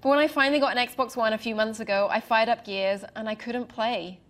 But 0.00 0.08
when 0.08 0.18
I 0.18 0.28
finally 0.28 0.60
got 0.60 0.76
an 0.76 0.86
Xbox 0.86 1.16
One 1.16 1.32
a 1.32 1.38
few 1.38 1.54
months 1.54 1.80
ago, 1.80 2.08
I 2.10 2.20
fired 2.20 2.48
up 2.48 2.64
Gears 2.64 3.04
and 3.14 3.28
I 3.28 3.34
couldn't 3.34 3.68
play. 3.68 4.20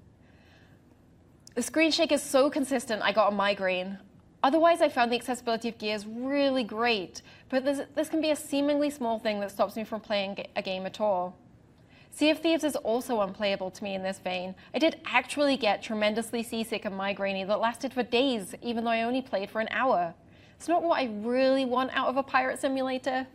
The 1.54 1.62
screen 1.62 1.90
shake 1.90 2.12
is 2.12 2.22
so 2.22 2.50
consistent, 2.50 3.02
I 3.02 3.12
got 3.12 3.32
a 3.32 3.34
migraine. 3.34 3.98
Otherwise, 4.42 4.80
I 4.80 4.88
found 4.88 5.12
the 5.12 5.16
accessibility 5.16 5.68
of 5.68 5.78
Gears 5.78 6.06
really 6.06 6.64
great, 6.64 7.22
but 7.50 7.64
this, 7.64 7.82
this 7.94 8.08
can 8.08 8.20
be 8.20 8.30
a 8.30 8.36
seemingly 8.36 8.88
small 8.88 9.18
thing 9.18 9.38
that 9.40 9.50
stops 9.50 9.76
me 9.76 9.84
from 9.84 10.00
playing 10.00 10.44
a 10.56 10.62
game 10.62 10.86
at 10.86 11.00
all. 11.00 11.36
Sea 12.10 12.30
of 12.30 12.38
Thieves 12.40 12.64
is 12.64 12.74
also 12.76 13.20
unplayable 13.20 13.70
to 13.70 13.84
me 13.84 13.94
in 13.94 14.02
this 14.02 14.18
vein. 14.18 14.54
I 14.74 14.78
did 14.78 15.00
actually 15.04 15.56
get 15.56 15.82
tremendously 15.82 16.42
seasick 16.42 16.84
and 16.84 16.98
migrainey 16.98 17.46
that 17.46 17.60
lasted 17.60 17.92
for 17.92 18.02
days, 18.02 18.54
even 18.62 18.84
though 18.84 18.90
I 18.90 19.02
only 19.02 19.22
played 19.22 19.50
for 19.50 19.60
an 19.60 19.68
hour. 19.70 20.14
It's 20.56 20.68
not 20.68 20.82
what 20.82 20.98
I 20.98 21.10
really 21.22 21.64
want 21.64 21.90
out 21.94 22.08
of 22.08 22.16
a 22.16 22.22
pirate 22.22 22.60
simulator. 22.60 23.26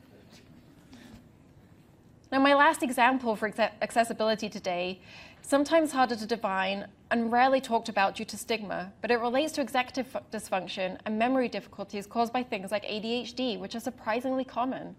Now, 2.35 2.41
my 2.41 2.53
last 2.53 2.83
example 2.83 3.37
for 3.37 3.49
accessibility 3.81 4.49
today, 4.49 4.99
sometimes 5.41 5.93
harder 5.93 6.17
to 6.17 6.25
define 6.25 6.85
and 7.09 7.31
rarely 7.31 7.61
talked 7.61 7.87
about 7.87 8.15
due 8.15 8.25
to 8.25 8.35
stigma, 8.37 8.91
but 8.99 9.09
it 9.09 9.21
relates 9.21 9.53
to 9.53 9.61
executive 9.61 10.17
dysfunction 10.33 10.97
and 11.05 11.17
memory 11.17 11.47
difficulties 11.47 12.05
caused 12.05 12.33
by 12.33 12.43
things 12.43 12.71
like 12.71 12.83
ADHD, 12.83 13.57
which 13.57 13.73
are 13.73 13.79
surprisingly 13.79 14.43
common. 14.43 14.97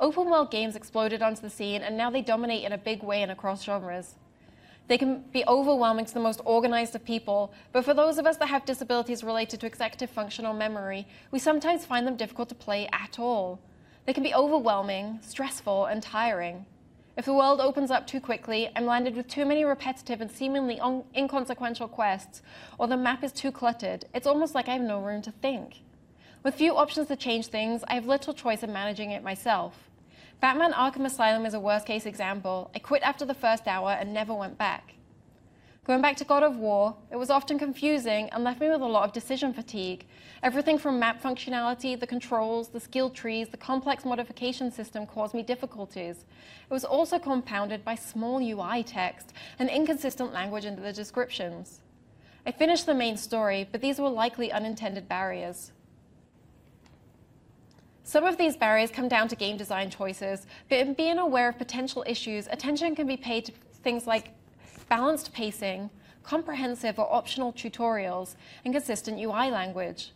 Open 0.00 0.28
world 0.28 0.50
games 0.50 0.74
exploded 0.74 1.22
onto 1.22 1.42
the 1.42 1.48
scene, 1.48 1.82
and 1.82 1.96
now 1.96 2.10
they 2.10 2.22
dominate 2.22 2.64
in 2.64 2.72
a 2.72 2.78
big 2.78 3.04
way 3.04 3.22
and 3.22 3.30
across 3.30 3.62
genres. 3.62 4.16
They 4.88 4.98
can 4.98 5.20
be 5.32 5.44
overwhelming 5.46 6.06
to 6.06 6.14
the 6.14 6.18
most 6.18 6.40
organized 6.44 6.96
of 6.96 7.04
people, 7.04 7.52
but 7.70 7.84
for 7.84 7.94
those 7.94 8.18
of 8.18 8.26
us 8.26 8.36
that 8.38 8.48
have 8.48 8.64
disabilities 8.64 9.22
related 9.22 9.60
to 9.60 9.66
executive 9.66 10.10
function 10.10 10.44
or 10.44 10.54
memory, 10.54 11.06
we 11.30 11.38
sometimes 11.38 11.86
find 11.86 12.04
them 12.04 12.16
difficult 12.16 12.48
to 12.48 12.56
play 12.56 12.88
at 12.92 13.20
all. 13.20 13.60
They 14.08 14.14
can 14.14 14.22
be 14.22 14.32
overwhelming, 14.32 15.18
stressful, 15.20 15.84
and 15.84 16.02
tiring. 16.02 16.64
If 17.18 17.26
the 17.26 17.34
world 17.34 17.60
opens 17.60 17.90
up 17.90 18.06
too 18.06 18.22
quickly, 18.22 18.70
I'm 18.74 18.86
landed 18.86 19.14
with 19.14 19.28
too 19.28 19.44
many 19.44 19.66
repetitive 19.66 20.22
and 20.22 20.30
seemingly 20.30 20.80
inconsequential 21.14 21.88
quests, 21.88 22.40
or 22.78 22.86
the 22.86 22.96
map 22.96 23.22
is 23.22 23.32
too 23.32 23.52
cluttered, 23.52 24.06
it's 24.14 24.26
almost 24.26 24.54
like 24.54 24.66
I 24.66 24.72
have 24.72 24.80
no 24.80 24.98
room 24.98 25.20
to 25.20 25.30
think. 25.30 25.82
With 26.42 26.54
few 26.54 26.74
options 26.74 27.08
to 27.08 27.16
change 27.16 27.48
things, 27.48 27.84
I 27.86 27.96
have 27.96 28.06
little 28.06 28.32
choice 28.32 28.62
in 28.62 28.72
managing 28.72 29.10
it 29.10 29.22
myself. 29.22 29.90
Batman 30.40 30.72
Arkham 30.72 31.04
Asylum 31.04 31.44
is 31.44 31.52
a 31.52 31.60
worst 31.60 31.84
case 31.84 32.06
example. 32.06 32.70
I 32.74 32.78
quit 32.78 33.02
after 33.02 33.26
the 33.26 33.34
first 33.34 33.68
hour 33.68 33.90
and 33.90 34.14
never 34.14 34.32
went 34.32 34.56
back. 34.56 34.94
Going 35.88 36.02
back 36.02 36.18
to 36.18 36.24
God 36.24 36.42
of 36.42 36.58
War, 36.58 36.94
it 37.10 37.16
was 37.16 37.30
often 37.30 37.58
confusing 37.58 38.28
and 38.32 38.44
left 38.44 38.60
me 38.60 38.68
with 38.68 38.82
a 38.82 38.86
lot 38.86 39.04
of 39.04 39.12
decision 39.14 39.54
fatigue. 39.54 40.06
Everything 40.42 40.76
from 40.76 40.98
map 40.98 41.22
functionality, 41.22 41.98
the 41.98 42.06
controls, 42.06 42.68
the 42.68 42.78
skill 42.78 43.08
trees, 43.08 43.48
the 43.48 43.56
complex 43.56 44.04
modification 44.04 44.70
system 44.70 45.06
caused 45.06 45.32
me 45.32 45.42
difficulties. 45.42 46.26
It 46.70 46.74
was 46.74 46.84
also 46.84 47.18
compounded 47.18 47.86
by 47.86 47.94
small 47.94 48.38
UI 48.38 48.82
text 48.82 49.32
and 49.58 49.70
inconsistent 49.70 50.30
language 50.30 50.66
in 50.66 50.76
the 50.76 50.92
descriptions. 50.92 51.80
I 52.44 52.52
finished 52.52 52.84
the 52.84 52.92
main 52.92 53.16
story, 53.16 53.66
but 53.72 53.80
these 53.80 53.98
were 53.98 54.10
likely 54.10 54.52
unintended 54.52 55.08
barriers. 55.08 55.72
Some 58.02 58.24
of 58.24 58.36
these 58.36 58.58
barriers 58.58 58.90
come 58.90 59.08
down 59.08 59.28
to 59.28 59.36
game 59.36 59.56
design 59.56 59.88
choices, 59.88 60.46
but 60.68 60.80
in 60.80 60.92
being 60.92 61.16
aware 61.16 61.48
of 61.48 61.56
potential 61.56 62.04
issues, 62.06 62.46
attention 62.48 62.94
can 62.94 63.06
be 63.06 63.16
paid 63.16 63.46
to 63.46 63.52
things 63.82 64.06
like 64.06 64.34
balanced 64.88 65.32
pacing, 65.32 65.90
comprehensive 66.22 66.98
or 66.98 67.12
optional 67.12 67.52
tutorials, 67.52 68.34
and 68.64 68.74
consistent 68.74 69.18
UI 69.18 69.50
language. 69.50 70.12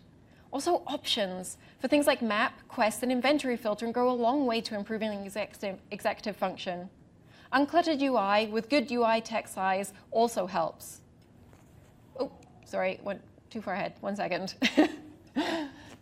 Also, 0.52 0.82
options 0.86 1.56
for 1.78 1.88
things 1.88 2.06
like 2.06 2.20
map, 2.20 2.60
quest, 2.68 3.02
and 3.02 3.10
inventory 3.10 3.56
filtering 3.56 3.90
go 3.90 4.10
a 4.10 4.12
long 4.12 4.44
way 4.44 4.60
to 4.60 4.74
improving 4.74 5.24
executive, 5.24 6.36
function. 6.36 6.90
Uncluttered 7.54 8.02
UI 8.02 8.50
with 8.52 8.68
good 8.68 8.90
UI 8.92 9.22
text 9.22 9.54
size 9.54 9.94
also 10.10 10.46
helps. 10.46 11.00
Oh, 12.20 12.30
sorry, 12.66 13.00
went 13.02 13.22
too 13.48 13.62
far 13.62 13.74
ahead. 13.74 13.94
One 14.00 14.16
second. 14.16 14.54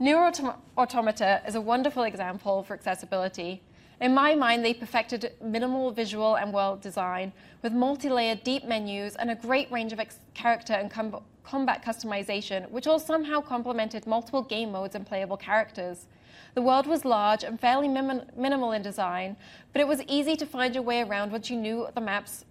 NieR 0.00 0.56
Automata 0.76 1.42
is 1.46 1.54
a 1.54 1.60
wonderful 1.60 2.04
example 2.04 2.62
for 2.64 2.74
accessibility. 2.74 3.62
In 4.00 4.14
my 4.14 4.34
mind, 4.34 4.64
they 4.64 4.72
perfected 4.72 5.32
minimal 5.42 5.90
visual 5.90 6.36
and 6.36 6.54
world 6.54 6.80
design 6.80 7.34
with 7.60 7.74
multi-layered 7.74 8.42
deep 8.42 8.64
menus 8.64 9.14
and 9.14 9.30
a 9.30 9.34
great 9.34 9.70
range 9.70 9.92
of 9.92 10.00
character 10.32 10.72
and 10.72 10.90
com 10.90 11.22
combat 11.44 11.84
customization, 11.84 12.70
which 12.70 12.86
all 12.86 12.98
somehow 12.98 13.40
complemented 13.40 14.06
multiple 14.06 14.42
game 14.42 14.72
modes 14.72 14.94
and 14.94 15.06
playable 15.06 15.36
characters. 15.36 16.06
The 16.54 16.62
world 16.62 16.86
was 16.86 17.04
large 17.04 17.44
and 17.44 17.60
fairly 17.60 17.88
minim- 17.88 18.26
minimal 18.36 18.72
in 18.72 18.82
design, 18.82 19.36
but 19.72 19.80
it 19.80 19.88
was 19.88 20.02
easy 20.02 20.36
to 20.36 20.46
find 20.46 20.74
your 20.74 20.84
way 20.84 21.02
around 21.02 21.30
once 21.30 21.50
you 21.50 21.56
knew 21.56 21.88
the 21.94 22.00
maps. 22.00 22.44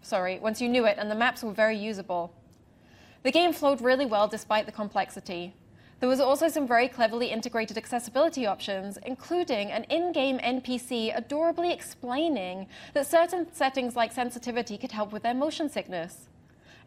Sorry, 0.00 0.38
once 0.38 0.60
you 0.60 0.68
knew 0.68 0.86
it, 0.86 0.96
and 0.98 1.10
the 1.10 1.14
maps 1.14 1.42
were 1.42 1.52
very 1.52 1.76
usable. 1.76 2.32
The 3.22 3.32
game 3.32 3.52
flowed 3.52 3.82
really 3.82 4.06
well 4.06 4.28
despite 4.28 4.64
the 4.64 4.72
complexity. 4.72 5.54
There 6.00 6.08
was 6.08 6.20
also 6.20 6.48
some 6.48 6.66
very 6.66 6.88
cleverly 6.88 7.26
integrated 7.30 7.76
accessibility 7.76 8.46
options, 8.46 8.98
including 9.04 9.70
an 9.70 9.84
in-game 9.84 10.38
NPC 10.38 11.14
adorably 11.14 11.70
explaining 11.70 12.68
that 12.94 13.06
certain 13.06 13.52
settings 13.52 13.96
like 13.96 14.10
sensitivity 14.10 14.78
could 14.78 14.92
help 14.92 15.12
with 15.12 15.22
their 15.22 15.34
motion 15.34 15.68
sickness. 15.68 16.30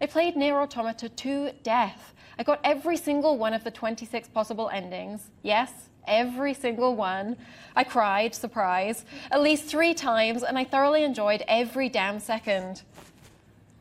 I 0.01 0.07
played 0.07 0.35
Nier 0.35 0.55
Automata 0.55 1.09
to 1.09 1.51
death. 1.61 2.15
I 2.39 2.43
got 2.43 2.59
every 2.63 2.97
single 2.97 3.37
one 3.37 3.53
of 3.53 3.63
the 3.63 3.69
26 3.69 4.29
possible 4.29 4.69
endings. 4.69 5.29
Yes, 5.43 5.71
every 6.07 6.55
single 6.55 6.95
one. 6.95 7.37
I 7.75 7.83
cried, 7.83 8.33
surprise, 8.33 9.05
at 9.29 9.43
least 9.43 9.65
three 9.65 9.93
times, 9.93 10.41
and 10.41 10.57
I 10.57 10.63
thoroughly 10.63 11.03
enjoyed 11.03 11.43
every 11.47 11.87
damn 11.87 12.19
second. 12.19 12.81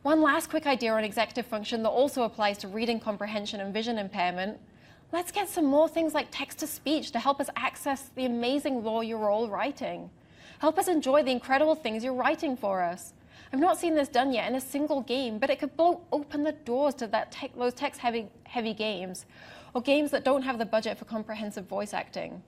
One 0.03 0.21
last 0.21 0.51
quick 0.51 0.67
idea 0.67 0.93
on 0.93 1.03
executive 1.03 1.47
function 1.47 1.81
that 1.81 1.89
also 1.89 2.21
applies 2.21 2.59
to 2.59 2.67
reading 2.67 2.99
comprehension 2.99 3.61
and 3.61 3.73
vision 3.73 3.97
impairment. 3.97 4.59
Let's 5.13 5.31
get 5.31 5.47
some 5.47 5.65
more 5.65 5.87
things 5.87 6.15
like 6.15 6.29
text 6.31 6.57
to 6.59 6.67
speech 6.67 7.11
to 7.11 7.19
help 7.19 7.39
us 7.39 7.47
access 7.55 8.09
the 8.15 8.25
amazing 8.25 8.83
lore 8.83 9.03
you're 9.03 9.29
all 9.29 9.47
writing. 9.47 10.09
Help 10.57 10.79
us 10.79 10.87
enjoy 10.87 11.21
the 11.21 11.29
incredible 11.29 11.75
things 11.75 12.03
you're 12.03 12.15
writing 12.15 12.57
for 12.57 12.81
us. 12.81 13.13
I've 13.53 13.59
not 13.59 13.77
seen 13.77 13.93
this 13.93 14.07
done 14.07 14.33
yet 14.33 14.49
in 14.49 14.55
a 14.55 14.59
single 14.59 15.01
game, 15.01 15.37
but 15.37 15.51
it 15.51 15.59
could 15.59 15.77
blow 15.77 16.01
open 16.11 16.41
the 16.41 16.53
doors 16.53 16.95
to 16.95 17.05
that 17.09 17.35
those 17.55 17.75
text 17.75 18.01
heavy, 18.01 18.27
heavy 18.45 18.73
games, 18.73 19.27
or 19.75 19.83
games 19.83 20.09
that 20.09 20.25
don't 20.25 20.41
have 20.41 20.57
the 20.57 20.65
budget 20.65 20.97
for 20.97 21.05
comprehensive 21.05 21.67
voice 21.67 21.93
acting. 21.93 22.41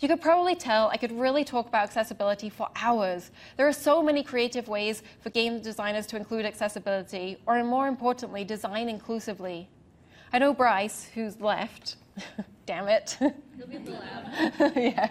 You 0.00 0.08
could 0.08 0.20
probably 0.20 0.56
tell 0.56 0.88
I 0.88 0.96
could 0.96 1.12
really 1.12 1.44
talk 1.44 1.68
about 1.68 1.84
accessibility 1.84 2.48
for 2.48 2.68
hours. 2.74 3.30
There 3.56 3.68
are 3.68 3.72
so 3.72 4.02
many 4.02 4.24
creative 4.24 4.66
ways 4.66 5.04
for 5.20 5.30
game 5.30 5.60
designers 5.62 6.08
to 6.08 6.16
include 6.16 6.46
accessibility, 6.46 7.38
or 7.46 7.62
more 7.62 7.86
importantly, 7.86 8.42
design 8.42 8.88
inclusively. 8.88 9.68
I 10.32 10.38
know 10.38 10.54
Bryce, 10.54 11.08
who's 11.14 11.40
left, 11.40 11.96
damn 12.66 12.88
it. 12.88 13.16
He'll 13.18 13.66
be 13.66 13.76
in 13.76 13.84
yeah, 14.76 15.10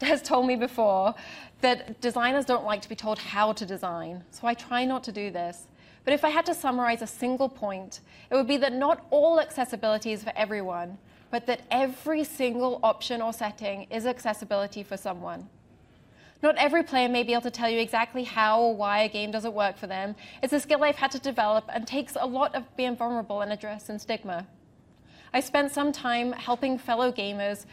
has 0.00 0.22
told 0.22 0.46
me 0.46 0.54
before 0.54 1.14
that 1.62 2.00
designers 2.00 2.44
don't 2.44 2.64
like 2.64 2.82
to 2.82 2.88
be 2.88 2.94
told 2.94 3.18
how 3.18 3.52
to 3.52 3.66
design, 3.66 4.22
so 4.30 4.46
I 4.46 4.54
try 4.54 4.84
not 4.84 5.02
to 5.04 5.12
do 5.12 5.30
this. 5.30 5.66
But 6.04 6.12
if 6.12 6.24
I 6.24 6.28
had 6.28 6.44
to 6.46 6.54
summarize 6.54 7.02
a 7.02 7.06
single 7.06 7.48
point, 7.48 8.00
it 8.30 8.34
would 8.34 8.46
be 8.46 8.58
that 8.58 8.72
not 8.72 9.06
all 9.10 9.40
accessibility 9.40 10.12
is 10.12 10.22
for 10.22 10.32
everyone, 10.36 10.98
but 11.30 11.46
that 11.46 11.62
every 11.70 12.22
single 12.22 12.78
option 12.82 13.22
or 13.22 13.32
setting 13.32 13.86
is 13.90 14.06
accessibility 14.06 14.82
for 14.82 14.96
someone. 14.96 15.48
Not 16.42 16.56
every 16.56 16.82
player 16.82 17.08
may 17.08 17.22
be 17.22 17.32
able 17.32 17.42
to 17.42 17.50
tell 17.50 17.70
you 17.70 17.78
exactly 17.78 18.24
how 18.24 18.60
or 18.60 18.76
why 18.76 19.00
a 19.00 19.08
game 19.08 19.30
doesn't 19.30 19.54
work 19.54 19.78
for 19.78 19.86
them. 19.86 20.14
It's 20.42 20.52
a 20.52 20.60
skill 20.60 20.84
I've 20.84 20.96
had 20.96 21.10
to 21.12 21.18
develop 21.18 21.64
and 21.72 21.86
takes 21.86 22.16
a 22.20 22.26
lot 22.26 22.54
of 22.54 22.76
being 22.76 22.96
vulnerable 22.96 23.40
and 23.40 23.52
addressing 23.52 23.98
stigma. 23.98 24.46
I 25.32 25.40
spent 25.40 25.72
some 25.72 25.90
time 25.90 26.32
helping 26.32 26.78
fellow 26.78 27.10
gamers 27.10 27.66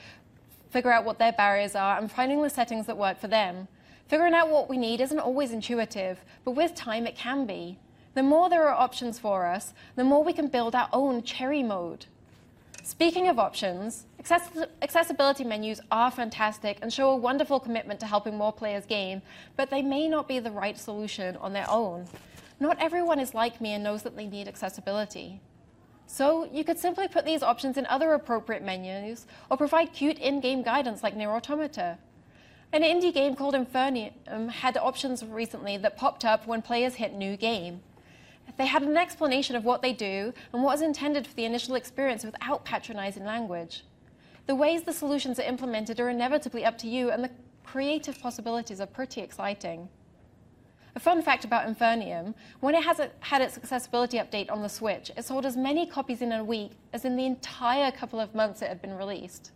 figure 0.69 0.91
out 0.91 1.05
what 1.05 1.19
their 1.19 1.33
barriers 1.33 1.75
are 1.75 1.97
and 1.97 2.11
finding 2.11 2.41
the 2.41 2.49
settings 2.49 2.85
that 2.87 2.97
work 2.97 3.19
for 3.19 3.27
them. 3.27 3.67
Figuring 4.07 4.33
out 4.33 4.49
what 4.49 4.69
we 4.69 4.77
need 4.77 5.01
isn't 5.01 5.19
always 5.19 5.51
intuitive, 5.51 6.23
but 6.43 6.51
with 6.51 6.73
time 6.75 7.05
it 7.05 7.15
can 7.15 7.45
be. 7.45 7.77
The 8.13 8.23
more 8.23 8.49
there 8.49 8.67
are 8.67 8.75
options 8.75 9.19
for 9.19 9.45
us, 9.45 9.73
the 9.95 10.03
more 10.03 10.23
we 10.23 10.33
can 10.33 10.47
build 10.47 10.75
our 10.75 10.89
own 10.91 11.23
cherry 11.23 11.63
mode. 11.63 12.07
Speaking 12.83 13.27
of 13.27 13.37
options, 13.37 14.05
access- 14.19 14.65
accessibility 14.81 15.43
menus 15.43 15.81
are 15.91 16.09
fantastic 16.09 16.79
and 16.81 16.91
show 16.91 17.11
a 17.11 17.15
wonderful 17.15 17.59
commitment 17.59 17.99
to 17.99 18.07
helping 18.07 18.37
more 18.37 18.51
players 18.51 18.85
game, 18.85 19.21
but 19.55 19.69
they 19.69 19.83
may 19.83 20.07
not 20.07 20.27
be 20.27 20.39
the 20.39 20.51
right 20.51 20.77
solution 20.77 21.35
on 21.37 21.53
their 21.53 21.69
own. 21.69 22.07
Not 22.59 22.77
everyone 22.79 23.19
is 23.19 23.33
like 23.35 23.61
me 23.61 23.73
and 23.73 23.83
knows 23.83 24.03
that 24.03 24.15
they 24.15 24.27
need 24.27 24.47
accessibility. 24.47 25.41
So 26.07 26.49
you 26.51 26.63
could 26.63 26.79
simply 26.79 27.07
put 27.07 27.23
these 27.23 27.43
options 27.43 27.77
in 27.77 27.85
other 27.85 28.13
appropriate 28.13 28.63
menus 28.63 29.25
or 29.49 29.57
provide 29.57 29.93
cute 29.93 30.17
in-game 30.17 30.61
guidance 30.63 31.03
like 31.03 31.15
Nier 31.15 31.31
Automata. 31.31 31.97
An 32.73 32.81
indie 32.83 33.13
game 33.13 33.35
called 33.35 33.53
Infernium 33.53 34.49
had 34.49 34.75
options 34.77 35.23
recently 35.23 35.77
that 35.77 35.97
popped 35.97 36.25
up 36.25 36.47
when 36.47 36.61
players 36.61 36.95
hit 36.95 37.13
new 37.13 37.37
game. 37.37 37.81
They 38.57 38.65
had 38.65 38.83
an 38.83 38.97
explanation 38.97 39.55
of 39.55 39.65
what 39.65 39.81
they 39.81 39.93
do 39.93 40.33
and 40.53 40.61
what 40.61 40.75
is 40.75 40.81
intended 40.81 41.25
for 41.25 41.33
the 41.33 41.45
initial 41.45 41.75
experience 41.75 42.23
without 42.23 42.65
patronizing 42.65 43.25
language. 43.25 43.83
The 44.45 44.55
ways 44.55 44.83
the 44.83 44.93
solutions 44.93 45.39
are 45.39 45.43
implemented 45.43 45.99
are 45.99 46.09
inevitably 46.09 46.65
up 46.65 46.77
to 46.79 46.87
you, 46.87 47.11
and 47.11 47.23
the 47.23 47.31
creative 47.63 48.19
possibilities 48.19 48.81
are 48.81 48.87
pretty 48.87 49.21
exciting. 49.21 49.87
A 50.93 50.99
fun 50.99 51.21
fact 51.21 51.45
about 51.45 51.67
Infernium 51.67 52.33
when 52.59 52.75
it 52.75 52.83
has 52.83 52.99
a, 52.99 53.11
had 53.21 53.41
its 53.41 53.57
accessibility 53.57 54.17
update 54.17 54.51
on 54.51 54.61
the 54.61 54.67
Switch, 54.67 55.09
it 55.15 55.23
sold 55.23 55.45
as 55.45 55.55
many 55.55 55.85
copies 55.85 56.21
in 56.21 56.33
a 56.33 56.43
week 56.43 56.71
as 56.91 57.05
in 57.05 57.15
the 57.15 57.25
entire 57.25 57.91
couple 57.91 58.19
of 58.19 58.35
months 58.35 58.61
it 58.61 58.67
had 58.67 58.81
been 58.81 58.93
released. 58.93 59.51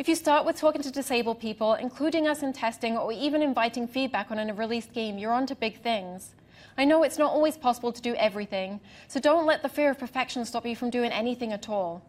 If 0.00 0.08
you 0.08 0.14
start 0.14 0.46
with 0.46 0.56
talking 0.56 0.80
to 0.80 0.90
disabled 0.90 1.40
people, 1.40 1.74
including 1.74 2.26
us 2.26 2.42
in 2.42 2.54
testing, 2.54 2.96
or 2.96 3.12
even 3.12 3.42
inviting 3.42 3.86
feedback 3.86 4.30
on 4.30 4.38
a 4.38 4.54
released 4.54 4.94
game, 4.94 5.18
you're 5.18 5.30
on 5.30 5.44
to 5.44 5.54
big 5.54 5.82
things. 5.82 6.34
I 6.78 6.86
know 6.86 7.02
it's 7.02 7.18
not 7.18 7.32
always 7.32 7.58
possible 7.58 7.92
to 7.92 8.00
do 8.00 8.14
everything, 8.14 8.80
so 9.08 9.20
don't 9.20 9.44
let 9.44 9.62
the 9.62 9.68
fear 9.68 9.90
of 9.90 9.98
perfection 9.98 10.46
stop 10.46 10.64
you 10.64 10.74
from 10.74 10.88
doing 10.88 11.10
anything 11.12 11.52
at 11.52 11.68
all. 11.68 12.02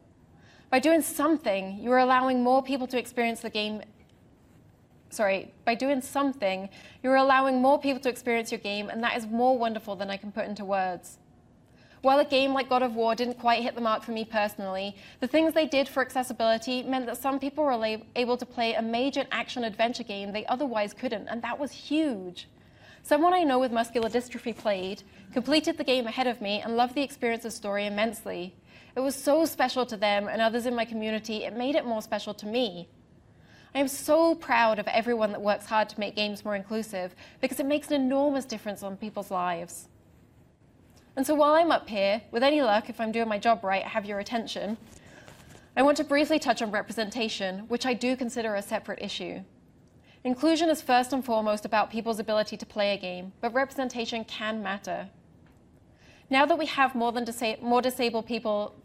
By 0.70 0.80
doing 0.80 1.02
something, 1.02 1.80
you 1.80 1.92
are 1.92 2.00
allowing 2.00 2.42
more 2.42 2.64
people 2.64 2.88
to 2.88 2.98
experience 2.98 3.42
the 3.42 3.50
game. 3.50 3.82
Sorry, 5.10 5.52
by 5.66 5.76
doing 5.76 6.00
something, 6.00 6.70
you're 7.04 7.18
allowing 7.18 7.62
more 7.62 7.78
people 7.78 8.00
to 8.04 8.10
experience 8.10 8.54
your 8.54 8.60
game, 8.60 8.90
and 8.90 9.04
that 9.04 9.18
is 9.18 9.28
more 9.28 9.58
wonderful 9.58 9.98
than 9.98 10.10
I 10.10 10.16
can 10.16 10.32
put 10.32 10.46
into 10.46 10.64
words. 10.64 11.18
While 12.02 12.18
a 12.18 12.26
game 12.26 12.54
like 12.54 12.68
God 12.68 12.82
of 12.82 12.96
War 12.96 13.14
didn't 13.14 13.38
quite 13.38 13.62
hit 13.62 13.76
the 13.76 13.82
mark 13.82 14.02
for 14.02 14.12
me 14.12 14.26
personally, 14.26 14.96
the 15.20 15.28
things 15.28 15.54
they 15.54 15.68
did 15.68 15.88
for 15.88 16.02
accessibility 16.02 16.82
meant 16.82 17.06
that 17.06 17.22
some 17.22 17.40
people 17.40 17.64
were 17.64 18.00
able 18.16 18.38
to 18.38 18.46
play 18.46 18.74
a 18.74 18.82
major 18.82 19.26
action 19.32 19.64
adventure 19.64 20.04
game 20.04 20.32
they 20.32 20.46
otherwise 20.48 20.94
couldn't, 20.94 21.28
and 21.28 21.44
that 21.44 21.60
was 21.60 21.72
huge. 21.72 22.48
Someone 23.04 23.36
I 23.36 23.44
know 23.44 23.60
with 23.60 23.72
muscular 23.72 24.10
dystrophy 24.10 24.58
played, 24.58 25.04
completed 25.32 25.78
the 25.78 25.84
game 25.84 26.08
ahead 26.08 26.26
of 26.26 26.42
me, 26.42 26.60
and 26.62 26.76
loved 26.76 26.96
the 26.96 27.04
experience 27.04 27.46
of 27.46 27.54
story 27.54 27.86
immensely. 27.86 28.56
It 28.96 29.02
was 29.02 29.16
so 29.16 29.46
special 29.46 29.86
to 29.86 29.96
them 29.96 30.28
and 30.28 30.42
others 30.42 30.66
in 30.66 30.76
my 30.76 30.86
community, 30.86 31.44
it 31.44 31.56
made 31.56 31.76
it 31.76 31.86
more 31.86 32.02
special 32.02 32.34
to 32.36 32.48
me. 32.48 32.90
I 33.76 33.80
am 33.80 33.88
so 33.88 34.34
proud 34.34 34.80
of 34.80 34.88
everyone 34.88 35.32
that 35.32 35.42
works 35.42 35.68
hard 35.68 35.88
to 35.90 36.00
make 36.00 36.16
games 36.16 36.44
more 36.44 36.56
inclusive 36.56 37.16
because 37.42 37.60
it 37.60 37.66
makes 37.68 37.88
an 37.90 38.02
enormous 38.02 38.46
difference 38.46 38.82
on 38.82 38.98
people's 38.98 39.32
lives. 39.32 39.88
And 41.16 41.28
so 41.28 41.36
while 41.36 41.54
I'm 41.54 41.72
up 41.72 41.90
here, 41.90 42.22
with 42.32 42.44
any 42.44 42.62
luck, 42.62 42.90
if 42.90 43.02
I'm 43.02 43.12
doing 43.12 43.28
my 43.28 43.38
job 43.38 43.64
right, 43.64 43.84
I 43.84 43.90
have 43.90 44.06
your 44.06 44.20
attention, 44.20 44.78
I 45.76 45.84
want 45.84 45.98
to 45.98 46.04
briefly 46.04 46.40
touch 46.40 46.62
on 46.62 46.72
representation, 46.72 47.60
which 47.68 47.86
I 47.86 47.94
do 47.94 48.16
consider 48.16 48.56
a 48.56 48.62
separate 48.62 49.02
issue. 49.02 49.42
Inclusion 50.24 50.70
is 50.70 50.82
first 50.82 51.14
and 51.14 51.24
foremost 51.24 51.66
about 51.66 51.90
people's 51.90 52.20
ability 52.20 52.56
to 52.58 52.66
play 52.66 52.94
a 52.94 52.98
game, 52.98 53.34
but 53.42 53.54
representation 53.54 54.24
can 54.24 54.62
matter. 54.62 55.10
Now 56.30 56.46
that 56.46 56.58
we 56.58 56.68
have 56.68 56.94
more, 56.94 57.12
than 57.12 57.26
disa- 57.26 57.58
more 57.62 57.82
disabled 57.82 58.26
people 58.26 58.76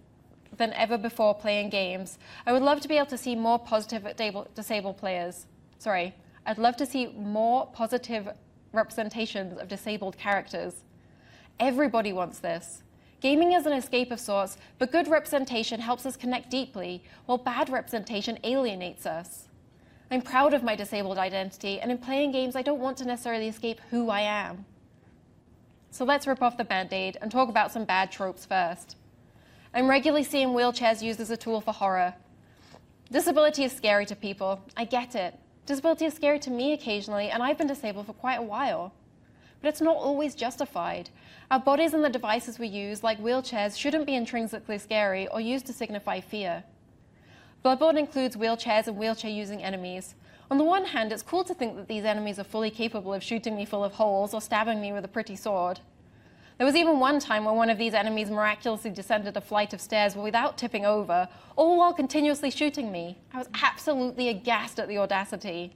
than 0.56 0.72
ever 0.72 0.96
before 0.96 1.34
playing 1.34 1.70
games, 1.70 2.18
I 2.46 2.52
would 2.52 2.62
love 2.62 2.80
to 2.80 2.88
be 2.88 2.96
able 2.96 3.06
to 3.08 3.18
see 3.18 3.36
more 3.36 3.58
positive 3.58 4.16
disabled 4.54 4.96
players. 4.96 5.46
Sorry, 5.78 6.14
I'd 6.46 6.58
love 6.58 6.76
to 6.76 6.86
see 6.86 7.08
more 7.08 7.66
positive 7.66 8.28
representations 8.72 9.58
of 9.58 9.68
disabled 9.68 10.16
characters. 10.16 10.84
Everybody 11.58 12.12
wants 12.12 12.38
this. 12.38 12.82
Gaming 13.20 13.52
is 13.52 13.64
an 13.64 13.72
escape 13.72 14.10
of 14.10 14.20
sorts, 14.20 14.58
but 14.78 14.92
good 14.92 15.08
representation 15.08 15.80
helps 15.80 16.04
us 16.04 16.16
connect 16.16 16.50
deeply, 16.50 17.02
while 17.24 17.38
bad 17.38 17.70
representation 17.70 18.38
alienates 18.44 19.06
us. 19.06 19.48
I'm 20.10 20.20
proud 20.22 20.52
of 20.52 20.62
my 20.62 20.76
disabled 20.76 21.18
identity, 21.18 21.80
and 21.80 21.90
in 21.90 21.98
playing 21.98 22.32
games, 22.32 22.56
I 22.56 22.62
don't 22.62 22.78
want 22.78 22.98
to 22.98 23.06
necessarily 23.06 23.48
escape 23.48 23.80
who 23.90 24.10
I 24.10 24.20
am. 24.20 24.66
So 25.90 26.04
let's 26.04 26.26
rip 26.26 26.42
off 26.42 26.58
the 26.58 26.64
band 26.64 26.92
aid 26.92 27.16
and 27.22 27.32
talk 27.32 27.48
about 27.48 27.72
some 27.72 27.86
bad 27.86 28.12
tropes 28.12 28.44
first. 28.44 28.96
I'm 29.72 29.88
regularly 29.88 30.24
seeing 30.24 30.48
wheelchairs 30.48 31.02
used 31.02 31.20
as 31.20 31.30
a 31.30 31.36
tool 31.36 31.62
for 31.62 31.72
horror. 31.72 32.14
Disability 33.10 33.64
is 33.64 33.72
scary 33.72 34.04
to 34.06 34.14
people. 34.14 34.60
I 34.76 34.84
get 34.84 35.14
it. 35.14 35.38
Disability 35.64 36.04
is 36.04 36.14
scary 36.14 36.38
to 36.40 36.50
me 36.50 36.74
occasionally, 36.74 37.30
and 37.30 37.42
I've 37.42 37.58
been 37.58 37.66
disabled 37.66 38.06
for 38.06 38.12
quite 38.12 38.36
a 38.36 38.42
while. 38.42 38.92
But 39.60 39.68
it's 39.68 39.80
not 39.80 39.96
always 39.96 40.34
justified. 40.34 41.10
Our 41.50 41.60
bodies 41.60 41.94
and 41.94 42.04
the 42.04 42.08
devices 42.08 42.58
we 42.58 42.68
use, 42.68 43.02
like 43.02 43.22
wheelchairs, 43.22 43.78
shouldn't 43.78 44.06
be 44.06 44.14
intrinsically 44.14 44.78
scary 44.78 45.28
or 45.28 45.40
used 45.40 45.66
to 45.66 45.72
signify 45.72 46.20
fear. 46.20 46.64
Bloodborne 47.64 47.98
includes 47.98 48.36
wheelchairs 48.36 48.86
and 48.86 48.96
wheelchair 48.96 49.30
using 49.30 49.62
enemies. 49.62 50.14
On 50.50 50.58
the 50.58 50.64
one 50.64 50.84
hand, 50.84 51.12
it's 51.12 51.22
cool 51.22 51.42
to 51.44 51.54
think 51.54 51.74
that 51.76 51.88
these 51.88 52.04
enemies 52.04 52.38
are 52.38 52.44
fully 52.44 52.70
capable 52.70 53.12
of 53.12 53.22
shooting 53.22 53.56
me 53.56 53.64
full 53.64 53.82
of 53.82 53.94
holes 53.94 54.32
or 54.32 54.40
stabbing 54.40 54.80
me 54.80 54.92
with 54.92 55.04
a 55.04 55.08
pretty 55.08 55.34
sword. 55.34 55.80
There 56.58 56.66
was 56.66 56.76
even 56.76 57.00
one 57.00 57.18
time 57.18 57.44
when 57.44 57.56
one 57.56 57.68
of 57.68 57.76
these 57.76 57.92
enemies 57.92 58.30
miraculously 58.30 58.90
descended 58.90 59.36
a 59.36 59.40
flight 59.40 59.74
of 59.74 59.80
stairs 59.80 60.16
without 60.16 60.56
tipping 60.56 60.86
over, 60.86 61.28
all 61.54 61.76
while 61.76 61.92
continuously 61.92 62.50
shooting 62.50 62.90
me. 62.90 63.18
I 63.34 63.38
was 63.38 63.48
absolutely 63.62 64.28
aghast 64.28 64.78
at 64.78 64.88
the 64.88 64.98
audacity. 64.98 65.74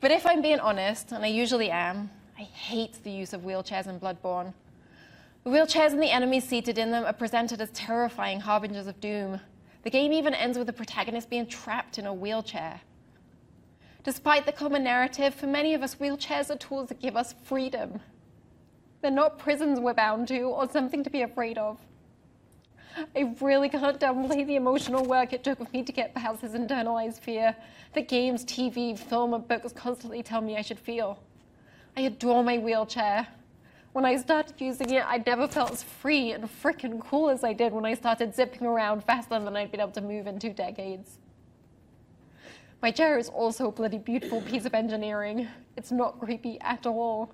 But 0.00 0.10
if 0.10 0.26
I'm 0.26 0.42
being 0.42 0.60
honest, 0.60 1.12
and 1.12 1.24
I 1.24 1.28
usually 1.28 1.70
am, 1.70 2.10
I 2.38 2.42
hate 2.42 3.02
the 3.02 3.10
use 3.10 3.32
of 3.32 3.42
wheelchairs 3.42 3.86
in 3.86 3.98
Bloodborne. 3.98 4.52
The 5.44 5.50
wheelchairs 5.50 5.92
and 5.92 6.02
the 6.02 6.10
enemies 6.10 6.44
seated 6.44 6.76
in 6.76 6.90
them 6.90 7.04
are 7.04 7.12
presented 7.12 7.60
as 7.60 7.70
terrifying 7.70 8.40
harbingers 8.40 8.86
of 8.86 9.00
doom. 9.00 9.40
The 9.84 9.90
game 9.90 10.12
even 10.12 10.34
ends 10.34 10.58
with 10.58 10.66
the 10.66 10.72
protagonist 10.72 11.30
being 11.30 11.46
trapped 11.46 11.98
in 11.98 12.06
a 12.06 12.12
wheelchair. 12.12 12.80
Despite 14.02 14.44
the 14.44 14.52
common 14.52 14.84
narrative, 14.84 15.34
for 15.34 15.46
many 15.46 15.74
of 15.74 15.82
us, 15.82 15.96
wheelchairs 15.96 16.50
are 16.50 16.58
tools 16.58 16.88
that 16.88 17.00
give 17.00 17.16
us 17.16 17.34
freedom. 17.44 18.00
They're 19.00 19.10
not 19.10 19.38
prisons 19.38 19.80
we're 19.80 19.94
bound 19.94 20.28
to 20.28 20.40
or 20.42 20.68
something 20.68 21.04
to 21.04 21.10
be 21.10 21.22
afraid 21.22 21.58
of. 21.58 21.78
I 23.14 23.34
really 23.40 23.68
can't 23.68 24.00
downplay 24.00 24.46
the 24.46 24.56
emotional 24.56 25.04
work 25.04 25.32
it 25.32 25.44
took 25.44 25.58
for 25.58 25.68
me 25.72 25.82
to 25.82 25.92
get 25.92 26.14
past 26.14 26.40
this 26.40 26.52
internalized 26.52 27.20
fear 27.20 27.54
that 27.94 28.08
games, 28.08 28.44
TV, 28.44 28.98
film, 28.98 29.34
and 29.34 29.46
books 29.46 29.72
constantly 29.72 30.22
tell 30.22 30.40
me 30.40 30.56
I 30.56 30.62
should 30.62 30.78
feel. 30.78 31.22
I 31.96 32.02
adore 32.02 32.42
my 32.42 32.58
wheelchair. 32.58 33.26
When 33.92 34.04
I 34.04 34.16
started 34.16 34.54
using 34.58 34.90
it, 34.90 35.04
I 35.06 35.22
never 35.26 35.46
felt 35.48 35.72
as 35.72 35.82
free 35.82 36.32
and 36.32 36.44
freaking 36.44 37.00
cool 37.00 37.30
as 37.30 37.44
I 37.44 37.52
did 37.52 37.72
when 37.72 37.84
I 37.84 37.94
started 37.94 38.34
zipping 38.34 38.66
around 38.66 39.04
faster 39.04 39.38
than 39.38 39.56
I'd 39.56 39.70
been 39.70 39.80
able 39.80 39.92
to 39.92 40.00
move 40.02 40.26
in 40.26 40.38
two 40.38 40.52
decades. 40.52 41.18
My 42.82 42.90
chair 42.90 43.18
is 43.18 43.28
also 43.28 43.68
a 43.68 43.72
bloody 43.72 43.98
beautiful 43.98 44.40
piece 44.42 44.64
of 44.64 44.74
engineering. 44.74 45.48
It's 45.76 45.90
not 45.90 46.18
creepy 46.20 46.58
at 46.60 46.86
all. 46.86 47.32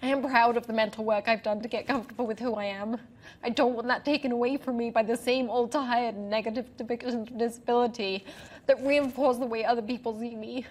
I 0.00 0.06
am 0.08 0.22
proud 0.22 0.56
of 0.56 0.66
the 0.68 0.72
mental 0.72 1.04
work 1.04 1.26
I've 1.26 1.42
done 1.42 1.60
to 1.60 1.68
get 1.68 1.88
comfortable 1.88 2.26
with 2.26 2.38
who 2.38 2.54
I 2.54 2.66
am. 2.66 2.98
I 3.42 3.50
don't 3.50 3.74
want 3.74 3.86
that 3.88 4.04
taken 4.04 4.32
away 4.32 4.56
from 4.56 4.76
me 4.76 4.90
by 4.90 5.02
the 5.02 5.16
same 5.16 5.48
old 5.48 5.72
tired 5.72 6.16
negative 6.16 6.66
depictions 6.76 7.30
of 7.30 7.38
disability 7.38 8.24
that 8.66 8.84
reinforce 8.84 9.36
the 9.38 9.46
way 9.46 9.64
other 9.64 9.82
people 9.82 10.18
see 10.18 10.34
me. 10.34 10.66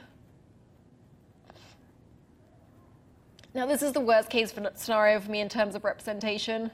Now, 3.54 3.66
this 3.66 3.82
is 3.82 3.94
the 3.94 4.02
worst 4.02 4.30
case 4.30 4.54
scenario 4.76 5.20
for 5.20 5.32
me 5.32 5.40
in 5.40 5.50
terms 5.50 5.74
of 5.74 5.84
representation. 5.84 6.70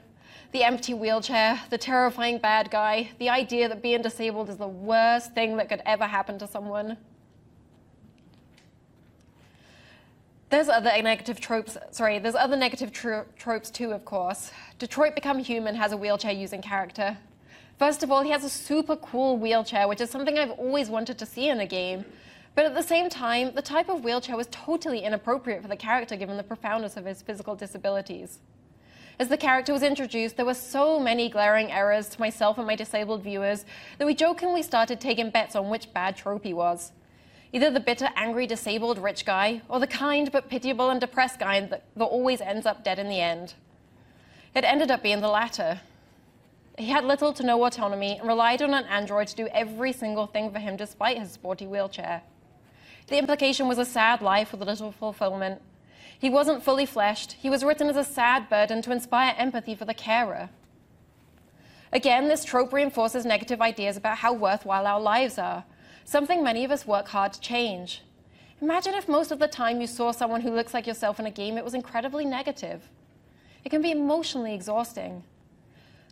The 0.52 0.64
empty 0.64 0.92
wheelchair, 0.92 1.60
the 1.70 1.78
terrifying 1.78 2.38
bad 2.38 2.70
guy, 2.70 3.10
the 3.18 3.30
idea 3.30 3.68
that 3.68 3.82
being 3.82 4.02
disabled 4.02 4.50
is 4.50 4.56
the 4.56 4.68
worst 4.68 5.34
thing 5.34 5.56
that 5.56 5.68
could 5.68 5.80
ever 5.86 6.04
happen 6.04 6.38
to 6.40 6.46
someone. 6.46 6.98
There's 10.54 10.68
other 10.68 10.92
negative 11.02 11.40
tropes, 11.40 11.76
sorry, 11.90 12.20
there's 12.20 12.36
other 12.36 12.54
negative 12.54 12.92
tro 12.92 13.24
tropes 13.36 13.72
too, 13.72 13.90
of 13.90 14.04
course. 14.04 14.52
Detroit 14.78 15.16
Become 15.16 15.40
Human 15.40 15.74
has 15.74 15.90
a 15.90 15.96
wheelchair 15.96 16.30
using 16.30 16.62
character. 16.62 17.18
First 17.76 18.04
of 18.04 18.12
all, 18.12 18.22
he 18.22 18.30
has 18.30 18.44
a 18.44 18.48
super 18.48 18.94
cool 18.94 19.36
wheelchair, 19.36 19.88
which 19.88 20.00
is 20.00 20.10
something 20.10 20.38
I've 20.38 20.52
always 20.52 20.88
wanted 20.88 21.18
to 21.18 21.26
see 21.26 21.48
in 21.48 21.58
a 21.58 21.66
game. 21.66 22.04
But 22.54 22.66
at 22.66 22.74
the 22.76 22.84
same 22.84 23.10
time, 23.10 23.52
the 23.56 23.62
type 23.62 23.88
of 23.88 24.04
wheelchair 24.04 24.36
was 24.36 24.46
totally 24.52 25.00
inappropriate 25.00 25.60
for 25.60 25.66
the 25.66 25.74
character 25.74 26.14
given 26.14 26.36
the 26.36 26.44
profoundness 26.44 26.96
of 26.96 27.04
his 27.04 27.20
physical 27.20 27.56
disabilities. 27.56 28.38
As 29.18 29.26
the 29.26 29.36
character 29.36 29.72
was 29.72 29.82
introduced, 29.82 30.36
there 30.36 30.46
were 30.46 30.54
so 30.54 31.00
many 31.00 31.28
glaring 31.28 31.72
errors 31.72 32.08
to 32.10 32.20
myself 32.20 32.58
and 32.58 32.66
my 32.68 32.76
disabled 32.76 33.24
viewers 33.24 33.64
that 33.98 34.06
we 34.06 34.14
jokingly 34.14 34.62
started 34.62 35.00
taking 35.00 35.30
bets 35.30 35.56
on 35.56 35.68
which 35.68 35.92
bad 35.92 36.14
trope 36.14 36.44
he 36.44 36.54
was. 36.54 36.92
Either 37.54 37.70
the 37.70 37.78
bitter, 37.78 38.08
angry, 38.16 38.48
disabled 38.48 38.98
rich 38.98 39.24
guy, 39.24 39.62
or 39.68 39.78
the 39.78 39.86
kind 39.86 40.32
but 40.32 40.48
pitiable 40.48 40.90
and 40.90 41.00
depressed 41.00 41.38
guy 41.38 41.60
that, 41.60 41.84
that 41.94 42.04
always 42.04 42.40
ends 42.40 42.66
up 42.66 42.82
dead 42.82 42.98
in 42.98 43.08
the 43.08 43.20
end. 43.20 43.54
It 44.56 44.64
ended 44.64 44.90
up 44.90 45.04
being 45.04 45.20
the 45.20 45.28
latter. 45.28 45.80
He 46.76 46.88
had 46.88 47.04
little 47.04 47.32
to 47.32 47.44
no 47.44 47.64
autonomy 47.64 48.18
and 48.18 48.26
relied 48.26 48.60
on 48.60 48.74
an 48.74 48.82
android 48.86 49.28
to 49.28 49.36
do 49.36 49.46
every 49.52 49.92
single 49.92 50.26
thing 50.26 50.50
for 50.50 50.58
him 50.58 50.76
despite 50.76 51.16
his 51.16 51.30
sporty 51.30 51.64
wheelchair. 51.64 52.22
The 53.06 53.18
implication 53.18 53.68
was 53.68 53.78
a 53.78 53.84
sad 53.84 54.20
life 54.20 54.50
with 54.50 54.60
little 54.60 54.90
fulfillment. 54.90 55.62
He 56.18 56.30
wasn't 56.30 56.64
fully 56.64 56.86
fleshed. 56.86 57.34
He 57.34 57.50
was 57.50 57.62
written 57.62 57.88
as 57.88 57.96
a 57.96 58.02
sad 58.02 58.48
burden 58.50 58.82
to 58.82 58.90
inspire 58.90 59.32
empathy 59.38 59.76
for 59.76 59.84
the 59.84 59.94
carer. 59.94 60.50
Again, 61.92 62.26
this 62.26 62.44
trope 62.44 62.72
reinforces 62.72 63.24
negative 63.24 63.60
ideas 63.60 63.96
about 63.96 64.18
how 64.18 64.32
worthwhile 64.32 64.88
our 64.88 65.00
lives 65.00 65.38
are, 65.38 65.62
something 66.04 66.42
many 66.42 66.64
of 66.64 66.70
us 66.70 66.86
work 66.86 67.08
hard 67.08 67.32
to 67.32 67.40
change. 67.40 68.02
Imagine 68.60 68.94
if 68.94 69.08
most 69.08 69.30
of 69.30 69.38
the 69.38 69.48
time 69.48 69.80
you 69.80 69.86
saw 69.86 70.10
someone 70.10 70.40
who 70.40 70.54
looks 70.54 70.74
like 70.74 70.86
yourself 70.86 71.18
in 71.18 71.26
a 71.26 71.30
game, 71.30 71.58
it 71.58 71.64
was 71.64 71.74
incredibly 71.74 72.24
negative. 72.24 72.88
It 73.64 73.70
can 73.70 73.82
be 73.82 73.90
emotionally 73.90 74.54
exhausting. 74.54 75.24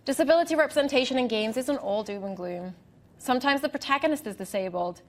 Disability 0.04 0.54
representation 0.56 1.18
in 1.18 1.28
games 1.28 1.56
isn't 1.56 1.76
all 1.76 2.02
doom 2.02 2.24
and 2.24 2.36
gloom. 2.36 2.74
Sometimes 3.18 3.60
the 3.60 3.68
protagonist 3.68 4.26
is 4.26 4.36
disabled, 4.36 5.02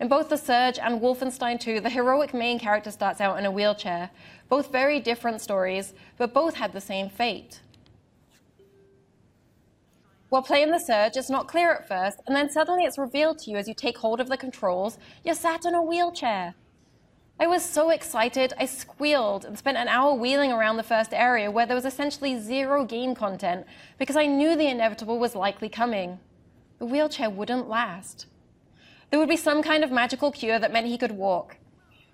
in 0.00 0.06
both 0.06 0.28
The 0.28 0.36
Surge 0.36 0.78
and 0.78 1.00
Wolfenstein 1.00 1.58
2, 1.58 1.80
the 1.80 1.90
heroic 1.90 2.32
main 2.32 2.60
character 2.60 2.90
starts 2.92 3.20
out 3.20 3.36
in 3.36 3.44
a 3.44 3.50
wheelchair. 3.50 4.10
Both 4.48 4.70
very 4.70 5.00
different 5.00 5.40
stories, 5.40 5.92
but 6.16 6.32
both 6.32 6.54
had 6.54 6.72
the 6.72 6.80
same 6.80 7.08
fate. 7.08 7.60
While 10.28 10.42
playing 10.42 10.70
The 10.70 10.78
Surge, 10.78 11.16
it's 11.16 11.30
not 11.30 11.48
clear 11.48 11.72
at 11.72 11.88
first, 11.88 12.20
and 12.26 12.36
then 12.36 12.50
suddenly 12.50 12.84
it's 12.84 12.98
revealed 12.98 13.38
to 13.40 13.50
you 13.50 13.56
as 13.56 13.66
you 13.66 13.74
take 13.74 13.96
hold 13.96 14.20
of 14.20 14.28
the 14.28 14.36
controls, 14.36 14.98
you're 15.24 15.34
sat 15.34 15.64
in 15.64 15.74
a 15.74 15.82
wheelchair. 15.82 16.54
I 17.40 17.46
was 17.46 17.64
so 17.64 17.88
excited, 17.88 18.52
I 18.58 18.66
squealed 18.66 19.44
and 19.46 19.56
spent 19.56 19.78
an 19.78 19.88
hour 19.88 20.12
wheeling 20.12 20.52
around 20.52 20.76
the 20.76 20.82
first 20.82 21.14
area 21.14 21.50
where 21.50 21.64
there 21.64 21.76
was 21.76 21.86
essentially 21.86 22.38
zero 22.38 22.84
game 22.84 23.14
content 23.14 23.64
because 23.96 24.16
I 24.16 24.26
knew 24.26 24.54
the 24.54 24.66
inevitable 24.66 25.18
was 25.18 25.34
likely 25.34 25.68
coming. 25.68 26.18
The 26.78 26.86
wheelchair 26.86 27.30
wouldn't 27.30 27.68
last. 27.68 28.26
There 29.10 29.18
would 29.18 29.28
be 29.28 29.36
some 29.36 29.62
kind 29.62 29.82
of 29.82 29.90
magical 29.90 30.30
cure 30.30 30.58
that 30.58 30.72
meant 30.72 30.88
he 30.88 30.98
could 30.98 31.12
walk. 31.12 31.56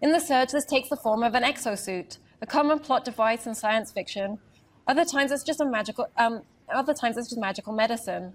In 0.00 0.12
The 0.12 0.20
Surge, 0.20 0.52
this 0.52 0.66
takes 0.66 0.88
the 0.88 0.96
form 0.96 1.24
of 1.24 1.34
an 1.34 1.42
exosuit, 1.42 2.18
a 2.40 2.46
common 2.46 2.78
plot 2.78 3.04
device 3.04 3.46
in 3.46 3.54
science 3.54 3.90
fiction. 3.90 4.38
Other 4.86 5.04
times, 5.04 5.32
it's 5.32 5.42
just 5.42 5.60
a 5.60 5.64
magical. 5.64 6.06
Um, 6.16 6.42
other 6.72 6.94
times, 6.94 7.16
it's 7.16 7.28
just 7.28 7.40
magical 7.40 7.72
medicine. 7.72 8.32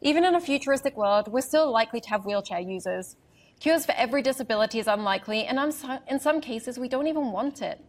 Even 0.00 0.24
in 0.24 0.34
a 0.34 0.40
futuristic 0.40 0.96
world, 0.96 1.28
we're 1.28 1.40
still 1.40 1.70
likely 1.70 2.00
to 2.00 2.08
have 2.10 2.24
wheelchair 2.24 2.60
users. 2.60 3.16
Cures 3.60 3.84
for 3.84 3.92
every 3.96 4.22
disability 4.22 4.78
is 4.78 4.86
unlikely, 4.86 5.44
and 5.44 5.58
in 6.08 6.20
some 6.20 6.40
cases, 6.40 6.78
we 6.78 6.88
don't 6.88 7.08
even 7.08 7.32
want 7.32 7.60
it. 7.60 7.84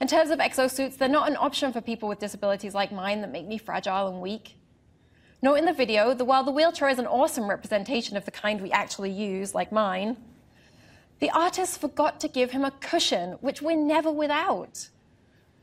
In 0.00 0.08
terms 0.08 0.30
of 0.30 0.38
exosuits, 0.38 0.96
they're 0.96 1.08
not 1.08 1.28
an 1.28 1.36
option 1.36 1.72
for 1.72 1.82
people 1.82 2.08
with 2.08 2.18
disabilities 2.18 2.74
like 2.74 2.90
mine 2.90 3.20
that 3.20 3.30
make 3.30 3.46
me 3.46 3.58
fragile 3.58 4.08
and 4.08 4.22
weak. 4.22 4.56
Note 5.42 5.56
in 5.56 5.66
the 5.66 5.74
video 5.74 6.14
that 6.14 6.24
while 6.24 6.42
the 6.42 6.50
wheelchair 6.50 6.88
is 6.88 6.98
an 6.98 7.06
awesome 7.06 7.48
representation 7.48 8.16
of 8.16 8.24
the 8.24 8.30
kind 8.30 8.62
we 8.62 8.70
actually 8.72 9.10
use, 9.10 9.54
like 9.54 9.70
mine, 9.70 10.16
the 11.18 11.30
artist 11.30 11.78
forgot 11.78 12.18
to 12.20 12.28
give 12.28 12.50
him 12.52 12.64
a 12.64 12.70
cushion, 12.70 13.32
which 13.42 13.60
we're 13.60 13.76
never 13.76 14.10
without. 14.10 14.88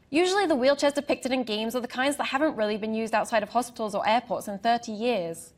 Usually 0.10 0.45
the 0.45 0.55
wheelchairs 0.55 0.93
depicted 0.93 1.34
in 1.34 1.43
games 1.43 1.76
are 1.76 1.82
the 1.82 1.88
kinds 1.88 2.16
that 2.16 2.26
haven't 2.26 2.55
really 2.55 2.78
been 2.78 2.93
used 2.93 3.14
outside 3.14 3.43
of 3.43 3.49
hospitals 3.49 3.93
or 3.93 4.08
airports 4.08 4.47
in 4.47 4.58
30 4.58 4.91
years. 4.91 5.53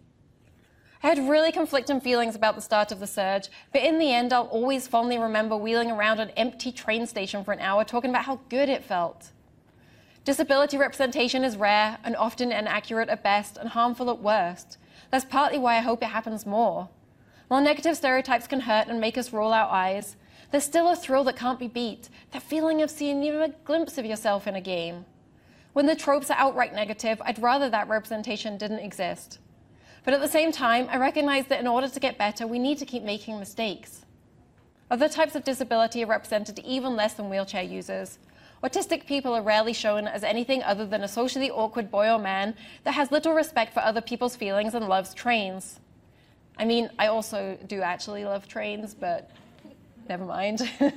I 1.03 1.07
had 1.07 1.29
really 1.29 1.51
conflicting 1.51 2.01
feelings 2.01 2.35
about 2.35 2.55
the 2.55 2.61
start 2.61 2.91
of 2.91 2.99
the 2.99 3.07
surge, 3.07 3.49
but 3.71 3.83
in 3.83 3.99
the 3.99 4.11
end, 4.11 4.33
I'll 4.33 4.47
always 4.47 4.87
fondly 4.87 5.17
remember 5.17 5.55
wheeling 5.55 5.91
around 5.91 6.19
an 6.19 6.31
empty 6.31 6.71
train 6.71 7.05
station 7.05 7.43
for 7.43 7.53
an 7.53 7.59
hour 7.59 7.85
talking 7.85 8.09
about 8.09 8.25
how 8.25 8.41
good 8.49 8.67
it 8.69 8.83
felt. 8.83 9.31
Disability 10.25 10.77
representation 10.77 11.45
is 11.45 11.55
rare 11.55 11.99
and 12.03 12.15
often 12.15 12.51
inaccurate 12.51 13.07
at 13.07 13.23
best 13.23 13.55
and 13.55 13.69
harmful 13.69 14.09
at 14.09 14.19
worst. 14.19 14.77
That's 15.09 15.25
partly 15.25 15.57
why 15.57 15.77
I 15.77 15.81
hope 15.81 16.03
it 16.03 16.07
happens 16.07 16.45
more. 16.45 16.89
While 17.47 17.61
negative 17.61 17.95
stereotypes 17.95 18.47
can 18.47 18.61
hurt 18.61 18.87
and 18.87 18.99
make 18.99 19.17
us 19.17 19.31
roll 19.31 19.53
our 19.53 19.71
eyes, 19.71 20.17
there's 20.51 20.63
still 20.63 20.89
a 20.89 20.95
thrill 20.95 21.23
that 21.25 21.35
can't 21.35 21.59
be 21.59 21.67
beat, 21.67 22.09
that 22.31 22.43
feeling 22.43 22.81
of 22.81 22.89
seeing 22.89 23.23
even 23.23 23.41
a 23.41 23.49
glimpse 23.65 23.97
of 23.97 24.05
yourself 24.05 24.47
in 24.47 24.55
a 24.55 24.61
game. 24.61 25.05
When 25.73 25.85
the 25.85 25.95
tropes 25.95 26.31
are 26.31 26.37
outright 26.37 26.73
negative, 26.73 27.21
I'd 27.23 27.41
rather 27.41 27.69
that 27.69 27.87
representation 27.87 28.57
didn't 28.57 28.79
exist. 28.79 29.39
But 30.03 30.13
at 30.13 30.21
the 30.21 30.27
same 30.27 30.51
time, 30.51 30.87
I 30.89 30.97
recognize 30.97 31.47
that 31.47 31.59
in 31.59 31.67
order 31.67 31.87
to 31.87 31.99
get 31.99 32.17
better, 32.17 32.47
we 32.47 32.59
need 32.59 32.77
to 32.79 32.85
keep 32.85 33.03
making 33.03 33.39
mistakes. 33.39 34.05
Other 34.89 35.07
types 35.07 35.35
of 35.35 35.43
disability 35.43 36.03
are 36.03 36.07
represented 36.07 36.59
even 36.59 36.95
less 36.95 37.13
than 37.13 37.29
wheelchair 37.29 37.63
users, 37.63 38.17
Autistic 38.63 39.05
people 39.05 39.33
are 39.33 39.41
rarely 39.41 39.71
shown 39.71 40.05
as 40.05 40.23
anything 40.23 40.61
other 40.63 40.85
than 40.85 41.03
a 41.03 41.07
socially 41.07 41.49
awkward 41.49 41.89
boy 41.89 42.09
or 42.11 42.19
man 42.19 42.55
that 42.83 42.93
has 42.93 43.09
little 43.09 43.33
respect 43.33 43.73
for 43.73 43.79
other 43.79 44.01
people's 44.01 44.35
feelings 44.35 44.73
and 44.73 44.89
loves 44.89 45.13
trains. 45.13 45.79
I 46.57 46.65
mean, 46.65 46.89
I 46.99 47.07
also 47.07 47.57
do 47.67 47.81
actually 47.81 48.25
love 48.25 48.49
trains, 48.49 48.93
but 48.93 49.31
never 50.09 50.25
mind. 50.25 50.69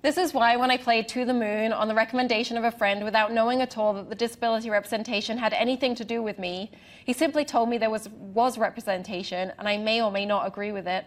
This 0.00 0.16
is 0.16 0.32
why, 0.32 0.56
when 0.56 0.70
I 0.70 0.76
played 0.76 1.08
To 1.08 1.24
the 1.24 1.34
Moon 1.34 1.72
on 1.72 1.88
the 1.88 1.94
recommendation 1.94 2.56
of 2.56 2.62
a 2.62 2.70
friend 2.70 3.02
without 3.02 3.32
knowing 3.32 3.62
at 3.62 3.76
all 3.76 3.94
that 3.94 4.08
the 4.08 4.14
disability 4.14 4.70
representation 4.70 5.36
had 5.36 5.52
anything 5.52 5.96
to 5.96 6.04
do 6.04 6.22
with 6.22 6.38
me, 6.38 6.70
he 7.04 7.12
simply 7.12 7.44
told 7.44 7.68
me 7.68 7.78
there 7.78 7.90
was, 7.90 8.08
was 8.08 8.58
representation 8.58 9.52
and 9.58 9.68
I 9.68 9.76
may 9.76 10.00
or 10.00 10.12
may 10.12 10.24
not 10.24 10.46
agree 10.46 10.70
with 10.70 10.86
it. 10.86 11.04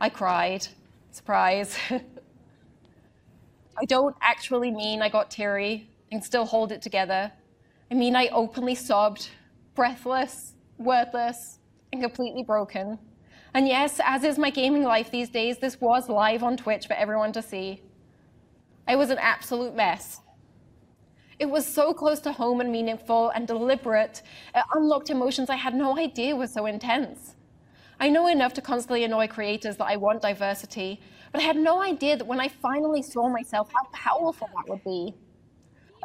I 0.00 0.08
cried. 0.08 0.66
Surprise. 1.10 1.76
I 1.90 3.84
don't 3.86 4.16
actually 4.22 4.70
mean 4.70 5.02
I 5.02 5.10
got 5.10 5.30
teary 5.30 5.90
and 6.10 6.24
still 6.24 6.46
hold 6.46 6.72
it 6.72 6.80
together. 6.80 7.30
I 7.90 7.94
mean 7.94 8.16
I 8.16 8.28
openly 8.28 8.74
sobbed, 8.74 9.28
breathless, 9.74 10.54
wordless, 10.78 11.58
and 11.92 12.00
completely 12.02 12.42
broken. 12.42 12.98
And 13.52 13.66
yes, 13.66 14.00
as 14.04 14.22
is 14.22 14.38
my 14.38 14.50
gaming 14.50 14.84
life 14.84 15.10
these 15.10 15.28
days, 15.28 15.58
this 15.58 15.80
was 15.80 16.08
live 16.08 16.42
on 16.42 16.56
Twitch 16.56 16.86
for 16.86 16.94
everyone 16.94 17.32
to 17.32 17.42
see. 17.42 17.82
I 18.86 18.96
was 18.96 19.10
an 19.10 19.18
absolute 19.18 19.74
mess. 19.74 20.20
It 21.38 21.48
was 21.48 21.66
so 21.66 21.92
close 21.92 22.20
to 22.20 22.32
home 22.32 22.60
and 22.60 22.70
meaningful 22.70 23.30
and 23.30 23.46
deliberate. 23.46 24.22
It 24.54 24.64
unlocked 24.74 25.10
emotions 25.10 25.50
I 25.50 25.56
had 25.56 25.74
no 25.74 25.98
idea 25.98 26.36
were 26.36 26.46
so 26.46 26.66
intense. 26.66 27.34
I 27.98 28.08
know 28.08 28.28
enough 28.28 28.54
to 28.54 28.62
constantly 28.62 29.04
annoy 29.04 29.26
creators 29.26 29.76
that 29.78 29.86
I 29.86 29.96
want 29.96 30.22
diversity, 30.22 31.00
but 31.32 31.40
I 31.40 31.44
had 31.44 31.56
no 31.56 31.82
idea 31.82 32.16
that 32.16 32.26
when 32.26 32.40
I 32.40 32.48
finally 32.48 33.02
saw 33.02 33.28
myself, 33.28 33.70
how 33.72 33.84
powerful 33.92 34.48
that 34.54 34.68
would 34.68 34.84
be. 34.84 35.14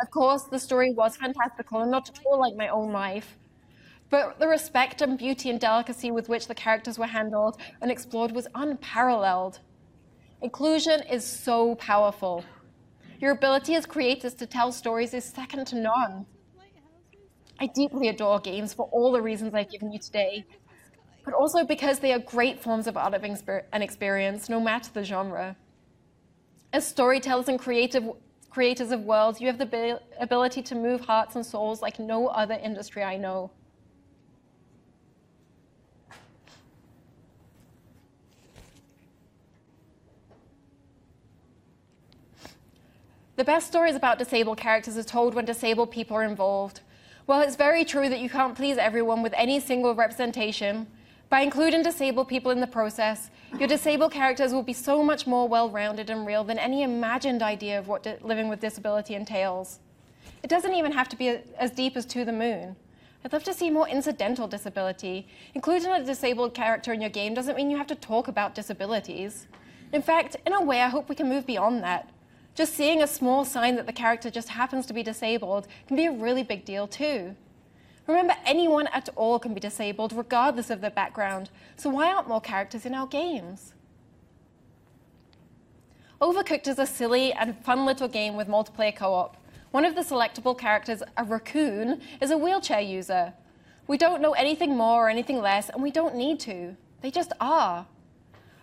Of 0.02 0.12
course, 0.12 0.44
the 0.44 0.60
story 0.60 0.94
was 0.94 1.16
fantastical 1.16 1.82
and 1.82 1.92
not 1.92 2.10
at 2.10 2.20
all 2.26 2.40
like 2.40 2.56
my 2.56 2.70
own 2.70 2.92
life. 2.92 3.38
But 4.10 4.40
the 4.40 4.48
respect 4.48 5.02
and 5.02 5.18
beauty 5.18 5.50
and 5.50 5.60
delicacy 5.60 6.12
with 6.12 6.30
which 6.30 6.48
the 6.48 6.56
characters 6.56 7.00
were 7.00 7.08
handled 7.08 7.58
and 7.82 7.92
explored 7.92 8.32
was 8.32 8.48
unparalleled. 8.54 9.60
Inclusion 10.42 11.02
is 11.04 11.26
so 11.26 11.76
powerful. 11.76 12.44
Your 13.20 13.32
ability 13.32 13.76
as 13.76 13.86
creators 13.86 14.34
to 14.36 14.46
tell 14.46 14.72
stories 14.72 15.14
is 15.14 15.24
second 15.24 15.66
to 15.68 15.76
none. 15.78 16.26
I 17.60 17.68
deeply 17.68 18.10
adore 18.10 18.40
games 18.40 18.74
for 18.74 18.88
all 18.92 19.12
the 19.12 19.22
reasons 19.22 19.54
I've 19.54 19.72
given 19.72 19.92
you 19.92 20.00
today, 20.00 20.46
but 21.24 21.34
also 21.34 21.64
because 21.64 22.00
they 22.00 22.12
are 22.14 22.20
great 22.20 22.62
forms 22.62 22.86
of 22.86 22.98
art 22.98 23.16
and 23.16 23.84
experience, 23.84 24.50
no 24.50 24.60
matter 24.60 24.92
the 24.94 25.04
genre. 25.04 25.56
As 26.74 26.86
storytellers 26.86 27.48
and 27.48 27.58
creative, 27.58 28.04
creators 28.50 28.92
of 28.92 29.02
worlds, 29.02 29.40
you 29.40 29.48
have 29.48 29.58
the 29.58 30.02
ability 30.20 30.62
to 30.64 30.76
move 30.76 31.02
hearts 31.02 31.36
and 31.36 31.46
souls 31.46 31.82
like 31.82 31.98
no 31.98 32.28
other 32.28 32.56
industry 32.62 33.02
I 33.02 33.16
know. 33.16 33.52
The 43.38 43.44
best 43.44 43.68
stories 43.68 43.98
about 43.98 44.18
disabled 44.18 44.58
characters 44.58 44.98
are 44.98 45.04
told 45.04 45.34
when 45.34 45.44
disabled 45.44 45.92
people 45.92 46.16
are 46.16 46.24
involved. 46.24 46.80
While 47.26 47.42
it's 47.42 47.58
very 47.58 47.84
true 47.84 48.08
that 48.08 48.22
you 48.22 48.30
can't 48.30 48.56
please 48.56 48.78
everyone 48.78 49.22
with 49.22 49.34
any 49.36 49.60
single 49.60 49.94
representation, 49.94 50.88
by 51.28 51.42
including 51.42 51.84
disabled 51.84 52.30
people 52.30 52.52
in 52.52 52.62
the 52.62 52.68
process, 52.68 53.30
your 53.60 53.68
disabled 53.68 54.14
characters 54.14 54.54
will 54.54 54.64
be 54.64 54.72
so 54.72 55.04
much 55.04 55.28
more 55.28 55.50
well-rounded 55.50 56.10
and 56.10 56.26
real 56.26 56.46
than 56.46 56.58
any 56.58 56.84
imagined 56.84 57.44
idea 57.44 57.78
of 57.78 57.90
what 57.90 58.08
living 58.24 58.48
with 58.48 58.62
disability 58.62 59.16
entails. 59.16 59.80
It 60.42 60.50
doesn't 60.50 60.74
even 60.74 60.94
have 60.94 61.10
to 61.10 61.18
be 61.18 61.40
as 61.58 61.72
deep 61.72 61.98
as 61.98 62.06
To 62.06 62.24
the 62.24 62.32
Moon. 62.32 62.78
I'd 63.26 63.34
love 63.34 63.44
to 63.44 63.54
see 63.54 63.70
more 63.70 63.90
incidental 63.90 64.48
disability. 64.48 65.28
Including 65.56 65.90
a 65.90 66.06
disabled 66.06 66.54
character 66.54 66.94
in 66.94 67.02
your 67.02 67.10
game 67.10 67.34
doesn't 67.34 67.58
mean 67.58 67.70
you 67.70 67.76
have 67.76 67.88
to 67.88 67.96
talk 67.96 68.30
about 68.30 68.56
disabilities. 68.56 69.48
In 69.92 70.02
fact, 70.02 70.38
in 70.46 70.54
a 70.54 70.62
way, 70.62 70.82
I 70.82 70.88
hope 70.88 71.10
we 71.10 71.16
can 71.16 71.28
move 71.28 71.46
beyond 71.46 71.84
that. 71.84 72.12
Just 72.56 72.74
seeing 72.74 73.04
a 73.04 73.08
small 73.08 73.44
sign 73.44 73.76
that 73.76 73.86
the 73.86 73.94
character 73.94 74.32
just 74.32 74.50
happens 74.50 74.86
to 74.86 74.94
be 74.94 75.04
disabled 75.04 75.68
can 75.88 75.98
be 75.98 76.06
a 76.06 76.12
really 76.12 76.42
big 76.42 76.64
deal 76.64 76.88
too. 76.88 77.36
Remember, 78.08 78.36
anyone 78.46 78.88
at 78.88 79.10
all 79.16 79.40
can 79.40 79.54
be 79.54 79.60
disabled 79.60 80.14
regardless 80.14 80.70
of 80.70 80.80
their 80.80 80.92
background, 80.92 81.50
so 81.76 81.90
why 81.90 82.12
aren't 82.12 82.30
more 82.30 82.40
characters 82.40 82.86
in 82.86 82.94
our 82.94 83.08
games? 83.08 83.74
Overcooked 86.22 86.68
is 86.68 86.80
a 86.80 86.86
silly 86.86 87.34
and 87.34 87.58
fun 87.66 87.86
little 87.86 88.08
game 88.08 88.36
with 88.36 88.48
multiplayer 88.48 88.96
co-op. 88.96 89.36
One 89.72 89.84
of 89.84 89.96
the 89.96 90.02
selectable 90.02 90.58
characters, 90.58 91.04
a 91.18 91.26
raccoon, 91.26 92.00
is 92.22 92.32
a 92.32 92.38
wheelchair 92.38 92.80
user. 92.80 93.34
We 93.88 93.98
don't 93.98 94.22
know 94.22 94.32
anything 94.32 94.78
more 94.78 95.08
or 95.08 95.10
anything 95.10 95.42
less, 95.42 95.70
and 95.70 95.84
we 95.84 95.92
don't 95.92 96.16
need 96.16 96.40
to. 96.42 96.78
They 97.02 97.12
just 97.12 97.34
are. 97.42 97.86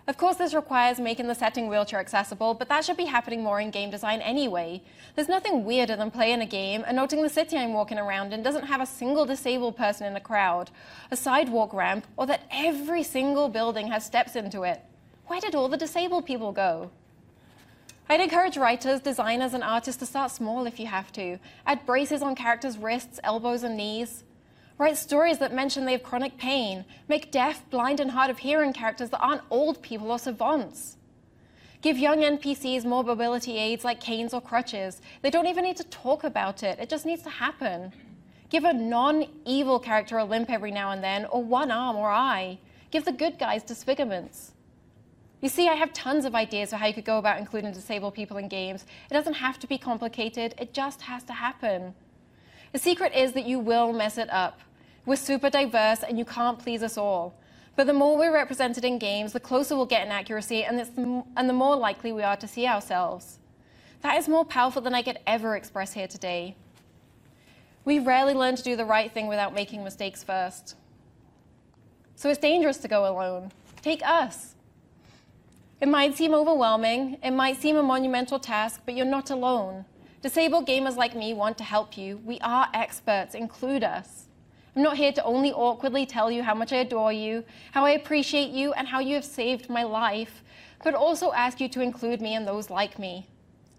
Of 0.05 0.17
course, 0.17 0.35
this 0.35 0.53
requires 0.53 0.99
making 0.99 1.27
the 1.27 1.35
setting 1.35 1.69
wheelchair 1.69 1.99
accessible, 1.99 2.53
but 2.53 2.67
that 2.67 2.83
should 2.83 2.97
be 2.97 3.05
happening 3.05 3.41
more 3.41 3.61
in 3.61 3.71
game 3.71 3.89
design 3.89 4.19
anyway. 4.19 4.81
There's 5.15 5.29
nothing 5.29 5.63
weirder 5.63 5.95
than 5.95 6.11
playing 6.11 6.41
a 6.41 6.45
game 6.45 6.83
and 6.85 6.97
noting 6.97 7.21
the 7.21 7.29
city 7.29 7.57
I'm 7.57 7.71
walking 7.71 7.97
around 7.97 8.33
in 8.33 8.43
doesn't 8.43 8.65
have 8.65 8.81
a 8.81 8.85
single 8.85 9.25
disabled 9.25 9.77
person 9.77 10.05
in 10.05 10.13
the 10.13 10.19
crowd, 10.19 10.71
a 11.09 11.15
sidewalk 11.15 11.73
ramp, 11.73 12.05
or 12.17 12.25
that 12.25 12.43
every 12.51 13.01
single 13.01 13.47
building 13.47 13.87
has 13.87 14.05
steps 14.05 14.35
into 14.35 14.63
it. 14.63 14.81
Where 15.27 15.39
did 15.39 15.55
all 15.55 15.69
the 15.69 15.77
disabled 15.77 16.25
people 16.25 16.51
go? 16.51 16.91
I'd 18.09 18.19
encourage 18.19 18.57
writers, 18.57 18.99
designers, 18.99 19.53
and 19.53 19.63
artists 19.63 19.99
to 20.01 20.05
start 20.05 20.31
small 20.31 20.67
if 20.67 20.81
you 20.81 20.87
have 20.87 21.13
to. 21.13 21.39
Add 21.65 21.85
braces 21.85 22.21
on 22.21 22.35
characters' 22.35 22.77
wrists, 22.77 23.21
elbows, 23.23 23.63
and 23.63 23.77
knees. 23.77 24.25
Write 24.77 24.97
stories 24.97 25.37
that 25.37 25.53
mention 25.53 25.85
they 25.85 25.91
have 25.91 26.03
chronic 26.03 26.37
pain. 26.37 26.85
Make 27.07 27.31
deaf, 27.31 27.69
blind, 27.69 27.99
and 27.99 28.11
hard 28.11 28.31
of 28.31 28.39
hearing 28.39 28.73
characters 28.73 29.09
that 29.11 29.21
aren't 29.21 29.41
old 29.49 29.81
people 29.81 30.11
or 30.11 30.19
savants. 30.19 30.97
Give 31.81 31.97
young 31.97 32.19
NPCs 32.19 32.85
more 32.85 33.03
mobility 33.03 33.57
aids 33.57 33.83
like 33.83 33.99
canes 33.99 34.33
or 34.33 34.41
crutches. 34.41 35.01
They 35.21 35.29
don't 35.29 35.47
even 35.47 35.65
need 35.65 35.77
to 35.77 35.83
talk 35.85 36.23
about 36.23 36.63
it, 36.63 36.79
it 36.79 36.89
just 36.89 37.05
needs 37.05 37.21
to 37.23 37.29
happen. 37.29 37.91
Give 38.49 38.63
a 38.63 38.73
non 38.73 39.25
evil 39.45 39.79
character 39.79 40.17
a 40.17 40.23
limp 40.23 40.49
every 40.49 40.71
now 40.71 40.91
and 40.91 41.03
then, 41.03 41.25
or 41.25 41.43
one 41.43 41.71
arm 41.71 41.95
or 41.95 42.09
eye. 42.09 42.59
Give 42.91 43.03
the 43.03 43.11
good 43.11 43.37
guys 43.39 43.63
disfigurements. 43.63 44.51
You 45.41 45.49
see, 45.49 45.67
I 45.67 45.73
have 45.73 45.91
tons 45.91 46.23
of 46.23 46.35
ideas 46.35 46.69
for 46.69 46.77
how 46.77 46.85
you 46.85 46.93
could 46.93 47.03
go 47.03 47.17
about 47.17 47.37
including 47.37 47.73
disabled 47.73 48.13
people 48.13 48.37
in 48.37 48.47
games. 48.47 48.85
It 49.11 49.13
doesn't 49.13 49.33
have 49.33 49.59
to 49.59 49.67
be 49.67 49.77
complicated, 49.77 50.55
it 50.57 50.73
just 50.73 51.01
has 51.01 51.23
to 51.23 51.33
happen. 51.33 51.93
The 52.73 52.79
secret 52.79 53.13
is 53.13 53.33
that 53.33 53.45
you 53.45 53.59
will 53.59 53.93
mess 53.93 54.17
it 54.17 54.29
up. 54.31 54.59
We're 55.05 55.15
super 55.15 55.49
diverse 55.49 56.03
and 56.03 56.17
you 56.17 56.25
can't 56.25 56.59
please 56.59 56.83
us 56.83 56.97
all. 56.97 57.35
But 57.75 57.87
the 57.87 57.93
more 57.93 58.17
we're 58.17 58.33
represented 58.33 58.83
in 58.83 58.97
games, 58.97 59.31
the 59.31 59.39
closer 59.39 59.75
we'll 59.75 59.85
get 59.85 60.05
in 60.05 60.11
accuracy 60.11 60.63
and, 60.63 60.79
the, 60.79 61.23
and 61.37 61.47
the 61.49 61.53
more 61.53 61.75
likely 61.75 62.11
we 62.11 62.23
are 62.23 62.37
to 62.37 62.47
see 62.47 62.67
ourselves. 62.67 63.39
That 64.01 64.17
is 64.17 64.27
more 64.27 64.43
powerful 64.43 64.81
than 64.81 64.93
I 64.93 65.03
could 65.03 65.19
ever 65.25 65.55
express 65.55 65.93
here 65.93 66.07
today. 66.07 66.55
We 67.85 67.99
rarely 67.99 68.33
learn 68.33 68.55
to 68.55 68.63
do 68.63 68.75
the 68.75 68.85
right 68.85 69.11
thing 69.11 69.27
without 69.27 69.53
making 69.53 69.83
mistakes 69.83 70.23
first. 70.23 70.75
So 72.15 72.29
it's 72.29 72.39
dangerous 72.39 72.77
to 72.77 72.87
go 72.87 73.07
alone. 73.07 73.51
Take 73.81 74.01
us. 74.03 74.55
It 75.79 75.89
might 75.89 76.15
seem 76.15 76.33
overwhelming, 76.33 77.17
it 77.21 77.31
might 77.31 77.57
seem 77.57 77.75
a 77.75 77.83
monumental 77.83 78.39
task, 78.39 78.81
but 78.85 78.95
you're 78.95 79.05
not 79.05 79.29
alone. 79.29 79.85
Disabled 80.23 80.65
gamers 80.65 80.95
like 80.95 81.17
me 81.17 81.33
want 81.33 81.57
to 81.57 81.65
help 81.65 81.97
you. 81.97 82.21
We 82.23 82.39
are 82.39 82.69
experts, 82.73 83.35
include 83.35 83.83
us. 83.83 84.29
I'm 84.73 84.81
not 84.81 84.95
here 84.95 85.11
to 85.11 85.23
only 85.25 85.51
awkwardly 85.51 86.05
tell 86.05 86.31
you 86.31 86.43
how 86.43 86.55
much 86.55 86.71
I 86.71 86.77
adore 86.77 87.11
you, 87.11 87.43
how 87.73 87.85
I 87.85 87.91
appreciate 87.91 88.51
you, 88.51 88.71
and 88.71 88.87
how 88.87 89.01
you 89.01 89.15
have 89.15 89.25
saved 89.25 89.69
my 89.69 89.83
life, 89.83 90.41
but 90.81 90.93
also 90.93 91.33
ask 91.33 91.59
you 91.59 91.67
to 91.67 91.81
include 91.81 92.21
me 92.21 92.35
and 92.35 92.47
those 92.47 92.69
like 92.69 92.97
me. 92.97 93.27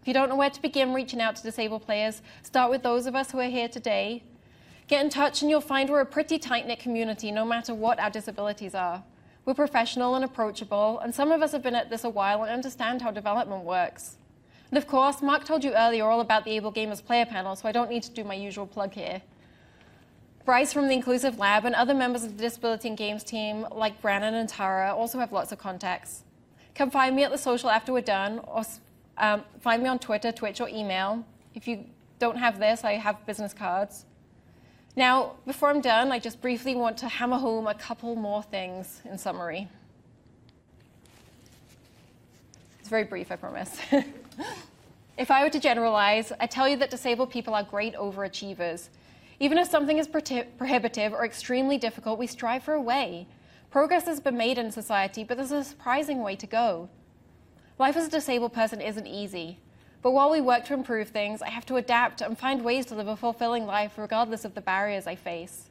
If 0.02 0.06
you 0.06 0.12
don't 0.12 0.28
know 0.28 0.36
where 0.36 0.50
to 0.50 0.60
begin 0.60 0.92
reaching 0.92 1.18
out 1.18 1.34
to 1.36 1.42
disabled 1.42 1.86
players, 1.86 2.20
start 2.42 2.70
with 2.70 2.82
those 2.82 3.06
of 3.06 3.14
us 3.14 3.30
who 3.30 3.40
are 3.40 3.48
here 3.48 3.68
today. 3.68 4.22
Get 4.86 5.02
in 5.02 5.08
touch 5.08 5.40
and 5.40 5.50
you'll 5.50 5.62
find 5.62 5.88
we're 5.88 6.00
a 6.00 6.06
pretty 6.06 6.38
tight-knit 6.38 6.78
community 6.78 7.32
no 7.32 7.46
matter 7.46 7.72
what 7.72 7.98
our 7.98 8.10
disabilities 8.10 8.74
are. 8.74 9.02
We're 9.46 9.54
professional 9.54 10.14
and 10.14 10.26
approachable, 10.26 10.98
and 10.98 11.14
some 11.14 11.32
of 11.32 11.40
us 11.40 11.52
have 11.52 11.62
been 11.62 11.74
at 11.74 11.88
this 11.88 12.04
a 12.04 12.10
while 12.10 12.42
and 12.42 12.52
understand 12.52 13.00
how 13.00 13.12
development 13.12 13.64
works. 13.64 14.18
And 14.74 14.82
of 14.82 14.88
course, 14.88 15.22
Mark 15.22 15.44
told 15.44 15.62
you 15.62 15.72
earlier 15.72 16.04
all 16.04 16.20
about 16.20 16.44
the 16.44 16.50
AbleGamers 16.60 17.00
player 17.06 17.24
panel, 17.24 17.54
so 17.54 17.68
I 17.68 17.70
don't 17.70 17.88
need 17.88 18.02
to 18.02 18.10
do 18.10 18.24
my 18.24 18.34
usual 18.34 18.66
plug 18.66 18.92
here. 18.92 19.22
Bryce 20.44 20.72
from 20.72 20.88
the 20.88 20.94
Inclusive 20.94 21.38
Lab 21.38 21.64
and 21.64 21.76
other 21.76 21.94
members 21.94 22.24
of 22.24 22.36
the 22.36 22.42
Disability 22.42 22.88
in 22.88 22.96
Games 22.96 23.22
team, 23.22 23.68
like 23.70 24.02
Brannon 24.02 24.34
and 24.34 24.48
Tara, 24.48 24.92
also 24.92 25.20
have 25.20 25.30
lots 25.30 25.52
of 25.52 25.58
contacts. 25.58 26.24
Come 26.74 26.90
find 26.90 27.14
me 27.14 27.22
at 27.22 27.30
the 27.30 27.38
social 27.38 27.70
after 27.70 27.92
we're 27.92 28.00
done, 28.00 28.40
or 28.48 28.64
um, 29.18 29.44
find 29.60 29.80
me 29.80 29.88
on 29.88 30.00
Twitter, 30.00 30.32
Twitch, 30.32 30.60
or 30.60 30.68
email. 30.68 31.24
If 31.54 31.68
you 31.68 31.84
don't 32.18 32.36
have 32.36 32.58
this, 32.58 32.82
I 32.82 32.94
have 32.94 33.24
business 33.26 33.54
cards. 33.54 34.06
Now, 34.96 35.34
before 35.46 35.70
I'm 35.70 35.82
done, 35.82 36.10
I 36.10 36.18
just 36.18 36.42
briefly 36.42 36.74
want 36.74 36.96
to 36.96 37.06
hammer 37.06 37.38
home 37.38 37.68
a 37.68 37.74
couple 37.74 38.16
more 38.16 38.42
things 38.42 39.02
in 39.04 39.18
summary. 39.18 39.68
It's 42.80 42.88
very 42.88 43.04
brief, 43.04 43.30
I 43.30 43.36
promise. 43.36 43.78
if 45.16 45.30
I 45.30 45.42
were 45.42 45.50
to 45.50 45.60
generalize, 45.60 46.32
I 46.40 46.46
tell 46.46 46.68
you 46.68 46.76
that 46.78 46.90
disabled 46.90 47.30
people 47.30 47.54
are 47.54 47.62
great 47.62 47.94
overachievers. 47.94 48.88
Even 49.40 49.58
if 49.58 49.68
something 49.68 49.98
is 49.98 50.08
prohibitive 50.08 51.12
or 51.12 51.24
extremely 51.24 51.78
difficult, 51.78 52.18
we 52.18 52.26
strive 52.26 52.62
for 52.62 52.74
a 52.74 52.80
way. 52.80 53.26
Progress 53.70 54.06
has 54.06 54.20
been 54.20 54.36
made 54.36 54.58
in 54.58 54.70
society, 54.70 55.24
but 55.24 55.36
there's 55.36 55.50
a 55.50 55.64
surprising 55.64 56.22
way 56.22 56.36
to 56.36 56.46
go. 56.46 56.88
Life 57.78 57.96
as 57.96 58.06
a 58.06 58.10
disabled 58.10 58.52
person 58.52 58.80
isn't 58.80 59.06
easy. 59.06 59.58
But 60.00 60.12
while 60.12 60.30
we 60.30 60.40
work 60.40 60.64
to 60.66 60.74
improve 60.74 61.08
things, 61.08 61.42
I 61.42 61.48
have 61.48 61.66
to 61.66 61.76
adapt 61.76 62.20
and 62.20 62.38
find 62.38 62.62
ways 62.62 62.86
to 62.86 62.94
live 62.94 63.08
a 63.08 63.16
fulfilling 63.16 63.66
life 63.66 63.98
regardless 63.98 64.44
of 64.44 64.54
the 64.54 64.60
barriers 64.60 65.06
I 65.06 65.16
face. 65.16 65.70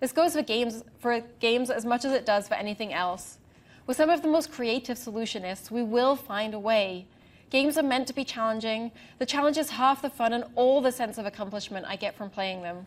This 0.00 0.12
goes 0.12 0.34
for 0.34 0.42
games, 0.42 0.84
for 0.98 1.20
games 1.40 1.68
as 1.68 1.84
much 1.84 2.04
as 2.04 2.12
it 2.12 2.24
does 2.24 2.48
for 2.48 2.54
anything 2.54 2.92
else. 2.92 3.38
With 3.86 3.96
some 3.96 4.08
of 4.08 4.22
the 4.22 4.28
most 4.28 4.52
creative 4.52 4.96
solutionists, 4.96 5.70
we 5.70 5.82
will 5.82 6.16
find 6.16 6.54
a 6.54 6.58
way. 6.58 7.06
Games 7.50 7.78
are 7.78 7.82
meant 7.82 8.08
to 8.08 8.14
be 8.14 8.24
challenging. 8.24 8.90
The 9.18 9.26
challenge 9.26 9.56
is 9.56 9.70
half 9.70 10.02
the 10.02 10.10
fun 10.10 10.32
and 10.32 10.44
all 10.56 10.80
the 10.80 10.90
sense 10.90 11.16
of 11.16 11.26
accomplishment 11.26 11.86
I 11.88 11.96
get 11.96 12.16
from 12.16 12.30
playing 12.30 12.62
them. 12.62 12.86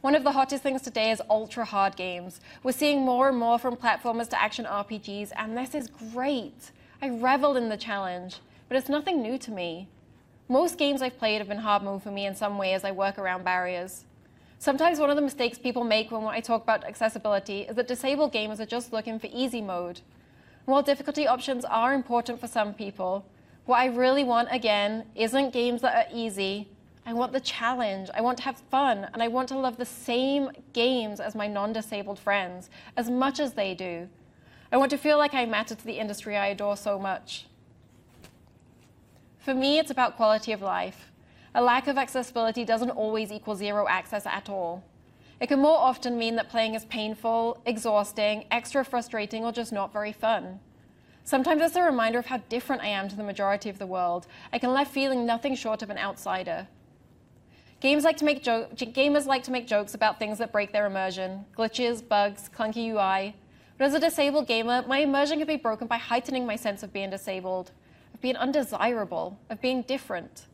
One 0.00 0.14
of 0.14 0.22
the 0.22 0.32
hottest 0.32 0.62
things 0.62 0.82
today 0.82 1.10
is 1.10 1.20
ultra 1.28 1.64
hard 1.64 1.96
games. 1.96 2.40
We're 2.62 2.70
seeing 2.70 3.04
more 3.04 3.28
and 3.28 3.36
more 3.36 3.58
from 3.58 3.76
platformers 3.76 4.28
to 4.28 4.40
action 4.40 4.64
RPGs, 4.64 5.32
and 5.36 5.58
this 5.58 5.74
is 5.74 5.88
great. 6.12 6.70
I 7.02 7.08
reveled 7.08 7.56
in 7.56 7.68
the 7.68 7.76
challenge, 7.76 8.36
but 8.68 8.76
it's 8.76 8.88
nothing 8.88 9.20
new 9.20 9.36
to 9.38 9.50
me. 9.50 9.88
Most 10.48 10.78
games 10.78 11.02
I've 11.02 11.18
played 11.18 11.38
have 11.38 11.48
been 11.48 11.58
hard 11.58 11.82
mode 11.82 12.04
for 12.04 12.12
me 12.12 12.26
in 12.26 12.36
some 12.36 12.58
way 12.58 12.74
as 12.74 12.84
I 12.84 12.92
work 12.92 13.18
around 13.18 13.44
barriers. 13.44 14.04
Sometimes 14.60 15.00
one 15.00 15.10
of 15.10 15.16
the 15.16 15.22
mistakes 15.22 15.58
people 15.58 15.82
make 15.82 16.12
when 16.12 16.24
I 16.24 16.40
talk 16.40 16.62
about 16.62 16.84
accessibility 16.84 17.62
is 17.62 17.74
that 17.74 17.88
disabled 17.88 18.32
gamers 18.32 18.60
are 18.60 18.66
just 18.66 18.92
looking 18.92 19.18
for 19.18 19.28
easy 19.32 19.60
mode. 19.60 20.00
While 20.68 20.82
difficulty 20.82 21.26
options 21.26 21.64
are 21.64 21.94
important 21.94 22.38
for 22.38 22.46
some 22.46 22.74
people, 22.74 23.24
what 23.64 23.78
I 23.78 23.86
really 23.86 24.22
want 24.22 24.48
again 24.50 25.06
isn't 25.14 25.54
games 25.54 25.80
that 25.80 25.96
are 25.96 26.14
easy, 26.14 26.68
I 27.06 27.14
want 27.14 27.32
the 27.32 27.40
challenge. 27.40 28.10
I 28.12 28.20
want 28.20 28.36
to 28.36 28.44
have 28.44 28.58
fun. 28.70 29.08
And 29.14 29.22
I 29.22 29.28
want 29.28 29.48
to 29.48 29.58
love 29.58 29.78
the 29.78 29.86
same 29.86 30.50
games 30.74 31.20
as 31.20 31.34
my 31.34 31.46
non 31.46 31.72
disabled 31.72 32.18
friends 32.18 32.68
as 32.98 33.08
much 33.08 33.40
as 33.40 33.54
they 33.54 33.72
do. 33.72 34.10
I 34.70 34.76
want 34.76 34.90
to 34.90 34.98
feel 34.98 35.16
like 35.16 35.32
I 35.32 35.46
matter 35.46 35.74
to 35.74 35.86
the 35.86 35.98
industry 35.98 36.36
I 36.36 36.48
adore 36.48 36.76
so 36.76 36.98
much. 36.98 37.46
For 39.38 39.54
me, 39.54 39.78
it's 39.78 39.90
about 39.90 40.16
quality 40.16 40.52
of 40.52 40.60
life. 40.60 41.10
A 41.54 41.62
lack 41.62 41.88
of 41.88 41.96
accessibility 41.96 42.66
doesn't 42.66 42.90
always 42.90 43.32
equal 43.32 43.56
zero 43.56 43.88
access 43.88 44.26
at 44.26 44.50
all. 44.50 44.84
It 45.40 45.46
can 45.46 45.60
more 45.60 45.78
often 45.78 46.18
mean 46.18 46.34
that 46.36 46.48
playing 46.48 46.74
is 46.74 46.84
painful, 46.86 47.60
exhausting, 47.64 48.44
extra 48.50 48.84
frustrating, 48.84 49.44
or 49.44 49.52
just 49.52 49.72
not 49.72 49.92
very 49.92 50.12
fun. 50.12 50.58
Sometimes 51.22 51.62
it's 51.62 51.76
a 51.76 51.82
reminder 51.82 52.18
of 52.18 52.26
how 52.26 52.38
different 52.48 52.82
I 52.82 52.88
am 52.88 53.08
to 53.08 53.14
the 53.14 53.22
majority 53.22 53.68
of 53.68 53.78
the 53.78 53.86
world. 53.86 54.26
I 54.52 54.58
can 54.58 54.72
leave 54.74 54.88
feeling 54.88 55.26
nothing 55.26 55.54
short 55.54 55.82
of 55.82 55.90
an 55.90 55.98
outsider. 55.98 56.66
Games 57.80 58.02
like 58.02 58.16
to 58.16 58.24
make 58.24 58.42
gamers 58.42 59.26
like 59.26 59.44
to 59.44 59.52
make 59.52 59.68
jokes 59.68 59.94
about 59.94 60.18
things 60.18 60.38
that 60.38 60.50
break 60.50 60.72
their 60.72 60.86
immersion 60.86 61.44
glitches, 61.56 62.06
bugs, 62.06 62.50
clunky 62.52 62.88
UI. 62.88 63.36
But 63.76 63.84
as 63.84 63.94
a 63.94 64.00
disabled 64.00 64.48
gamer, 64.48 64.84
my 64.88 64.98
immersion 64.98 65.38
can 65.38 65.46
be 65.46 65.54
broken 65.54 65.86
by 65.86 65.98
heightening 65.98 66.44
my 66.44 66.56
sense 66.56 66.82
of 66.82 66.92
being 66.92 67.10
disabled, 67.10 67.70
of 68.12 68.20
being 68.20 68.36
undesirable, 68.36 69.38
of 69.48 69.60
being 69.60 69.82
different. 69.82 70.46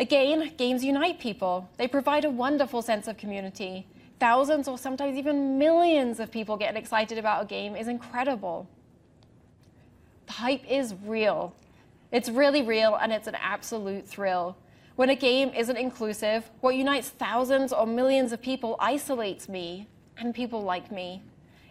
Again, 0.00 0.54
games 0.56 0.82
unite 0.82 1.20
people. 1.20 1.68
They 1.76 1.86
provide 1.86 2.24
a 2.24 2.30
wonderful 2.30 2.80
sense 2.80 3.06
of 3.06 3.18
community. 3.18 3.86
Thousands 4.18 4.66
or 4.66 4.78
sometimes 4.78 5.18
even 5.18 5.58
millions 5.58 6.20
of 6.20 6.30
people 6.30 6.56
getting 6.56 6.78
excited 6.78 7.18
about 7.18 7.42
a 7.42 7.46
game 7.46 7.76
is 7.76 7.86
incredible. 7.86 8.66
The 10.24 10.32
hype 10.32 10.64
is 10.66 10.94
real. 11.04 11.54
It's 12.12 12.30
really 12.30 12.62
real 12.62 12.94
and 12.94 13.12
it's 13.12 13.26
an 13.26 13.34
absolute 13.34 14.08
thrill. 14.08 14.56
When 14.96 15.10
a 15.10 15.14
game 15.14 15.50
isn't 15.50 15.76
inclusive, 15.76 16.48
what 16.62 16.76
unites 16.76 17.10
thousands 17.10 17.70
or 17.70 17.86
millions 17.86 18.32
of 18.32 18.40
people 18.40 18.76
isolates 18.80 19.50
me 19.50 19.86
and 20.16 20.34
people 20.34 20.62
like 20.62 20.90
me. 20.90 21.22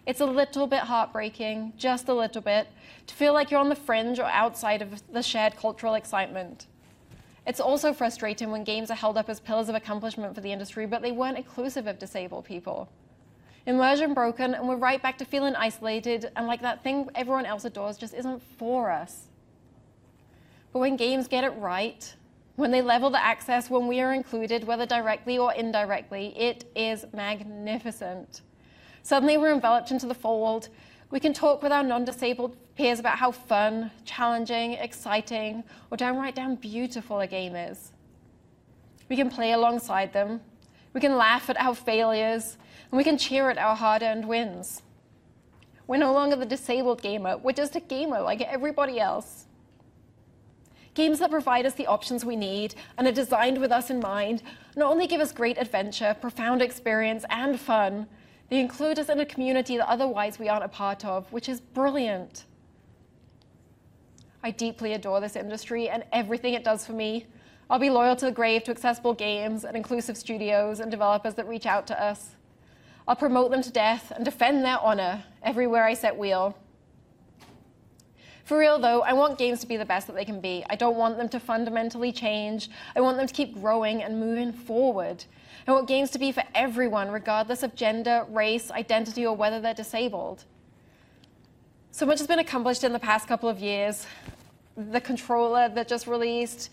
It's 0.06 0.22
a 0.22 0.26
little 0.26 0.68
bit 0.68 0.82
heartbreaking, 0.82 1.74
just 1.78 2.08
a 2.08 2.14
little 2.14 2.44
bit, 2.44 2.68
to 3.08 3.16
feel 3.16 3.34
like 3.34 3.50
you're 3.50 3.60
on 3.60 3.70
the 3.70 3.76
fringe 3.76 4.20
or 4.20 4.26
outside 4.26 4.84
of 4.84 5.02
the 5.12 5.24
shared 5.24 5.56
cultural 5.56 5.96
excitement. 5.96 6.68
It's 7.46 7.60
also 7.60 7.94
frustrating 7.94 8.52
when 8.52 8.64
games 8.64 8.92
are 8.92 8.96
held 8.96 9.18
up 9.18 9.30
as 9.30 9.40
pillars 9.40 9.70
of 9.70 9.76
accomplishment 9.76 10.36
for 10.36 10.42
the 10.42 10.52
industry, 10.52 10.86
but 10.86 11.02
they 11.02 11.12
weren't 11.12 11.38
inclusive 11.38 11.88
of 11.88 12.00
disabled 12.00 12.46
people. 12.46 12.90
Immersion 13.66 14.14
broken, 14.14 14.54
and 14.56 14.68
we're 14.68 14.78
right 14.78 15.02
back 15.02 15.18
to 15.20 15.26
feeling 15.26 15.56
isolated 15.56 16.32
and 16.36 16.48
like 16.48 16.62
that 16.62 16.84
thing 16.84 17.10
everyone 17.16 17.46
else 17.46 17.66
adores 17.66 17.98
just 17.98 18.14
isn't 18.14 18.42
for 18.58 18.90
us. 18.90 19.28
But 20.72 20.80
when 20.80 20.98
games 20.98 21.28
get 21.28 21.44
it 21.44 21.52
right, 21.52 22.14
when 22.56 22.72
they 22.72 22.82
level 22.82 23.10
the 23.10 23.24
access, 23.24 23.70
when 23.70 23.88
we 23.88 24.02
are 24.02 24.14
included, 24.14 24.66
whether 24.66 24.86
directly 24.86 25.38
or 25.38 25.54
indirectly, 25.54 26.34
it 26.38 26.66
is 26.76 27.06
magnificent. 27.14 28.42
Suddenly 29.02 29.38
we're 29.38 29.54
enveloped 29.54 29.92
into 29.92 30.08
the 30.08 30.14
fold. 30.14 30.70
We 31.12 31.20
can 31.20 31.34
talk 31.34 31.64
with 31.64 31.72
our 31.72 31.84
non-disabled 31.84 32.56
peers 32.76 33.00
about 33.00 33.18
how 33.18 33.32
fun, 33.32 33.90
challenging, 34.06 34.74
exciting, 34.74 35.64
or 35.90 35.98
downright 35.98 36.36
damn 36.36 36.56
beautiful 36.56 37.20
a 37.20 37.28
game 37.28 37.56
is. 37.56 37.92
We 39.10 39.16
can 39.16 39.30
play 39.30 39.54
alongside 39.54 40.14
them. 40.14 40.42
We 40.94 41.02
can 41.02 41.18
laugh 41.18 41.50
at 41.50 41.60
our 41.60 41.74
failures, 41.74 42.58
and 42.92 42.98
we 42.98 43.04
can 43.04 43.18
cheer 43.18 43.50
at 43.50 43.58
our 43.58 43.76
hard-earned 43.76 44.28
wins. 44.28 44.84
We're 45.88 45.98
no 45.98 46.14
longer 46.14 46.36
the 46.36 46.46
disabled 46.46 47.02
gamer. 47.02 47.38
We're 47.38 47.54
just 47.54 47.76
a 47.76 47.80
gamer 47.80 48.22
like 48.22 48.42
everybody 48.42 49.00
else. 49.00 49.48
Games 50.94 51.18
that 51.20 51.32
provide 51.32 51.66
us 51.66 51.74
the 51.74 51.88
options 51.88 52.24
we 52.24 52.36
need 52.36 52.76
and 52.98 53.08
are 53.08 53.12
designed 53.12 53.60
with 53.60 53.72
us 53.72 53.90
in 53.90 54.00
mind 54.00 54.44
not 54.76 54.92
only 54.92 55.08
give 55.08 55.22
us 55.22 55.32
great 55.32 55.58
adventure, 55.58 56.16
profound 56.20 56.62
experience, 56.62 57.26
and 57.30 57.60
fun, 57.60 58.08
they 58.50 58.60
include 58.60 59.00
us 59.00 59.10
in 59.10 59.20
a 59.20 59.26
community 59.26 59.78
that 59.78 59.90
otherwise 59.90 60.40
we 60.40 60.50
aren't 60.50 60.66
a 60.66 60.70
part 60.70 61.06
of, 61.06 61.32
which 61.32 61.48
is 61.48 61.62
brilliant. 61.62 62.46
I 64.42 64.52
deeply 64.52 64.94
adore 64.94 65.22
this 65.22 65.36
industry 65.36 65.90
and 65.90 66.04
everything 66.12 66.54
it 66.54 66.64
does 66.64 66.86
for 66.86 66.94
me. 66.94 67.28
I'll 67.70 67.80
be 67.80 67.90
loyal 67.90 68.16
to 68.16 68.26
the 68.26 68.32
grave 68.32 68.64
to 68.64 68.72
accessible 68.72 69.14
games 69.14 69.66
and 69.66 69.78
inclusive 69.78 70.18
studios 70.18 70.80
and 70.80 70.90
developers 70.90 71.36
that 71.36 71.48
reach 71.48 71.66
out 71.66 71.86
to 71.88 72.04
us. 72.04 72.36
I'll 73.08 73.16
promote 73.16 73.52
them 73.52 73.62
to 73.62 73.72
death 73.72 74.12
and 74.16 74.26
defend 74.26 74.64
their 74.64 74.80
honor 74.80 75.24
everywhere 75.44 75.86
I 75.86 75.94
set 75.94 76.18
wheel. 76.18 76.58
For 78.46 78.58
real 78.58 78.80
though, 78.80 79.02
I 79.02 79.14
want 79.14 79.38
games 79.38 79.60
to 79.60 79.68
be 79.68 79.78
the 79.78 79.86
best 79.86 80.08
that 80.08 80.16
they 80.16 80.26
can 80.26 80.42
be. 80.42 80.64
I 80.70 80.76
don't 80.76 80.96
want 80.96 81.18
them 81.18 81.30
to 81.30 81.40
fundamentally 81.40 82.12
change. 82.12 82.70
I 82.96 83.02
want 83.02 83.18
them 83.18 83.28
to 83.28 83.34
keep 83.34 83.54
growing 83.54 84.02
and 84.02 84.20
moving 84.20 84.52
forward. 84.52 85.26
I 85.70 85.72
want 85.72 85.88
games 85.88 86.10
to 86.12 86.18
be 86.18 86.32
for 86.32 86.44
everyone, 86.56 87.12
regardless 87.12 87.62
of 87.62 87.76
gender, 87.76 88.26
race, 88.30 88.72
identity, 88.72 89.28
or 89.28 89.36
whether 89.36 89.62
they're 89.62 89.76
disabled. 89.76 90.46
So 91.92 92.08
much 92.08 92.18
has 92.18 92.26
been 92.26 92.40
accomplished 92.40 92.84
in 92.84 92.92
the 92.92 92.98
past 92.98 93.28
couple 93.28 93.48
of 93.48 93.60
years. 93.60 94.08
The 94.76 95.00
controller 95.00 95.70
that 95.70 95.88
just 95.88 96.08
released, 96.08 96.72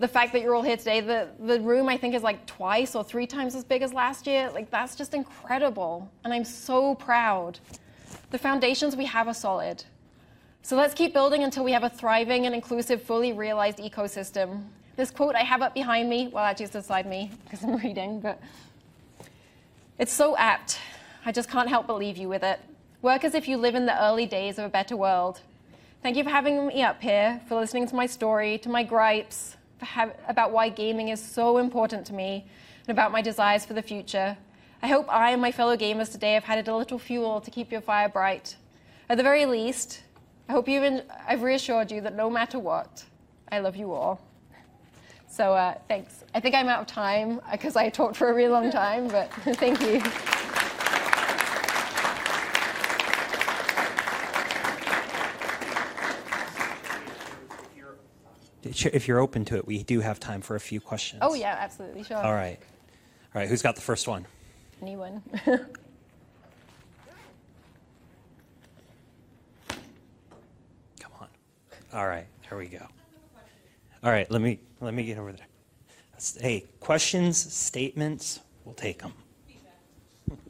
the 0.00 0.08
fact 0.08 0.32
that 0.32 0.42
you're 0.42 0.52
all 0.52 0.62
here 0.62 0.76
today, 0.76 0.98
the, 1.00 1.28
the 1.38 1.60
room 1.60 1.88
I 1.88 1.96
think 1.96 2.16
is 2.16 2.24
like 2.24 2.44
twice 2.44 2.96
or 2.96 3.04
three 3.04 3.24
times 3.24 3.54
as 3.54 3.62
big 3.62 3.82
as 3.82 3.92
last 3.92 4.26
year. 4.26 4.50
Like 4.52 4.68
that's 4.68 4.96
just 4.96 5.14
incredible. 5.14 6.10
And 6.24 6.34
I'm 6.34 6.44
so 6.44 6.96
proud. 6.96 7.60
The 8.30 8.38
foundations 8.38 8.96
we 8.96 9.04
have 9.04 9.28
are 9.28 9.34
solid. 9.34 9.84
So 10.62 10.74
let's 10.74 10.92
keep 10.92 11.12
building 11.12 11.44
until 11.44 11.62
we 11.62 11.70
have 11.70 11.84
a 11.84 11.88
thriving 11.88 12.46
and 12.46 12.54
inclusive, 12.54 13.00
fully 13.00 13.32
realized 13.32 13.78
ecosystem. 13.78 14.64
This 14.94 15.10
quote 15.10 15.34
I 15.34 15.42
have 15.42 15.62
up 15.62 15.72
behind 15.72 16.10
me, 16.10 16.28
well, 16.28 16.44
actually 16.44 16.66
it's 16.66 16.74
beside 16.74 17.06
me 17.06 17.30
because 17.44 17.64
I'm 17.64 17.76
reading, 17.82 18.20
but 18.20 18.40
it's 19.98 20.12
so 20.12 20.36
apt. 20.36 20.78
I 21.24 21.32
just 21.32 21.48
can't 21.48 21.68
help 21.68 21.86
but 21.86 21.98
leave 21.98 22.18
you 22.18 22.28
with 22.28 22.42
it. 22.42 22.60
Work 23.00 23.24
as 23.24 23.34
if 23.34 23.48
you 23.48 23.56
live 23.56 23.74
in 23.74 23.86
the 23.86 24.02
early 24.04 24.26
days 24.26 24.58
of 24.58 24.64
a 24.64 24.68
better 24.68 24.96
world. 24.96 25.40
Thank 26.02 26.16
you 26.16 26.24
for 26.24 26.30
having 26.30 26.66
me 26.66 26.82
up 26.82 27.00
here, 27.00 27.40
for 27.48 27.54
listening 27.54 27.86
to 27.88 27.94
my 27.94 28.06
story, 28.06 28.58
to 28.58 28.68
my 28.68 28.82
gripes, 28.82 29.56
about 30.28 30.52
why 30.52 30.68
gaming 30.68 31.08
is 31.08 31.22
so 31.22 31.58
important 31.58 32.06
to 32.06 32.12
me, 32.12 32.44
and 32.86 32.96
about 32.96 33.12
my 33.12 33.22
desires 33.22 33.64
for 33.64 33.74
the 33.74 33.82
future. 33.82 34.36
I 34.82 34.88
hope 34.88 35.06
I 35.08 35.30
and 35.30 35.40
my 35.40 35.52
fellow 35.52 35.76
gamers 35.76 36.10
today 36.10 36.34
have 36.34 36.44
had 36.44 36.68
a 36.68 36.76
little 36.76 36.98
fuel 36.98 37.40
to 37.40 37.50
keep 37.50 37.72
your 37.72 37.80
fire 37.80 38.08
bright. 38.08 38.56
At 39.08 39.16
the 39.16 39.22
very 39.22 39.46
least, 39.46 40.02
I 40.48 40.52
hope 40.52 40.68
I've 40.68 41.42
reassured 41.42 41.90
you 41.90 42.00
that 42.02 42.14
no 42.14 42.28
matter 42.28 42.58
what, 42.58 43.04
I 43.50 43.60
love 43.60 43.76
you 43.76 43.92
all. 43.92 44.20
So 45.32 45.54
uh, 45.54 45.74
thanks. 45.88 46.24
I 46.34 46.40
think 46.40 46.54
I'm 46.54 46.68
out 46.68 46.82
of 46.82 46.86
time 46.86 47.40
because 47.50 47.74
I 47.74 47.88
talked 47.88 48.16
for 48.16 48.28
a 48.28 48.34
really 48.34 48.50
long 48.50 48.70
time, 48.70 49.08
but 49.08 49.32
thank 49.56 49.80
you. 49.80 50.02
If 58.92 59.08
you're 59.08 59.20
open 59.20 59.46
to 59.46 59.56
it, 59.56 59.66
we 59.66 59.82
do 59.82 60.00
have 60.00 60.20
time 60.20 60.42
for 60.42 60.54
a 60.54 60.60
few 60.60 60.82
questions. 60.82 61.20
Oh 61.24 61.32
yeah, 61.32 61.56
absolutely, 61.58 62.02
sure. 62.02 62.18
All 62.18 62.34
right. 62.34 62.58
All 63.34 63.40
right, 63.40 63.48
who's 63.48 63.62
got 63.62 63.74
the 63.74 63.80
first 63.80 64.06
one? 64.06 64.26
Anyone? 64.82 65.22
Come 65.46 65.60
on. 71.18 71.28
All 71.94 72.06
right, 72.06 72.26
there 72.48 72.58
we 72.58 72.66
go. 72.66 72.86
All 74.04 74.10
right, 74.10 74.30
let 74.30 74.42
me 74.42 74.58
let 74.82 74.94
me 74.94 75.04
get 75.04 75.16
over 75.16 75.32
there. 75.32 75.46
Hey, 76.40 76.66
questions, 76.80 77.38
statements, 77.38 78.40
we'll 78.64 78.74
take 78.74 79.00
them. 79.00 79.12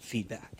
Feedback. 0.00 0.50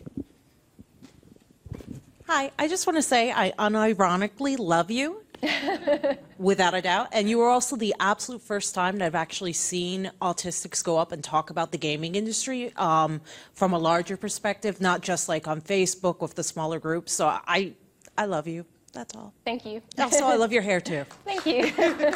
Hi, 2.27 2.51
I 2.59 2.68
just 2.68 2.87
want 2.87 2.97
to 2.97 3.03
say 3.03 3.33
I 3.33 3.53
unironically 3.59 4.59
love 4.59 4.91
you. 4.91 5.23
Without 6.39 6.73
a 6.73 6.81
doubt. 6.81 7.09
And 7.12 7.29
you 7.29 7.39
were 7.39 7.49
also 7.49 7.75
the 7.75 7.95
absolute 7.99 8.43
first 8.43 8.77
time 8.77 8.99
that 8.99 9.07
I've 9.07 9.16
actually 9.16 9.53
seen 9.53 10.11
autistics 10.20 10.85
go 10.85 10.99
up 10.99 11.11
and 11.11 11.23
talk 11.23 11.51
about 11.51 11.73
the 11.73 11.79
gaming 11.79 12.14
industry 12.14 12.73
um, 12.77 13.20
from 13.53 13.73
a 13.73 13.79
larger 13.79 14.16
perspective, 14.16 14.81
not 14.81 15.01
just 15.01 15.29
like 15.29 15.49
on 15.49 15.61
Facebook 15.61 16.20
with 16.20 16.37
the 16.37 16.45
smaller 16.45 16.79
groups. 16.79 17.12
So 17.12 17.27
I, 17.27 17.73
I 18.16 18.27
love 18.27 18.47
you. 18.47 18.64
That's 18.93 19.16
all. 19.16 19.33
Thank 19.45 19.66
you. 19.66 19.83
Also, 19.99 20.27
I 20.27 20.37
love 20.37 20.53
your 20.53 20.62
hair 20.62 20.81
too. 20.81 21.05
Thank 21.25 21.47
you. 21.47 21.73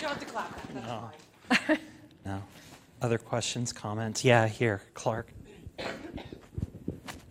You 0.00 0.06
don't 0.06 0.16
have 0.16 0.20
to 0.20 0.32
clap. 0.32 1.68
That's 1.68 1.80
No. 2.24 2.42
Other 3.02 3.18
questions, 3.18 3.70
comments? 3.70 4.24
Yeah, 4.24 4.48
here, 4.48 4.80
Clark. 4.94 5.28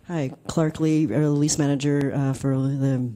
Hi, 0.06 0.32
Clark 0.46 0.78
Lee, 0.78 1.12
uh, 1.12 1.18
lease 1.30 1.58
manager 1.58 2.12
uh, 2.14 2.32
for 2.32 2.56
the. 2.56 3.12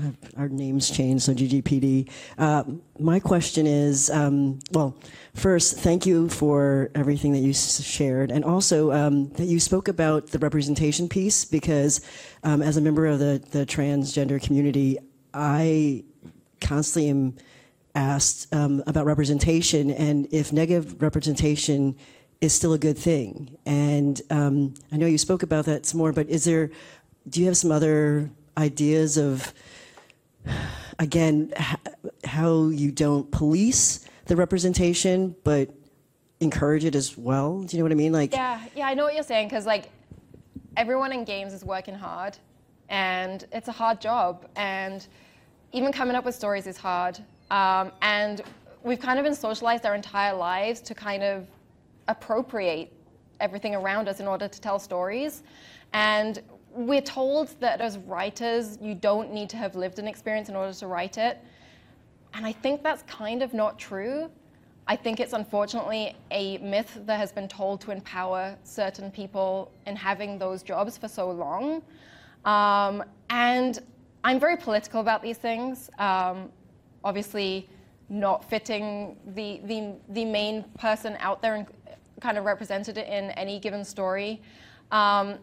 Uh, 0.00 0.10
our 0.36 0.48
names 0.48 0.90
changed, 0.90 1.24
so 1.24 1.32
GGPD. 1.34 2.10
Uh, 2.38 2.64
my 2.98 3.20
question 3.20 3.66
is, 3.68 4.10
um, 4.10 4.58
well, 4.72 4.96
first, 5.34 5.78
thank 5.78 6.04
you 6.04 6.28
for 6.28 6.90
everything 6.96 7.32
that 7.32 7.40
you 7.40 7.50
s- 7.50 7.82
shared, 7.84 8.32
and 8.32 8.44
also 8.44 8.90
um, 8.90 9.28
that 9.34 9.44
you 9.46 9.60
spoke 9.60 9.86
about 9.86 10.28
the 10.28 10.38
representation 10.40 11.08
piece, 11.08 11.44
because 11.44 12.00
um, 12.42 12.62
as 12.62 12.76
a 12.76 12.80
member 12.80 13.06
of 13.06 13.20
the, 13.20 13.40
the 13.50 13.64
transgender 13.64 14.42
community, 14.42 14.98
I 15.34 16.02
constantly 16.60 17.10
am 17.10 17.36
asked 17.94 18.52
um, 18.54 18.82
about 18.86 19.06
representation 19.06 19.90
and 19.90 20.28
if 20.32 20.52
negative 20.52 21.00
representation 21.02 21.96
is 22.40 22.52
still 22.52 22.72
a 22.72 22.78
good 22.78 22.96
thing. 22.96 23.56
And 23.66 24.20
um, 24.30 24.74
I 24.90 24.96
know 24.96 25.06
you 25.06 25.18
spoke 25.18 25.42
about 25.42 25.66
that 25.66 25.86
some 25.86 25.98
more, 25.98 26.12
but 26.12 26.28
is 26.28 26.44
there, 26.44 26.70
do 27.28 27.40
you 27.40 27.46
have 27.46 27.56
some 27.56 27.70
other 27.70 28.30
ideas 28.56 29.18
of, 29.18 29.52
again, 30.98 31.52
how 32.24 32.68
you 32.68 32.92
don't 32.92 33.30
police 33.30 34.06
the 34.26 34.36
representation, 34.36 35.34
but 35.44 35.70
encourage 36.40 36.84
it 36.84 36.94
as 36.94 37.18
well? 37.18 37.62
Do 37.62 37.76
you 37.76 37.82
know 37.82 37.84
what 37.84 37.92
I 37.92 37.96
mean? 37.96 38.12
Like, 38.12 38.32
Yeah, 38.32 38.60
yeah, 38.74 38.86
I 38.86 38.94
know 38.94 39.04
what 39.04 39.14
you're 39.14 39.22
saying 39.22 39.48
because 39.48 39.66
like 39.66 39.90
everyone 40.76 41.12
in 41.12 41.24
games 41.24 41.52
is 41.52 41.64
working 41.64 41.94
hard, 41.94 42.38
and 42.88 43.44
it's 43.52 43.68
a 43.68 43.72
hard 43.72 44.00
job, 44.00 44.46
and 44.56 45.06
even 45.72 45.92
coming 45.92 46.16
up 46.16 46.24
with 46.24 46.34
stories 46.34 46.66
is 46.66 46.76
hard. 46.76 47.18
Um, 47.50 47.92
and 48.02 48.42
we've 48.82 49.00
kind 49.00 49.18
of 49.18 49.24
been 49.24 49.34
socialized 49.34 49.84
our 49.86 49.94
entire 49.94 50.34
lives 50.34 50.80
to 50.82 50.94
kind 50.94 51.22
of 51.22 51.46
appropriate 52.08 52.92
everything 53.40 53.74
around 53.74 54.08
us 54.08 54.20
in 54.20 54.26
order 54.26 54.48
to 54.48 54.60
tell 54.60 54.78
stories, 54.78 55.42
and 55.92 56.42
we're 56.72 57.00
told 57.00 57.48
that 57.60 57.80
as 57.80 57.98
writers, 57.98 58.78
you 58.80 58.94
don't 58.94 59.32
need 59.32 59.48
to 59.50 59.56
have 59.56 59.74
lived 59.74 59.98
an 59.98 60.06
experience 60.06 60.48
in 60.48 60.56
order 60.56 60.72
to 60.72 60.86
write 60.86 61.18
it. 61.18 61.38
And 62.34 62.46
I 62.46 62.52
think 62.52 62.82
that's 62.82 63.02
kind 63.04 63.42
of 63.42 63.52
not 63.52 63.78
true. 63.78 64.30
I 64.86 64.96
think 64.96 65.20
it's 65.20 65.32
unfortunately 65.32 66.16
a 66.30 66.58
myth 66.58 67.00
that 67.06 67.18
has 67.18 67.32
been 67.32 67.48
told 67.48 67.80
to 67.82 67.90
empower 67.90 68.56
certain 68.62 69.10
people 69.10 69.72
in 69.86 69.96
having 69.96 70.38
those 70.38 70.62
jobs 70.62 70.96
for 70.96 71.08
so 71.08 71.30
long. 71.30 71.82
Um, 72.44 73.04
and 73.30 73.80
I'm 74.22 74.38
very 74.38 74.56
political 74.56 75.00
about 75.00 75.22
these 75.22 75.38
things. 75.38 75.90
Um, 75.98 76.50
obviously, 77.04 77.68
not 78.08 78.44
fitting 78.50 79.16
the, 79.34 79.60
the, 79.64 79.94
the 80.10 80.24
main 80.24 80.64
person 80.78 81.16
out 81.20 81.40
there 81.40 81.54
and 81.54 81.66
kind 82.20 82.36
of 82.36 82.44
represented 82.44 82.98
it 82.98 83.08
in 83.08 83.30
any 83.32 83.58
given 83.58 83.84
story. 83.84 84.42
Um, 84.90 85.38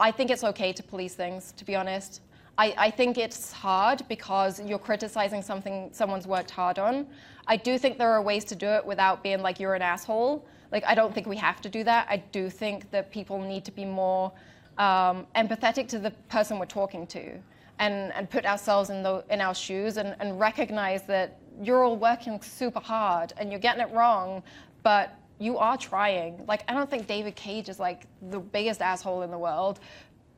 I 0.00 0.10
think 0.10 0.30
it's 0.30 0.42
okay 0.42 0.72
to 0.72 0.82
police 0.82 1.14
things, 1.14 1.52
to 1.52 1.64
be 1.64 1.76
honest. 1.76 2.22
I, 2.56 2.74
I 2.78 2.90
think 2.90 3.18
it's 3.18 3.52
hard 3.52 4.02
because 4.08 4.60
you're 4.60 4.78
criticizing 4.78 5.42
something 5.42 5.90
someone's 5.92 6.26
worked 6.26 6.50
hard 6.50 6.78
on. 6.78 7.06
I 7.46 7.56
do 7.56 7.78
think 7.78 7.98
there 7.98 8.10
are 8.10 8.22
ways 8.22 8.44
to 8.46 8.54
do 8.54 8.66
it 8.66 8.84
without 8.84 9.22
being 9.22 9.42
like 9.42 9.60
you're 9.60 9.74
an 9.74 9.82
asshole. 9.82 10.46
Like, 10.72 10.84
I 10.86 10.94
don't 10.94 11.14
think 11.14 11.26
we 11.26 11.36
have 11.36 11.60
to 11.60 11.68
do 11.68 11.84
that. 11.84 12.06
I 12.08 12.16
do 12.16 12.48
think 12.48 12.90
that 12.90 13.10
people 13.10 13.40
need 13.40 13.64
to 13.66 13.72
be 13.72 13.84
more 13.84 14.32
um, 14.78 15.26
empathetic 15.36 15.88
to 15.88 15.98
the 15.98 16.10
person 16.28 16.58
we're 16.58 16.66
talking 16.66 17.06
to 17.08 17.38
and, 17.78 18.12
and 18.12 18.28
put 18.30 18.44
ourselves 18.44 18.90
in, 18.90 19.02
the, 19.02 19.24
in 19.30 19.40
our 19.40 19.54
shoes 19.54 19.96
and, 19.96 20.14
and 20.20 20.38
recognize 20.38 21.02
that 21.04 21.38
you're 21.62 21.84
all 21.84 21.96
working 21.96 22.40
super 22.40 22.80
hard 22.80 23.32
and 23.36 23.50
you're 23.50 23.60
getting 23.60 23.82
it 23.82 23.90
wrong, 23.92 24.42
but 24.82 25.18
you 25.38 25.58
are 25.58 25.76
trying. 25.76 26.44
Like, 26.46 26.64
I 26.68 26.74
don't 26.74 26.88
think 26.88 27.06
David 27.06 27.34
Cage 27.36 27.68
is 27.68 27.80
like 27.80 28.06
the 28.30 28.38
biggest 28.38 28.80
asshole 28.80 29.22
in 29.22 29.30
the 29.30 29.38
world, 29.38 29.80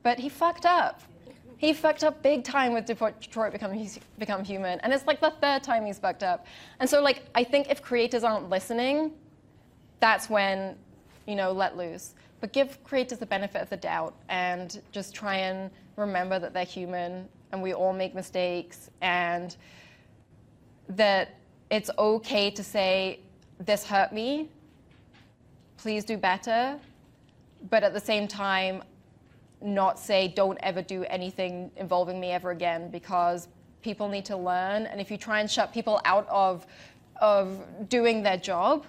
but 0.03 0.19
he 0.19 0.29
fucked 0.29 0.65
up. 0.65 1.01
He 1.57 1.73
fucked 1.73 2.03
up 2.03 2.21
big 2.21 2.43
time 2.43 2.73
with 2.73 2.85
Detroit 2.85 3.51
Become, 3.51 3.87
Become 4.19 4.43
Human. 4.43 4.79
And 4.81 4.93
it's 4.93 5.07
like 5.07 5.19
the 5.19 5.33
third 5.41 5.63
time 5.63 5.85
he's 5.85 5.97
fucked 5.97 6.21
up. 6.21 6.45
And 6.79 6.87
so, 6.87 7.01
like, 7.01 7.23
I 7.33 7.43
think 7.43 7.69
if 7.69 7.81
creators 7.81 8.23
aren't 8.23 8.47
listening, 8.49 9.11
that's 9.99 10.29
when, 10.29 10.75
you 11.25 11.35
know, 11.35 11.51
let 11.51 11.75
loose. 11.75 12.13
But 12.41 12.53
give 12.53 12.83
creators 12.83 13.17
the 13.17 13.25
benefit 13.25 13.63
of 13.63 13.69
the 13.71 13.77
doubt 13.77 14.13
and 14.29 14.79
just 14.91 15.15
try 15.15 15.37
and 15.37 15.71
remember 15.97 16.39
that 16.39 16.53
they're 16.53 16.63
human 16.63 17.27
and 17.51 17.61
we 17.61 17.73
all 17.73 17.91
make 17.91 18.15
mistakes 18.15 18.89
and 19.01 19.57
that 20.89 21.35
it's 21.69 21.89
okay 21.97 22.49
to 22.51 22.63
say, 22.63 23.19
this 23.59 23.83
hurt 23.83 24.13
me, 24.13 24.49
please 25.77 26.05
do 26.05 26.15
better. 26.17 26.79
But 27.69 27.83
at 27.83 27.93
the 27.93 27.99
same 27.99 28.27
time, 28.27 28.83
not 29.59 29.99
say, 29.99 30.27
don't 30.27 30.59
ever 30.61 30.81
do 30.81 31.03
anything 31.05 31.71
involving 31.75 32.19
me 32.19 32.31
ever 32.31 32.51
again 32.51 32.89
because 32.89 33.47
people 33.81 34.07
need 34.07 34.25
to 34.25 34.37
learn. 34.37 34.85
And 34.85 35.01
if 35.01 35.09
you 35.09 35.17
try 35.17 35.39
and 35.39 35.49
shut 35.49 35.73
people 35.73 35.99
out 36.05 36.27
of, 36.29 36.67
of 37.19 37.59
doing 37.89 38.21
their 38.21 38.37
job, 38.37 38.85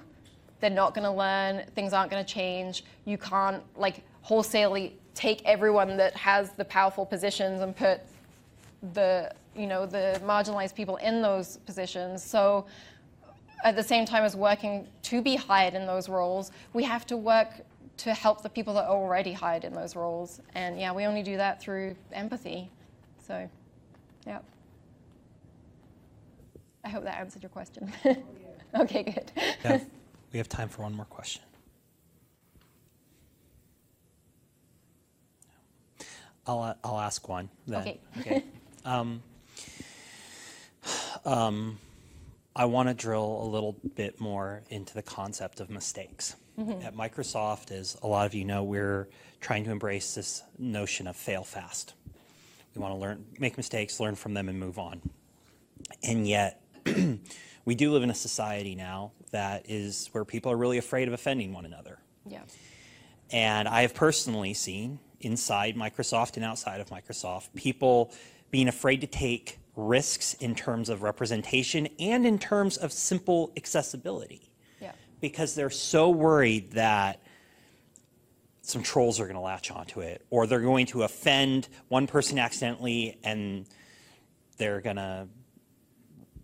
they're 0.61 0.68
not 0.68 0.94
going 0.94 1.04
to 1.04 1.12
learn, 1.12 1.64
things 1.74 1.92
aren't 1.92 2.11
going 2.11 2.24
to 2.24 2.30
change. 2.30 2.84
You 3.06 3.16
can't 3.16 3.62
like 3.76 4.04
wholesalely 4.20 4.98
take 5.19 5.43
everyone 5.45 5.97
that 5.97 6.14
has 6.14 6.53
the 6.53 6.64
powerful 6.64 7.05
positions 7.05 7.61
and 7.61 7.77
put 7.77 8.01
the 8.93 9.35
you 9.57 9.66
know 9.66 9.85
the 9.85 10.21
marginalized 10.25 10.77
people 10.77 10.97
in 10.97 11.21
those 11.21 11.57
positions. 11.66 12.23
So 12.23 12.66
at 13.64 13.75
the 13.75 13.83
same 13.83 14.07
time 14.07 14.23
as 14.23 14.37
working 14.37 14.87
to 15.03 15.21
be 15.21 15.35
hired 15.35 15.75
in 15.75 15.87
those 15.87 16.09
roles, 16.09 16.53
we 16.73 16.85
have 16.85 17.05
to 17.07 17.16
work 17.16 17.49
to 17.97 18.14
help 18.14 18.43
the 18.43 18.49
people 18.49 18.73
that 18.75 18.85
are 18.85 18.97
already 18.97 19.33
hired 19.33 19.64
in 19.64 19.73
those 19.73 19.97
roles. 19.97 20.41
And 20.55 20.79
yeah, 20.79 20.93
we 20.93 21.05
only 21.05 21.25
do 21.25 21.37
that 21.37 21.61
through 21.61 21.97
empathy. 22.12 22.71
So, 23.27 23.51
yeah. 24.25 24.39
I 26.85 26.89
hope 26.91 27.03
that 27.03 27.19
answered 27.19 27.43
your 27.43 27.51
question. 27.51 27.93
Oh, 28.75 28.83
okay, 28.83 29.03
good. 29.03 29.33
Have, 29.62 29.87
we 30.33 30.37
have 30.37 30.47
time 30.47 30.69
for 30.69 30.83
one 30.83 30.93
more 30.93 31.07
question. 31.07 31.41
I'll, 36.49 36.62
uh, 36.62 36.74
I'll 36.82 36.99
ask 36.99 37.28
one 37.28 37.51
then. 37.66 37.80
Okay. 37.82 38.01
Okay. 38.20 38.44
Um, 38.84 39.22
um, 41.24 41.78
I 42.57 42.64
want 42.64 42.88
to 42.88 42.94
drill 42.94 43.40
a 43.42 43.49
little 43.49 43.76
bit 43.94 44.20
more 44.20 44.62
into 44.70 44.94
the 44.94 45.03
concept 45.03 45.61
of 45.61 45.70
mistakes. 45.70 46.34
At 46.82 46.96
Microsoft, 46.96 47.70
as 47.70 47.96
a 48.03 48.09
lot 48.09 48.26
of 48.26 48.34
you 48.34 48.44
know, 48.44 48.64
we're 48.64 49.09
trying 49.40 49.62
to 49.64 49.70
embrace 49.70 50.16
this 50.16 50.42
notion 50.59 51.07
of 51.07 51.14
fail 51.14 51.44
fast. 51.44 51.94
We 52.74 52.82
want 52.82 52.94
to 52.94 52.99
learn, 52.99 53.24
make 53.38 53.57
mistakes, 53.57 54.01
learn 54.01 54.16
from 54.16 54.34
them, 54.34 54.49
and 54.49 54.59
move 54.59 54.76
on. 54.76 55.01
And 56.03 56.26
yet, 56.26 56.61
we 57.64 57.76
do 57.76 57.92
live 57.92 58.03
in 58.03 58.11
a 58.11 58.14
society 58.14 58.74
now 58.74 59.12
that 59.30 59.66
is 59.70 60.09
where 60.11 60.24
people 60.24 60.51
are 60.51 60.57
really 60.57 60.78
afraid 60.78 61.07
of 61.07 61.14
offending 61.14 61.53
one 61.53 61.64
another. 61.64 62.01
Yeah. 62.26 62.42
And 63.30 63.68
I 63.68 63.82
have 63.82 63.94
personally 63.94 64.53
seen 64.53 64.99
inside 65.21 65.77
Microsoft 65.77 66.37
and 66.37 66.45
outside 66.45 66.81
of 66.81 66.89
Microsoft 66.91 67.49
people 67.55 68.12
being 68.51 68.69
afraid 68.69 69.01
to 69.01 69.07
take 69.07 69.59
risks 69.77 70.35
in 70.35 70.55
terms 70.55 70.89
of 70.89 71.03
representation 71.03 71.89
and 71.99 72.27
in 72.27 72.39
terms 72.39 72.77
of 72.77 72.93
simple 72.93 73.53
accessibility 73.57 74.51
Yeah. 74.81 74.93
because 75.21 75.55
they're 75.55 75.71
so 75.71 76.11
worried 76.11 76.73
that 76.73 77.21
some 78.62 78.83
trolls 78.83 79.19
are 79.21 79.25
going 79.25 79.37
to 79.37 79.41
latch 79.41 79.71
onto 79.71 80.01
it 80.01 80.25
or 80.31 80.47
they're 80.47 80.61
going 80.61 80.87
to 80.87 81.03
offend 81.05 81.69
one 81.89 82.07
person 82.07 82.39
accidentally 82.39 83.19
and 83.25 83.66
they're 84.57 84.81
going 84.81 84.97
to 84.97 85.29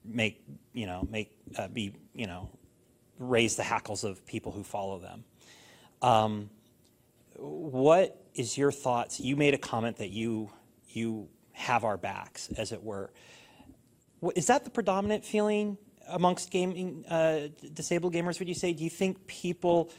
make 0.05 0.43
you 0.73 0.87
know 0.87 1.07
make 1.11 1.33
uh, 1.57 1.69
be 1.69 1.95
you 2.15 2.27
know 2.27 2.51
raise 3.19 3.57
the 3.57 3.63
hackles 3.63 4.05
of 4.05 4.25
people 4.27 4.53
who 4.53 4.63
follow 4.63 4.99
them 4.99 5.25
um, 6.03 6.51
what 7.37 8.24
is 8.35 8.59
your 8.59 8.73
thoughts 8.73 9.21
you 9.21 9.37
made 9.37 9.55
a 9.55 9.59
comment 9.59 9.97
that 9.97 10.11
you 10.11 10.51
you 10.89 11.29
have 11.53 11.85
our 11.85 11.97
backs 11.97 12.49
as 12.57 12.73
it 12.73 12.83
were 12.83 13.13
is 14.35 14.47
that 14.47 14.65
the 14.65 14.71
predominant 14.71 15.25
feeling 15.25 15.77
amongst 16.09 16.51
gaming 16.51 17.05
uh, 17.09 17.49
disabled 17.73 18.13
gamers 18.13 18.39
would 18.39 18.49
you 18.49 18.55
say 18.55 18.73
do 18.73 18.85
you 18.85 18.91
think 18.91 19.27
people 19.27 19.91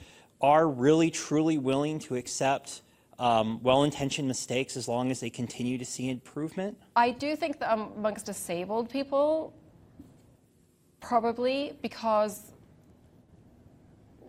are 0.42 0.68
really 0.68 1.10
truly 1.10 1.58
willing 1.58 2.00
to 2.00 2.16
accept 2.16 2.82
um, 3.20 3.62
well-intentioned 3.64 4.28
mistakes 4.28 4.76
as 4.76 4.88
long 4.88 5.12
as 5.12 5.20
they 5.20 5.30
continue 5.30 5.78
to 5.78 5.86
see 5.86 6.10
improvement? 6.10 6.78
I 6.96 7.12
do 7.12 7.36
think 7.36 7.60
that 7.60 7.74
amongst 7.74 8.26
disabled 8.26 8.90
people, 8.90 9.54
probably 11.00 11.78
because 11.82 12.52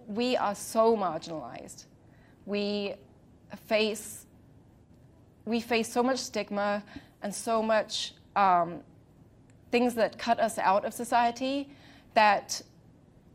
we 0.07 0.37
are 0.37 0.55
so 0.55 0.97
marginalized. 0.97 1.87
We 2.45 2.95
face 3.57 4.27
we 5.47 5.61
face 5.61 5.91
so 5.91 6.03
much 6.03 6.19
stigma 6.19 6.83
and 7.23 7.35
so 7.35 7.63
much 7.63 8.15
um, 8.35 8.81
things 9.71 9.95
that 9.95 10.19
cut 10.19 10.39
us 10.39 10.59
out 10.59 10.85
of 10.85 10.93
society 10.93 11.71
that 12.15 12.61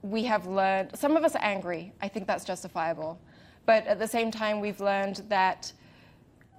we 0.02 0.24
have 0.24 0.46
learned. 0.46 0.92
Some 0.96 1.16
of 1.16 1.24
us 1.24 1.36
are 1.36 1.44
angry. 1.44 1.94
I 2.02 2.08
think 2.08 2.28
that's 2.28 2.44
justifiable. 2.44 3.20
But 3.66 3.88
at 3.88 3.98
the 4.00 4.08
same 4.08 4.30
time, 4.32 4.60
we've 4.60 4.82
learned 4.82 5.24
that 5.30 5.72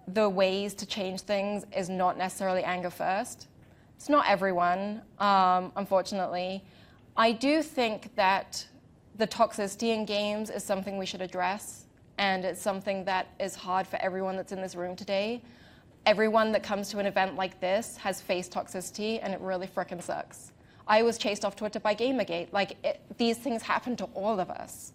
the 0.09 0.29
ways 0.29 0.75
to 0.75 0.87
change 0.87 1.21
things 1.21 1.65
is 1.77 1.89
not 1.89 2.17
necessarily 2.17 2.65
anger 2.65 2.91
first. 2.91 3.49
It's 3.97 4.09
not 4.09 4.29
everyone, 4.29 5.03
um, 5.19 5.73
unfortunately. 5.77 6.65
I 7.17 7.33
do 7.33 7.63
think 7.63 8.15
that 8.17 8.67
the 9.17 9.27
toxicity 9.27 9.95
in 9.95 10.07
games 10.07 10.49
is 10.51 10.65
something 10.65 10.97
we 10.97 11.07
should 11.07 11.21
address, 11.21 11.82
and 12.23 12.45
it's 12.45 12.62
something 12.62 13.05
that 13.05 13.27
is 13.41 13.57
hard 13.57 13.85
for 13.85 13.97
everyone 13.97 14.37
that's 14.37 14.53
in 14.53 14.62
this 14.62 14.77
room 14.77 14.95
today. 14.95 15.43
Everyone 16.07 16.53
that 16.53 16.62
comes 16.62 16.89
to 16.91 17.01
an 17.01 17.07
event 17.07 17.35
like 17.35 17.59
this 17.59 17.97
has 17.97 18.20
faced 18.20 18.53
toxicity, 18.53 19.18
and 19.20 19.35
it 19.35 19.41
really 19.41 19.66
frickin' 19.66 20.01
sucks. 20.01 20.53
I 20.87 21.03
was 21.03 21.18
chased 21.18 21.45
off 21.45 21.57
Twitter 21.57 21.81
by 21.81 21.97
Gamergate. 21.97 22.53
Like, 22.53 22.77
it, 22.85 23.01
these 23.18 23.39
things 23.39 23.62
happen 23.62 23.97
to 23.97 24.05
all 24.14 24.39
of 24.39 24.51
us. 24.51 24.93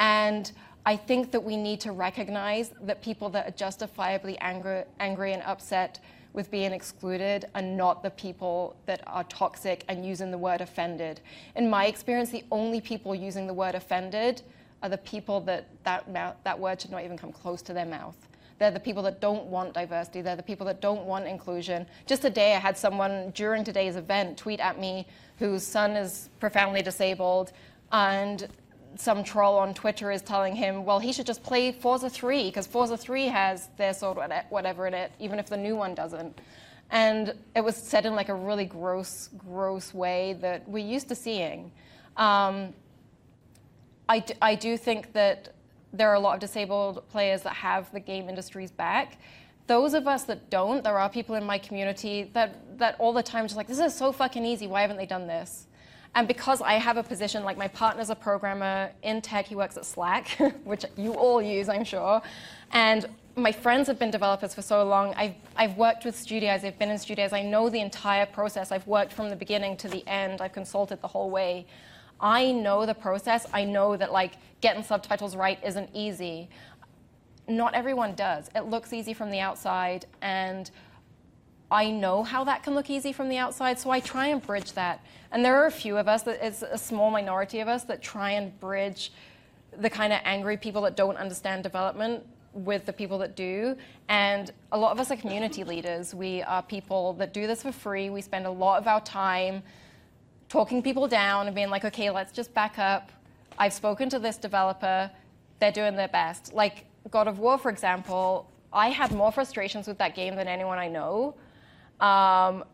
And 0.00 0.50
I 0.84 0.96
think 0.96 1.30
that 1.30 1.44
we 1.44 1.56
need 1.56 1.78
to 1.82 1.92
recognize 1.92 2.72
that 2.80 3.00
people 3.00 3.30
that 3.30 3.46
are 3.46 3.56
justifiably 3.56 4.36
angry, 4.38 4.82
angry 4.98 5.32
and 5.32 5.44
upset 5.44 6.00
with 6.32 6.50
being 6.50 6.72
excluded 6.72 7.44
are 7.54 7.62
not 7.62 8.02
the 8.02 8.10
people 8.10 8.74
that 8.86 9.00
are 9.06 9.22
toxic 9.24 9.84
and 9.86 10.04
using 10.04 10.32
the 10.32 10.38
word 10.38 10.60
offended. 10.60 11.20
In 11.54 11.70
my 11.70 11.86
experience, 11.86 12.30
the 12.30 12.44
only 12.50 12.80
people 12.80 13.14
using 13.14 13.46
the 13.46 13.54
word 13.54 13.76
offended 13.76 14.42
are 14.84 14.90
the 14.90 14.98
people 14.98 15.40
that 15.40 15.66
that, 15.84 16.12
mouth, 16.12 16.36
that 16.44 16.60
word 16.60 16.80
should 16.80 16.90
not 16.90 17.02
even 17.02 17.16
come 17.16 17.32
close 17.32 17.62
to 17.62 17.72
their 17.72 17.86
mouth. 17.86 18.16
They're 18.58 18.70
the 18.70 18.78
people 18.78 19.02
that 19.04 19.20
don't 19.20 19.46
want 19.46 19.72
diversity. 19.72 20.20
They're 20.20 20.36
the 20.36 20.42
people 20.42 20.66
that 20.66 20.80
don't 20.80 21.06
want 21.06 21.26
inclusion. 21.26 21.86
Just 22.06 22.20
today, 22.22 22.54
I 22.54 22.58
had 22.58 22.76
someone 22.76 23.32
during 23.34 23.64
today's 23.64 23.96
event 23.96 24.36
tweet 24.36 24.60
at 24.60 24.78
me 24.78 25.06
whose 25.38 25.64
son 25.66 25.92
is 25.92 26.28
profoundly 26.38 26.82
disabled, 26.82 27.52
and 27.92 28.46
some 28.96 29.24
troll 29.24 29.56
on 29.58 29.74
Twitter 29.74 30.12
is 30.12 30.22
telling 30.22 30.54
him, 30.54 30.84
well, 30.84 31.00
he 31.00 31.12
should 31.12 31.26
just 31.26 31.42
play 31.42 31.72
Forza 31.72 32.08
3 32.08 32.44
because 32.44 32.66
Forza 32.66 32.96
3 32.96 33.26
has 33.26 33.68
their 33.76 33.94
sword 33.94 34.18
whatever 34.50 34.86
in 34.86 34.94
it, 34.94 35.12
even 35.18 35.38
if 35.38 35.46
the 35.46 35.56
new 35.56 35.74
one 35.74 35.94
doesn't. 35.94 36.40
And 36.90 37.34
it 37.56 37.64
was 37.64 37.74
said 37.74 38.06
in 38.06 38.14
like 38.14 38.28
a 38.28 38.34
really 38.34 38.66
gross, 38.66 39.30
gross 39.36 39.94
way 39.94 40.34
that 40.42 40.68
we're 40.68 40.86
used 40.86 41.08
to 41.08 41.14
seeing. 41.14 41.72
Um, 42.16 42.72
I, 44.08 44.20
d- 44.20 44.34
I 44.42 44.54
do 44.54 44.76
think 44.76 45.12
that 45.12 45.54
there 45.92 46.10
are 46.10 46.14
a 46.14 46.20
lot 46.20 46.34
of 46.34 46.40
disabled 46.40 47.08
players 47.08 47.42
that 47.42 47.54
have 47.54 47.90
the 47.92 48.00
game 48.00 48.28
industry's 48.28 48.70
back. 48.70 49.18
Those 49.66 49.94
of 49.94 50.06
us 50.06 50.24
that 50.24 50.50
don't, 50.50 50.84
there 50.84 50.98
are 50.98 51.08
people 51.08 51.36
in 51.36 51.44
my 51.44 51.58
community 51.58 52.30
that, 52.34 52.78
that 52.78 52.96
all 52.98 53.12
the 53.12 53.22
time 53.22 53.46
just 53.46 53.56
like, 53.56 53.68
this 53.68 53.78
is 53.78 53.94
so 53.94 54.12
fucking 54.12 54.44
easy, 54.44 54.66
why 54.66 54.82
haven't 54.82 54.98
they 54.98 55.06
done 55.06 55.26
this? 55.26 55.66
And 56.16 56.28
because 56.28 56.60
I 56.62 56.74
have 56.74 56.96
a 56.96 57.02
position, 57.02 57.42
like 57.44 57.56
my 57.56 57.68
partner's 57.68 58.10
a 58.10 58.14
programmer 58.14 58.90
in 59.02 59.20
tech, 59.20 59.46
he 59.46 59.56
works 59.56 59.76
at 59.76 59.84
Slack, 59.84 60.28
which 60.64 60.84
you 60.96 61.14
all 61.14 61.42
use, 61.42 61.68
I'm 61.68 61.84
sure. 61.84 62.22
And 62.72 63.06
my 63.36 63.50
friends 63.50 63.88
have 63.88 63.98
been 63.98 64.12
developers 64.12 64.54
for 64.54 64.62
so 64.62 64.84
long. 64.84 65.12
I've, 65.14 65.34
I've 65.56 65.76
worked 65.76 66.04
with 66.04 66.16
studios, 66.16 66.62
I've 66.62 66.78
been 66.78 66.90
in 66.90 66.98
studios, 66.98 67.32
I 67.32 67.42
know 67.42 67.68
the 67.68 67.80
entire 67.80 68.26
process. 68.26 68.70
I've 68.70 68.86
worked 68.86 69.12
from 69.12 69.28
the 69.28 69.36
beginning 69.36 69.76
to 69.78 69.88
the 69.88 70.06
end, 70.06 70.40
I've 70.40 70.52
consulted 70.52 71.00
the 71.00 71.08
whole 71.08 71.30
way. 71.30 71.66
I 72.20 72.52
know 72.52 72.86
the 72.86 72.94
process. 72.94 73.46
I 73.52 73.64
know 73.64 73.96
that 73.96 74.12
like 74.12 74.34
getting 74.60 74.82
subtitles 74.82 75.36
right 75.36 75.58
isn't 75.64 75.90
easy. 75.92 76.48
Not 77.46 77.74
everyone 77.74 78.14
does. 78.14 78.48
It 78.54 78.66
looks 78.66 78.92
easy 78.92 79.12
from 79.12 79.30
the 79.30 79.40
outside, 79.40 80.06
and 80.22 80.70
I 81.70 81.90
know 81.90 82.22
how 82.22 82.44
that 82.44 82.62
can 82.62 82.74
look 82.74 82.88
easy 82.88 83.12
from 83.12 83.28
the 83.28 83.36
outside, 83.36 83.78
so 83.78 83.90
I 83.90 84.00
try 84.00 84.28
and 84.28 84.40
bridge 84.40 84.72
that. 84.72 85.04
And 85.32 85.44
there 85.44 85.60
are 85.62 85.66
a 85.66 85.70
few 85.70 85.98
of 85.98 86.08
us, 86.08 86.22
that 86.22 86.38
it's 86.42 86.62
a 86.62 86.78
small 86.78 87.10
minority 87.10 87.60
of 87.60 87.68
us, 87.68 87.84
that 87.84 88.00
try 88.00 88.30
and 88.30 88.58
bridge 88.60 89.12
the 89.76 89.90
kind 89.90 90.12
of 90.12 90.20
angry 90.24 90.56
people 90.56 90.82
that 90.82 90.96
don't 90.96 91.16
understand 91.16 91.62
development 91.62 92.24
with 92.52 92.86
the 92.86 92.92
people 92.92 93.18
that 93.18 93.34
do. 93.34 93.76
And 94.08 94.52
a 94.72 94.78
lot 94.78 94.92
of 94.92 95.00
us 95.00 95.10
are 95.10 95.16
community 95.16 95.64
leaders. 95.64 96.14
We 96.14 96.42
are 96.42 96.62
people 96.62 97.14
that 97.14 97.34
do 97.34 97.46
this 97.46 97.62
for 97.62 97.72
free. 97.72 98.08
We 98.08 98.22
spend 98.22 98.46
a 98.46 98.50
lot 98.50 98.80
of 98.80 98.86
our 98.86 99.00
time 99.00 99.62
talking 100.54 100.80
people 100.80 101.08
down 101.08 101.48
and 101.48 101.54
being 101.56 101.68
like, 101.68 101.84
okay, 101.84 102.10
let's 102.10 102.32
just 102.32 102.54
back 102.54 102.78
up. 102.78 103.10
I've 103.58 103.72
spoken 103.72 104.08
to 104.10 104.20
this 104.20 104.36
developer. 104.36 105.10
They're 105.58 105.72
doing 105.72 105.96
their 105.96 106.12
best. 106.20 106.54
Like 106.54 106.84
God 107.10 107.26
of 107.26 107.40
War, 107.40 107.58
for 107.58 107.72
example, 107.72 108.48
I 108.72 108.90
had 108.90 109.10
more 109.10 109.32
frustrations 109.32 109.88
with 109.88 109.98
that 109.98 110.14
game 110.14 110.36
than 110.36 110.46
anyone 110.46 110.78
I 110.78 110.86
know. 110.86 111.34
Um, 111.98 112.64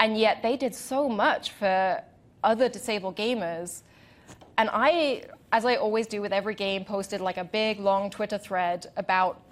and 0.00 0.16
yet 0.16 0.42
they 0.42 0.56
did 0.56 0.74
so 0.74 1.06
much 1.06 1.50
for 1.50 2.02
other 2.42 2.70
disabled 2.70 3.16
gamers. 3.18 3.82
And 4.56 4.70
I, 4.72 5.24
as 5.52 5.66
I 5.66 5.76
always 5.76 6.06
do 6.06 6.22
with 6.22 6.32
every 6.32 6.54
game, 6.54 6.86
posted 6.86 7.20
like 7.20 7.36
a 7.36 7.44
big 7.44 7.80
long 7.80 8.08
Twitter 8.08 8.38
thread 8.38 8.86
about 8.96 9.42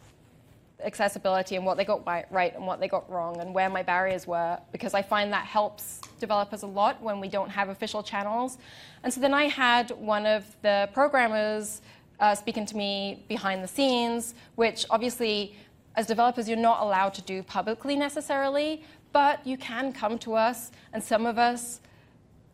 accessibility 0.85 1.57
and 1.57 1.65
what 1.65 1.77
they 1.77 1.85
got 1.85 2.07
right 2.31 2.55
and 2.55 2.67
what 2.67 2.81
they 2.81 2.89
got 2.89 3.09
wrong 3.11 3.41
and 3.41 3.55
where 3.55 3.69
my 3.71 3.83
barriers 3.83 4.27
were 4.27 4.59
because 4.73 4.95
I 4.95 5.03
find 5.03 5.33
that 5.33 5.45
helps 5.45 6.01
developers 6.21 6.63
a 6.63 6.67
lot 6.67 7.03
when 7.03 7.21
we 7.21 7.29
don't 7.29 7.51
have 7.51 7.69
official 7.69 8.03
channels. 8.03 8.59
And 9.03 9.13
so 9.13 9.21
then 9.21 9.35
I 9.35 9.45
had 9.45 9.91
one 9.93 10.27
of 10.27 10.45
the 10.63 10.89
programmers 10.93 11.83
uh, 12.21 12.35
speaking 12.35 12.67
to 12.67 12.77
me 12.77 13.25
behind 13.29 13.63
the 13.63 13.69
scenes, 13.69 14.35
which 14.55 14.87
obviously 14.91 15.57
as 15.97 16.07
developers 16.07 16.49
you're 16.49 16.57
not 16.57 16.81
allowed 16.83 17.15
to 17.15 17.23
do 17.23 17.43
publicly 17.43 17.97
necessarily, 17.97 18.83
but 19.13 19.47
you 19.47 19.57
can 19.57 19.93
come 19.93 20.19
to 20.19 20.35
us, 20.35 20.71
and 20.93 21.03
some 21.03 21.27
of 21.27 21.39
us, 21.39 21.81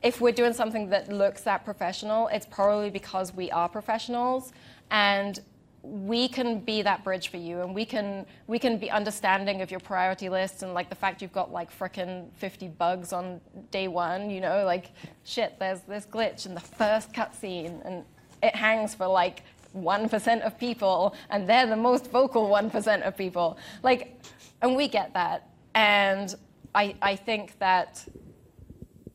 if 0.02 0.20
we're 0.20 0.32
doing 0.32 0.52
something 0.52 0.88
that 0.90 1.12
looks 1.12 1.42
that 1.42 1.64
professional, 1.64 2.28
it's 2.28 2.46
probably 2.46 2.90
because 2.90 3.32
we 3.32 3.50
are 3.50 3.68
professionals, 3.68 4.52
and 4.90 5.40
we 5.82 6.28
can 6.28 6.60
be 6.60 6.82
that 6.82 7.04
bridge 7.04 7.28
for 7.28 7.36
you 7.36 7.60
and 7.60 7.74
we 7.74 7.84
can 7.84 8.26
we 8.46 8.58
can 8.58 8.78
be 8.78 8.90
understanding 8.90 9.62
of 9.62 9.70
your 9.70 9.80
priority 9.80 10.28
list 10.28 10.62
and 10.62 10.74
like 10.74 10.88
the 10.88 10.94
fact 10.94 11.22
you've 11.22 11.32
got 11.32 11.52
like 11.52 11.76
frickin' 11.76 12.26
50 12.34 12.68
bugs 12.68 13.12
on 13.12 13.40
day 13.70 13.88
one 13.88 14.28
you 14.30 14.40
know? 14.40 14.64
Like 14.64 14.90
shit 15.24 15.58
there's 15.58 15.80
this 15.82 16.06
glitch 16.06 16.46
in 16.46 16.54
the 16.54 16.60
first 16.60 17.12
cutscene 17.12 17.84
and 17.86 18.04
it 18.42 18.54
hangs 18.54 18.94
for 18.94 19.06
like 19.06 19.42
1% 19.76 20.40
of 20.40 20.58
people 20.58 21.14
and 21.30 21.48
they're 21.48 21.66
the 21.66 21.76
most 21.76 22.10
vocal 22.10 22.48
1% 22.48 23.02
of 23.02 23.16
people. 23.16 23.58
Like 23.82 24.20
and 24.62 24.74
we 24.74 24.88
get 24.88 25.14
that. 25.14 25.48
And 25.74 26.34
I, 26.74 26.96
I 27.00 27.16
think 27.16 27.58
that 27.58 28.04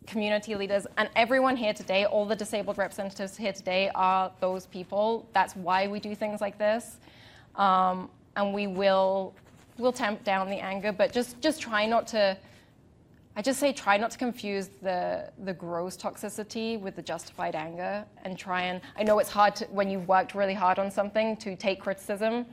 community 0.08 0.56
leaders 0.56 0.86
and 0.98 1.10
everyone 1.16 1.56
here 1.56 1.74
today, 1.74 2.06
all 2.06 2.26
the 2.26 2.36
disabled 2.36 2.78
representatives 2.78 3.38
here 3.38 3.54
today 3.54 3.90
are 3.96 4.32
those 4.40 4.66
people. 4.68 5.28
That's 5.34 5.56
why 5.56 5.88
we 5.88 6.00
do 6.00 6.16
things 6.16 6.42
like 6.42 6.58
this. 6.58 6.98
Um, 7.56 8.10
and 8.36 8.54
we 8.54 8.68
will 8.68 9.34
will 9.78 9.94
tamp 9.94 10.24
down 10.24 10.50
the 10.50 10.58
anger, 10.58 10.92
but 10.92 11.12
just 11.12 11.40
just 11.42 11.62
try 11.62 11.86
not 11.86 12.08
to 12.08 12.38
I 13.36 13.42
just 13.42 13.60
say 13.60 13.74
try 13.74 13.98
not 13.98 14.12
to 14.12 14.18
confuse 14.18 14.68
the 14.82 15.32
the 15.44 15.54
gross 15.54 15.98
toxicity 15.98 16.80
with 16.80 16.96
the 16.96 17.02
justified 17.02 17.56
anger 17.56 18.06
and 18.24 18.38
try 18.38 18.64
and 18.64 18.82
I 18.98 19.04
know 19.04 19.20
it's 19.20 19.30
hard 19.30 19.56
to, 19.58 19.66
when 19.66 19.90
you've 19.90 20.08
worked 20.08 20.36
really 20.36 20.54
hard 20.54 20.80
on 20.80 20.92
something 20.92 21.38
to 21.38 21.56
take 21.56 21.80
criticism 21.82 22.46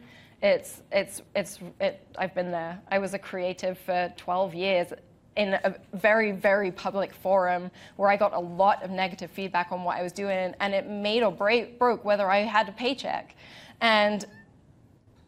it's, 0.42 0.82
it's, 0.90 1.20
it's, 1.36 1.59
it, 1.80 2.07
I've 2.16 2.34
been 2.34 2.51
there. 2.51 2.80
I 2.90 2.98
was 2.98 3.12
a 3.12 3.18
creative 3.18 3.78
for 3.78 4.12
12 4.16 4.55
years 4.55 4.92
in 5.37 5.55
a 5.55 5.74
very, 5.95 6.33
very 6.33 6.70
public 6.70 7.14
forum 7.14 7.70
where 7.97 8.11
I 8.11 8.16
got 8.16 8.33
a 8.33 8.39
lot 8.39 8.83
of 8.83 8.91
negative 8.91 9.31
feedback 9.31 9.72
on 9.72 9.85
what 9.85 9.97
I 9.97 10.03
was 10.03 10.12
doing, 10.12 10.55
and 10.61 10.74
it 10.74 10.89
made 10.89 11.22
or 11.22 11.33
break, 11.33 11.78
broke 11.78 12.05
whether 12.05 12.31
I 12.31 12.39
had 12.39 12.68
a 12.68 12.72
paycheck. 12.72 13.35
And 13.81 14.24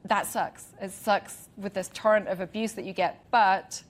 that 0.04 0.26
sucks. 0.26 0.66
It 0.80 0.90
sucks 0.90 1.48
with 1.56 1.74
this 1.74 1.90
torrent 1.94 2.28
of 2.28 2.40
abuse 2.40 2.72
that 2.72 2.84
you 2.84 2.92
get, 2.92 3.24
but 3.30 3.82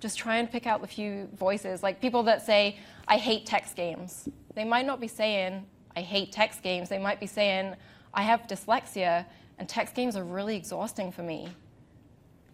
just 0.00 0.18
try 0.18 0.36
and 0.36 0.50
pick 0.50 0.66
out 0.66 0.80
the 0.80 0.86
few 0.86 1.28
voices. 1.38 1.82
Like 1.82 2.00
people 2.00 2.22
that 2.24 2.44
say, 2.44 2.78
I 3.08 3.16
hate 3.16 3.46
text 3.46 3.76
games. 3.76 4.28
They 4.54 4.64
might 4.64 4.86
not 4.86 5.00
be 5.00 5.08
saying, 5.08 5.64
I 5.96 6.00
hate 6.00 6.32
text 6.32 6.62
games. 6.62 6.88
They 6.88 6.98
might 6.98 7.20
be 7.20 7.26
saying, 7.26 7.74
I 8.12 8.22
have 8.22 8.46
dyslexia 8.46 9.24
and 9.58 9.68
text 9.68 9.94
games 9.94 10.16
are 10.16 10.24
really 10.24 10.56
exhausting 10.56 11.10
for 11.10 11.22
me. 11.22 11.48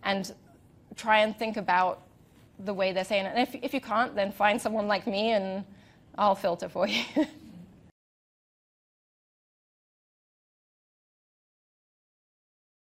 And 0.05 0.33
try 0.95 1.21
and 1.21 1.37
think 1.37 1.57
about 1.57 2.03
the 2.65 2.75
way 2.75 2.93
they're 2.93 3.05
saying 3.05 3.27
it. 3.27 3.33
And 3.35 3.49
if, 3.49 3.55
if 3.63 3.75
you 3.75 3.81
can't, 3.81 4.15
then 4.15 4.33
find 4.33 4.61
someone 4.61 4.87
like 4.89 5.07
me 5.07 5.31
and 5.31 5.65
I'll 6.17 6.35
filter 6.35 6.69
for 6.69 6.87
you. 6.87 7.05